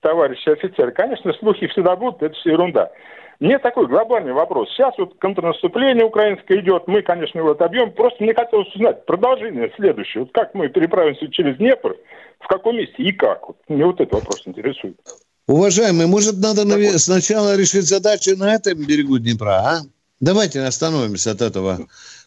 Товарищи 0.00 0.48
офицеры, 0.48 0.92
конечно, 0.92 1.30
слухи 1.38 1.66
всегда 1.66 1.94
будут, 1.94 2.22
это 2.22 2.34
все 2.36 2.52
ерунда. 2.52 2.90
Мне 3.38 3.58
такой 3.58 3.86
глобальный 3.86 4.32
вопрос. 4.32 4.70
Сейчас 4.70 4.94
вот 4.96 5.18
контрнаступление 5.18 6.06
украинское 6.06 6.60
идет, 6.60 6.84
мы, 6.86 7.02
конечно, 7.02 7.38
его 7.38 7.50
отобьем. 7.50 7.92
Просто 7.92 8.22
мне 8.22 8.34
хотелось 8.34 8.74
узнать 8.74 9.04
продолжение 9.04 9.70
следующее. 9.76 10.22
Вот 10.22 10.32
как 10.32 10.54
мы 10.54 10.68
переправимся 10.68 11.28
через 11.28 11.58
Днепр, 11.58 11.96
в 12.38 12.48
каком 12.48 12.76
месте 12.76 13.02
и 13.02 13.12
как? 13.12 13.46
Вот, 13.48 13.56
мне 13.68 13.84
вот 13.84 14.00
этот 14.00 14.14
вопрос 14.14 14.42
интересует. 14.46 14.96
Уважаемый, 15.46 16.06
может, 16.06 16.36
надо 16.38 16.66
так 16.66 16.80
сначала 16.98 17.56
решить 17.56 17.86
задачу 17.86 18.36
на 18.36 18.54
этом 18.54 18.74
берегу 18.78 19.18
Днепра, 19.18 19.50
а? 19.50 19.80
Давайте 20.20 20.60
остановимся 20.60 21.32
от 21.32 21.40
этого. 21.40 21.80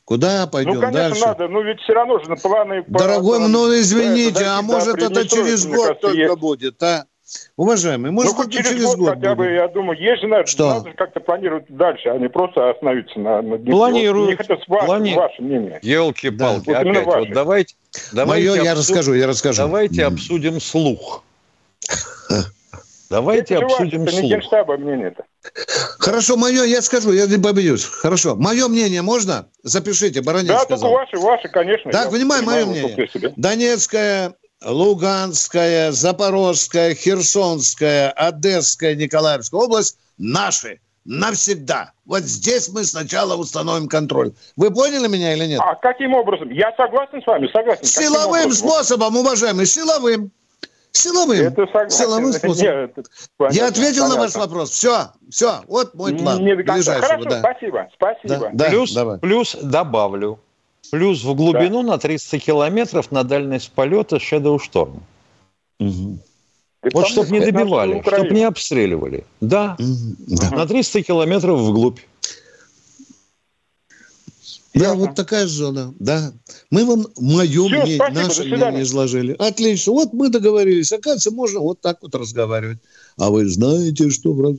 Куда 0.06 0.48
пойдем 0.48 0.76
ну, 0.76 0.82
конечно, 0.82 1.02
дальше? 1.02 1.26
надо, 1.26 1.48
но 1.48 1.62
ведь 1.62 1.80
все 1.80 1.94
равно 1.94 2.20
же 2.20 2.30
на 2.30 2.36
планы... 2.36 2.84
Дорогой, 2.88 3.48
ну 3.48 3.74
извините, 3.74 4.44
а 4.46 4.62
может 4.62 5.02
это 5.02 5.28
через 5.28 5.66
год 5.66 6.02
только 6.02 6.18
есть. 6.18 6.40
будет, 6.40 6.84
а? 6.84 7.06
Уважаемый, 7.56 8.12
может 8.12 8.34
ну, 8.36 8.44
это 8.44 8.52
через, 8.52 8.70
через 8.70 8.96
год, 8.96 9.16
хотя 9.16 9.34
бы, 9.34 9.50
я 9.50 9.68
думаю, 9.68 9.98
есть 9.98 10.22
же 10.22 10.28
надо, 10.28 10.46
Что? 10.46 10.74
надо 10.76 10.92
как-то 10.92 11.20
планировать 11.20 11.66
дальше, 11.70 12.10
а 12.10 12.18
не 12.18 12.28
просто 12.28 12.70
остановиться 12.70 13.18
на, 13.18 13.42
на 13.42 13.58
Планируют. 13.58 14.38
Вот, 14.38 14.60
ваше, 14.68 14.86
Плани... 14.86 15.16
ваше 15.16 15.42
мнение. 15.42 15.80
Елки-палки, 15.82 16.70
да. 16.70 16.80
опять. 16.80 17.06
Вот, 17.06 17.16
вот 17.20 17.30
давайте, 17.32 17.76
давайте 18.12 18.44
Мое 18.44 18.52
обсуд... 18.52 18.66
я 18.66 18.76
расскажу, 18.76 19.14
я 19.14 19.28
расскажу. 19.28 19.58
Давайте 19.62 20.02
mm. 20.02 20.06
обсудим 20.08 20.60
слух. 20.60 21.24
Давайте 23.10 23.56
это 23.56 23.66
обсудим 23.66 24.04
это 24.04 24.22
не 24.22 24.30
генштаба 24.30 24.78
мнение-то. 24.78 25.24
Хорошо, 26.00 26.36
мое, 26.36 26.64
я 26.64 26.82
скажу, 26.82 27.12
я 27.12 27.28
не 27.28 27.38
победюсь. 27.38 27.86
Хорошо, 27.86 28.36
мое 28.36 28.68
мнение 28.68 29.02
можно? 29.02 29.48
Запишите, 29.62 30.22
Баранец 30.22 30.48
да, 30.50 30.60
сказал. 30.62 30.92
Да, 30.92 30.98
ваше, 30.98 31.18
ваше, 31.18 31.48
конечно. 31.50 31.92
Так, 31.92 32.12
понимаю, 32.12 32.44
мое 32.44 32.66
мнение. 32.66 33.34
Донецкая, 33.36 34.36
Луганская, 34.66 35.92
Запорожская, 35.92 36.96
Херсонская, 36.96 38.12
Одесская, 38.12 38.96
Николаевская 38.96 39.62
область 39.62 39.98
наши 40.18 40.80
навсегда. 41.06 41.92
Вот 42.06 42.24
здесь 42.24 42.70
мы 42.70 42.84
сначала 42.84 43.36
установим 43.36 43.88
контроль. 43.88 44.34
Вы 44.56 44.72
поняли 44.72 45.08
меня 45.08 45.34
или 45.34 45.46
нет? 45.46 45.62
А 45.62 45.76
каким 45.76 46.14
образом? 46.14 46.50
Я 46.50 46.74
согласен 46.78 47.22
с 47.22 47.28
вами, 47.28 47.48
согласен. 47.52 47.84
Силовым 47.84 48.52
способом, 48.52 49.18
уважаемый, 49.18 49.66
силовым. 49.66 50.32
Силовым. 50.94 51.48
Это 51.48 51.90
Силовым 51.90 52.32
способом. 52.34 52.72
Нет, 52.72 53.08
Я 53.52 53.68
ответил 53.68 54.04
понятно. 54.04 54.16
на 54.16 54.22
ваш 54.22 54.36
вопрос. 54.36 54.70
Все, 54.70 55.08
все, 55.30 55.62
вот 55.68 55.96
мой 55.96 56.16
план. 56.16 56.44
Не 56.44 56.56
Хорошо, 56.64 57.24
да. 57.30 57.40
спасибо, 57.40 57.90
спасибо. 57.96 58.50
Да, 58.54 58.70
плюс, 58.70 58.94
давай. 58.94 59.18
плюс 59.20 59.56
добавлю. 59.56 60.40
Плюс 60.92 61.24
в 61.24 61.34
глубину 61.34 61.82
да. 61.82 61.94
на 61.94 61.98
300 61.98 62.38
километров 62.38 63.12
на 63.12 63.24
дальность 63.24 63.72
полета 63.72 64.18
Shadow 64.18 64.60
Storm. 64.60 65.00
Угу. 65.80 66.20
Вот 66.94 67.08
чтобы 67.08 67.32
не 67.32 67.40
добивали, 67.40 68.02
чтобы 68.02 68.30
не 68.30 68.44
обстреливали. 68.44 69.26
Да, 69.42 69.76
угу. 69.80 69.88
да, 70.28 70.52
на 70.52 70.68
300 70.68 71.02
километров 71.02 71.60
вглубь. 71.60 72.00
Да, 74.74 74.86
Ясно. 74.86 75.06
вот 75.06 75.16
такая 75.16 75.46
зона, 75.46 75.94
да. 76.00 76.32
Мы 76.72 76.86
вам 76.86 77.06
мое 77.20 77.48
Все, 77.48 77.70
мнение, 77.70 77.96
спасибо, 77.98 78.22
наше 78.22 78.44
мнение 78.44 78.82
изложили. 78.82 79.36
Отлично. 79.38 79.94
Вот 79.94 80.14
мы 80.14 80.30
договорились. 80.30 80.92
Оказывается, 80.92 81.32
можно 81.32 81.60
вот 81.60 81.80
так 81.82 82.00
вот 82.02 82.16
разговаривать. 82.16 82.80
А 83.18 83.30
вы 83.30 83.46
знаете, 83.48 84.10
что... 84.10 84.56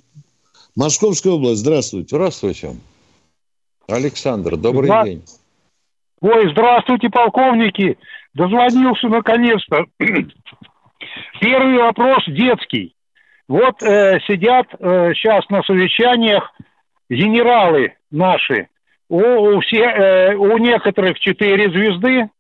Московская 0.77 1.31
область, 1.31 1.61
здравствуйте. 1.61 2.09
Здравствуйте. 2.11 2.77
Александр, 3.89 4.57
добрый 4.57 4.89
да. 4.89 5.05
день. 5.05 5.23
Ой, 6.21 6.51
здравствуйте, 6.51 7.11
полковники. 7.11 7.99
Дозвонился 8.35 9.09
наконец-то. 9.09 9.85
Первый 11.41 11.79
вопрос 11.79 12.25
детский. 12.27 12.95
Вот 13.47 13.83
э, 13.83 14.21
сидят 14.27 14.67
э, 14.79 15.13
сейчас 15.15 15.49
на 15.51 15.63
совещаниях 15.63 16.51
генералы 17.11 17.95
наши, 18.11 18.69
у, 19.09 19.19
у, 19.19 19.61
все, 19.61 19.83
э, 19.83 20.35
у 20.35 20.59
некоторых 20.59 21.19
четыре 21.19 21.71
звезды, 21.71 22.31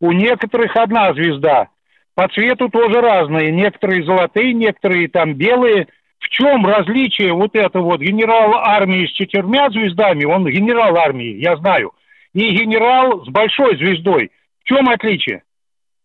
у 0.00 0.12
некоторых 0.12 0.76
одна 0.76 1.12
звезда. 1.14 1.68
По 2.14 2.28
цвету 2.28 2.68
тоже 2.68 3.00
разные. 3.00 3.50
Некоторые 3.50 4.04
золотые, 4.04 4.52
некоторые 4.52 5.08
там 5.08 5.34
белые. 5.34 5.88
В 6.18 6.28
чем 6.28 6.66
различие 6.66 7.32
вот 7.32 7.54
это 7.54 7.80
вот 7.80 8.00
генерал 8.00 8.54
армии 8.56 9.06
с 9.06 9.12
четырьмя 9.12 9.70
звездами, 9.70 10.24
он 10.24 10.46
генерал 10.46 10.96
армии, 10.96 11.40
я 11.40 11.56
знаю, 11.56 11.92
и 12.34 12.50
генерал 12.50 13.24
с 13.24 13.28
большой 13.28 13.76
звездой. 13.78 14.30
В 14.62 14.64
чем 14.64 14.88
отличие? 14.90 15.42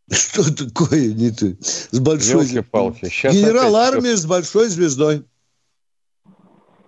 Что 0.09 0.43
такое 0.55 1.13
не 1.13 1.31
ты? 1.31 1.57
С 1.61 1.99
большой 1.99 2.45
звездой. 2.45 2.93
Генерал 3.31 3.75
армии 3.75 4.15
с 4.15 4.25
большой 4.25 4.69
звездой. 4.69 5.23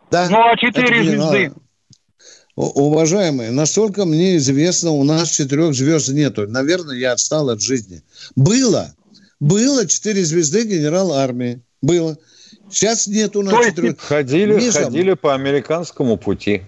Да, 0.09 0.30
ну, 0.30 0.39
а 0.39 0.55
четыре 0.55 1.03
звезды? 1.03 1.51
Уважаемые, 2.58 3.51
насколько 3.51 4.05
мне 4.05 4.38
известно, 4.38 4.89
у 4.89 5.03
нас 5.03 5.30
четырех 5.30 5.76
звезд 5.76 6.10
нету. 6.10 6.47
Наверное, 6.47 6.95
я 6.95 7.12
отстал 7.12 7.51
от 7.51 7.62
жизни. 7.62 8.01
Было. 8.36 8.95
Было 9.39 9.86
четыре 9.86 10.24
звезды 10.24 10.64
генерал 10.64 11.14
армии. 11.14 11.62
Было. 11.84 12.18
Сейчас 12.72 13.05
нет 13.05 13.36
у 13.36 13.43
нас 13.43 13.64
четырех. 13.64 13.99
Ходили, 13.99 14.55
Миша, 14.55 14.86
ходили 14.86 15.14
по 15.14 15.36
американскому 15.36 16.18
пути. 16.18 16.64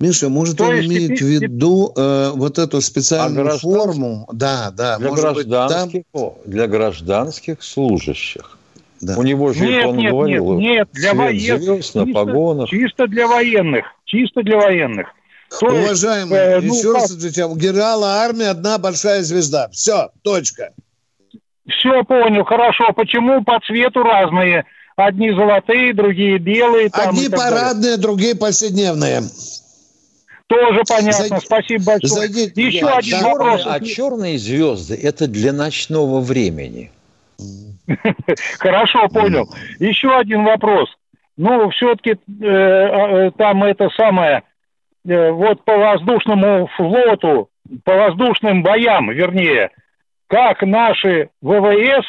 Миша, 0.00 0.30
может, 0.30 0.56
То 0.56 0.64
он 0.64 0.80
имеет 0.80 1.20
в 1.20 1.26
виду 1.26 1.92
э, 1.94 2.30
вот 2.34 2.58
эту 2.58 2.80
специальную 2.80 3.46
а 3.46 3.58
форму? 3.58 4.26
Да, 4.32 4.72
да. 4.74 4.96
Для 4.96 5.10
гражданских, 5.10 6.04
быть, 6.10 6.22
там... 6.22 6.32
для 6.46 6.66
гражданских 6.66 7.62
служащих. 7.62 8.56
Да. 9.02 9.14
У 9.18 9.22
него 9.22 9.52
же, 9.52 9.66
нет, 9.66 9.84
он 9.84 9.98
нет, 9.98 10.10
говорил, 10.10 10.54
нет, 10.54 10.60
нет, 10.60 10.88
для 10.94 11.12
военных. 11.12 11.62
Звезд 11.62 11.94
на 11.94 12.06
чисто, 12.06 12.66
чисто 12.68 13.06
для 13.08 13.28
военных. 13.28 13.84
Чисто 14.06 14.42
для 14.42 14.56
военных. 14.56 15.08
То 15.60 15.66
Уважаемый, 15.66 16.38
э, 16.38 16.60
ну, 16.60 16.74
еще 16.74 16.92
раз 16.92 17.10
отвечаю, 17.10 17.50
у 17.50 17.56
генерала 17.56 18.22
армии 18.22 18.46
одна 18.46 18.78
большая 18.78 19.22
звезда. 19.22 19.68
Все, 19.70 20.10
точка. 20.22 20.72
Все 21.68 22.02
понял, 22.04 22.44
хорошо. 22.44 22.92
Почему 22.94 23.42
по 23.44 23.58
цвету 23.60 24.02
разные? 24.02 24.64
Одни 24.96 25.32
золотые, 25.32 25.92
другие 25.92 26.38
белые. 26.38 26.88
Там 26.88 27.10
Одни 27.10 27.28
парадные, 27.28 27.82
далее. 27.82 27.96
другие 27.96 28.36
повседневные. 28.36 29.22
Тоже 30.46 30.82
понятно. 30.88 31.12
Зайди, 31.12 31.46
Спасибо 31.46 31.84
большое. 31.84 32.28
Зайди, 32.28 32.62
Еще 32.62 32.84
да, 32.84 32.98
один 32.98 33.10
черные, 33.18 33.32
вопрос. 33.32 33.62
А 33.66 33.80
черные 33.80 34.38
звезды– 34.38 34.94
это 35.02 35.26
для 35.26 35.52
ночного 35.52 36.20
времени. 36.20 36.92
Хорошо, 38.58 39.08
понял. 39.08 39.48
Еще 39.78 40.14
один 40.14 40.44
вопрос. 40.44 40.88
Ну, 41.36 41.70
все-таки 41.70 42.10
э, 42.12 42.46
э, 42.46 43.30
там 43.36 43.64
это 43.64 43.88
самое, 43.96 44.44
вот 45.04 45.64
по 45.64 45.76
воздушному 45.76 46.68
флоту, 46.76 47.50
по 47.84 47.94
воздушным 47.94 48.62
боям, 48.62 49.10
вернее, 49.10 49.70
как 50.26 50.62
наши 50.62 51.30
ВВС 51.42 52.06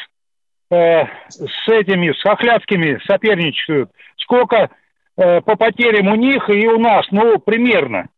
э, 0.70 1.04
с 1.28 1.68
этими, 1.68 2.12
с 2.12 2.22
хохлядскими 2.22 3.00
соперничают, 3.06 3.90
сколько 4.16 4.70
э, 5.16 5.40
по 5.42 5.56
потерям 5.56 6.08
у 6.08 6.16
них 6.16 6.48
и 6.48 6.66
у 6.66 6.78
нас, 6.78 7.06
ну, 7.10 7.38
примерно. 7.38 8.08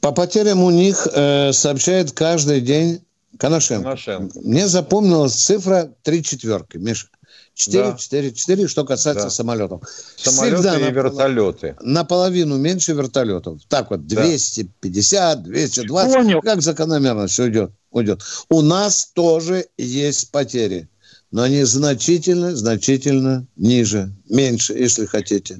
По 0.00 0.12
потерям 0.12 0.62
у 0.62 0.70
них 0.70 1.06
э, 1.14 1.52
сообщает 1.52 2.12
каждый 2.12 2.60
день 2.60 3.00
Коношенко. 3.38 3.84
Коношенко. 3.84 4.38
Мне 4.42 4.66
запомнилась 4.66 5.34
цифра 5.34 5.90
три 6.02 6.22
четверки, 6.22 6.76
Миша. 6.76 7.08
4, 7.56 7.84
да. 7.84 7.96
4, 7.96 8.32
4, 8.32 8.68
что 8.68 8.84
касается 8.84 9.24
да. 9.24 9.30
самолетов. 9.30 9.80
Самолеты 10.16 10.56
Всегда 10.56 10.78
и 10.78 10.92
вертолеты. 10.92 11.76
Наполовину 11.80 12.58
меньше 12.58 12.92
вертолетов. 12.92 13.60
Так 13.68 13.90
вот, 13.90 14.06
250, 14.06 15.42
220, 15.42 16.14
Понял. 16.14 16.40
как 16.42 16.60
закономерно 16.60 17.26
все 17.28 17.48
идет, 17.48 17.70
уйдет. 17.90 18.22
У 18.50 18.60
нас 18.60 19.10
тоже 19.14 19.66
есть 19.78 20.30
потери, 20.30 20.86
но 21.32 21.42
они 21.42 21.62
значительно, 21.62 22.54
значительно 22.54 23.46
ниже, 23.56 24.12
меньше, 24.28 24.74
если 24.74 25.06
хотите. 25.06 25.58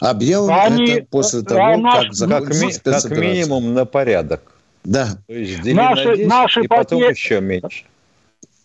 Объем 0.00 0.50
они, 0.50 0.90
это 0.90 1.06
после 1.10 1.42
того, 1.42 1.86
а 1.86 2.02
как 2.02 2.14
закончится 2.14 2.80
как, 2.82 3.02
как 3.02 3.10
минимум 3.18 3.74
на 3.74 3.84
порядок. 3.84 4.40
Да. 4.84 5.18
То 5.26 5.34
есть 5.34 5.62
наши, 5.64 6.08
на 6.08 6.16
10, 6.16 6.26
наши 6.26 6.60
и 6.62 6.66
потом 6.66 7.00
потери... 7.00 7.12
еще 7.12 7.40
меньше. 7.42 7.84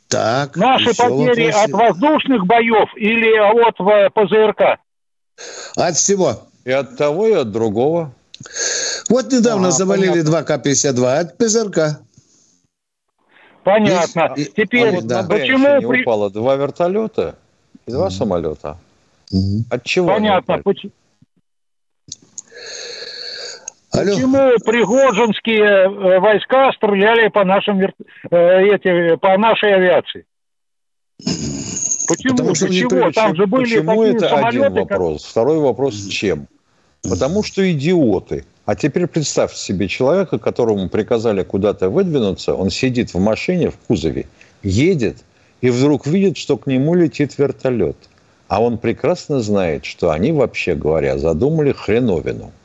Так, 0.08 0.56
Наши 0.56 0.96
потери 0.96 1.52
вопросы. 1.52 1.64
от 1.64 1.72
воздушных 1.72 2.46
боев 2.46 2.90
или 2.96 3.38
от 3.38 4.14
ПЗРК? 4.14 4.80
От 5.76 5.96
всего. 5.96 6.44
И 6.64 6.72
от 6.72 6.98
того, 6.98 7.28
и 7.28 7.34
от 7.34 7.52
другого. 7.52 8.12
Вот 9.10 9.32
недавно 9.32 9.70
а, 9.70 9.72
завалили 9.72 10.24
понятно. 10.24 10.54
2К-52 10.54 11.18
от 11.18 11.38
ПЗРК. 11.38 12.00
Понятно. 13.64 14.34
И, 14.36 14.46
Теперь, 14.46 14.90
а 14.90 14.92
вот 14.92 15.08
да. 15.08 15.24
почему... 15.24 15.90
При... 15.90 16.02
упало 16.02 16.30
два 16.30 16.56
вертолета 16.56 17.36
и 17.88 17.92
два 17.92 18.08
mm. 18.08 18.12
самолета. 18.12 18.78
Mm. 19.34 19.64
От 19.72 19.84
чего? 19.84 20.08
Понятно. 20.08 20.60
Почему? 20.64 20.92
Алло. 23.96 24.14
Почему 24.14 24.50
пригожинские 24.66 26.20
войска 26.20 26.72
стреляли 26.74 27.30
по 27.30 27.46
нашим 27.46 27.82
э, 27.82 27.88
эти, 28.30 29.16
по 29.16 29.38
нашей 29.38 29.74
авиации? 29.74 30.26
Почему? 31.18 32.36
Потому 32.36 32.56
что 32.56 32.68
Почему? 32.68 33.12
Там 33.14 33.36
же 33.36 33.48
были 33.48 33.64
Почему 33.64 34.04
это 34.04 34.30
самолеты, 34.30 34.66
один 34.66 34.74
вопрос. 34.74 35.22
Как... 35.22 35.32
Второй 35.32 35.60
вопрос 35.60 36.08
чем? 36.08 36.48
Потому 37.04 37.44
что 37.44 37.72
идиоты. 37.72 38.46
А 38.66 38.76
теперь 38.76 39.08
представьте 39.08 39.58
себе 39.58 39.88
человека, 39.88 40.40
которому 40.40 40.90
приказали 40.90 41.44
куда-то 41.44 41.90
выдвинуться, 41.90 42.54
он 42.54 42.72
сидит 42.72 43.14
в 43.14 43.20
машине 43.20 43.70
в 43.70 43.78
кузове, 43.78 44.26
едет 44.64 45.24
и 45.62 45.70
вдруг 45.70 46.06
видит, 46.06 46.38
что 46.38 46.58
к 46.58 46.68
нему 46.68 46.96
летит 46.96 47.38
вертолет. 47.38 47.96
А 48.48 48.62
он 48.62 48.78
прекрасно 48.78 49.40
знает, 49.40 49.86
что 49.86 50.12
они, 50.12 50.32
вообще 50.32 50.76
говоря, 50.76 51.18
задумали 51.18 51.72
хреновину– 51.72 52.52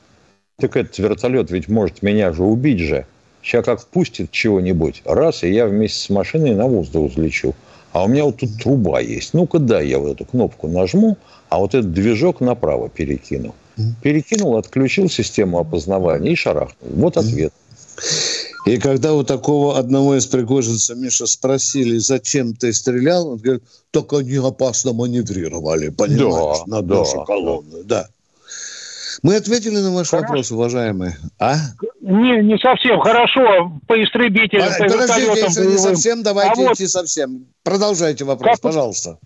так 0.60 0.76
этот 0.76 0.98
вертолет 0.98 1.50
ведь 1.50 1.68
может 1.68 2.02
меня 2.02 2.32
же 2.32 2.42
убить 2.42 2.80
же. 2.80 3.06
Сейчас 3.42 3.64
как 3.64 3.80
впустит 3.80 4.30
чего-нибудь, 4.30 5.02
раз, 5.04 5.42
и 5.44 5.50
я 5.50 5.66
вместе 5.66 5.98
с 5.98 6.10
машиной 6.10 6.54
на 6.54 6.66
воздух 6.66 7.10
взлечу. 7.10 7.54
А 7.92 8.04
у 8.04 8.08
меня 8.08 8.24
вот 8.24 8.36
тут 8.36 8.50
труба 8.62 9.00
есть. 9.00 9.34
Ну-ка, 9.34 9.58
да, 9.58 9.80
я 9.80 9.98
вот 9.98 10.12
эту 10.12 10.24
кнопку 10.24 10.68
нажму, 10.68 11.16
а 11.48 11.58
вот 11.58 11.74
этот 11.74 11.92
движок 11.92 12.40
направо 12.40 12.88
перекину. 12.88 13.54
Перекинул, 14.02 14.56
отключил 14.56 15.08
систему 15.08 15.58
опознавания 15.58 16.32
и 16.32 16.34
шарахнул. 16.36 16.90
Вот 16.94 17.16
ответ. 17.16 17.52
И 18.66 18.76
когда 18.76 19.14
у 19.14 19.24
такого 19.24 19.78
одного 19.78 20.16
из 20.16 20.26
пригожинцев 20.26 20.96
Миша 20.98 21.26
спросили, 21.26 21.96
зачем 21.96 22.54
ты 22.54 22.72
стрелял, 22.72 23.28
он 23.28 23.38
говорит, 23.38 23.62
только 23.90 24.18
они 24.18 24.36
опасно 24.36 24.92
маневрировали, 24.92 25.88
понимаешь, 25.88 26.58
да, 26.66 26.80
на 26.80 26.82
нашу 26.82 27.24
да. 27.26 27.82
Да. 27.84 28.08
Мы 29.22 29.36
ответили 29.36 29.76
на 29.76 29.92
ваш 29.92 30.08
Хорошо. 30.08 30.26
вопрос, 30.26 30.50
уважаемые. 30.50 31.16
А? 31.38 31.56
Не, 32.00 32.42
не 32.42 32.58
совсем. 32.58 33.00
Хорошо, 33.00 33.72
по 33.86 34.02
истребителям, 34.02 34.68
а, 34.68 34.78
по 34.78 34.84
Подождите, 34.84 35.40
если 35.40 35.66
не 35.66 35.78
совсем, 35.78 36.22
давайте 36.22 36.62
а 36.62 36.72
идти 36.72 36.84
вот... 36.84 36.90
совсем. 36.90 37.46
Продолжайте 37.62 38.24
вопрос, 38.24 38.52
как... 38.52 38.60
пожалуйста. 38.60 39.18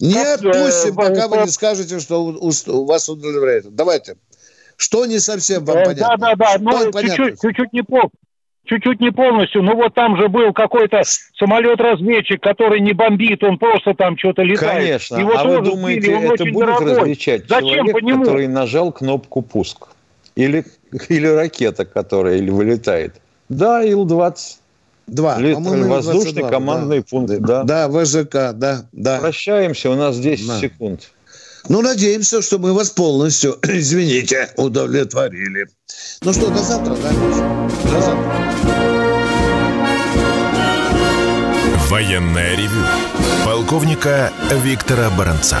Не 0.00 0.14
как, 0.14 0.42
отпустим, 0.42 0.92
э, 0.92 0.96
пока 0.96 1.24
э, 1.24 1.28
вы 1.28 1.36
не 1.38 1.50
скажете, 1.50 2.00
что 2.00 2.24
у, 2.24 2.50
у 2.50 2.84
вас 2.84 3.08
удовлетворяет. 3.08 3.74
Давайте. 3.74 4.16
Что 4.76 5.04
не 5.04 5.18
совсем 5.18 5.64
вам 5.64 5.78
э, 5.78 5.84
понятно? 5.84 6.16
Да, 6.16 6.34
да, 6.34 6.56
да. 6.56 6.56
Ну, 6.58 6.92
чуть-чуть, 6.92 7.40
чуть-чуть 7.40 7.72
не 7.72 7.82
помню 7.82 8.10
чуть-чуть 8.70 9.00
не 9.00 9.10
полностью, 9.10 9.62
но 9.62 9.74
вот 9.74 9.94
там 9.94 10.16
же 10.16 10.28
был 10.28 10.52
какой-то 10.52 11.02
самолет-разведчик, 11.36 12.40
который 12.40 12.80
не 12.80 12.92
бомбит, 12.92 13.42
он 13.42 13.58
просто 13.58 13.94
там 13.94 14.16
что-то 14.16 14.42
летает. 14.42 14.84
Конечно, 14.84 15.16
Его 15.16 15.32
а 15.36 15.44
вы 15.44 15.60
думаете, 15.60 16.02
сбили, 16.02 16.34
это 16.34 16.44
будет 16.44 16.66
дорогой. 16.66 16.98
различать 16.98 17.48
Зачем 17.48 17.86
человек, 17.86 18.20
который 18.20 18.46
нажал 18.46 18.92
кнопку 18.92 19.42
«пуск»? 19.42 19.88
Или, 20.36 20.64
или 21.08 21.26
ракета, 21.26 21.84
которая 21.84 22.36
или 22.36 22.50
вылетает? 22.50 23.16
Да, 23.48 23.82
Ил-20. 23.82 24.36
Два. 25.08 25.38
Лет, 25.38 25.56
воздушный 25.58 26.42
22, 26.42 26.48
командный 26.50 26.98
да. 26.98 27.04
пункт, 27.10 27.38
да. 27.40 27.64
Да, 27.64 27.88
ВЖК, 27.88 28.52
да, 28.54 28.84
да. 28.92 29.18
Прощаемся, 29.18 29.90
у 29.90 29.96
нас 29.96 30.16
10 30.16 30.46
да. 30.46 30.58
секунд. 30.60 31.10
Ну, 31.68 31.82
надеемся, 31.82 32.42
что 32.42 32.58
мы 32.58 32.72
вас 32.72 32.90
полностью, 32.90 33.58
извините, 33.62 34.50
удовлетворили. 34.56 35.66
Ну 36.22 36.32
что, 36.32 36.50
до 36.50 36.58
завтра, 36.58 36.96
да? 36.96 37.10
До 37.90 38.00
завтра. 38.00 38.50
Военная 41.88 42.56
ревю. 42.56 42.84
Полковника 43.44 44.32
Виктора 44.62 45.10
Баранца. 45.10 45.58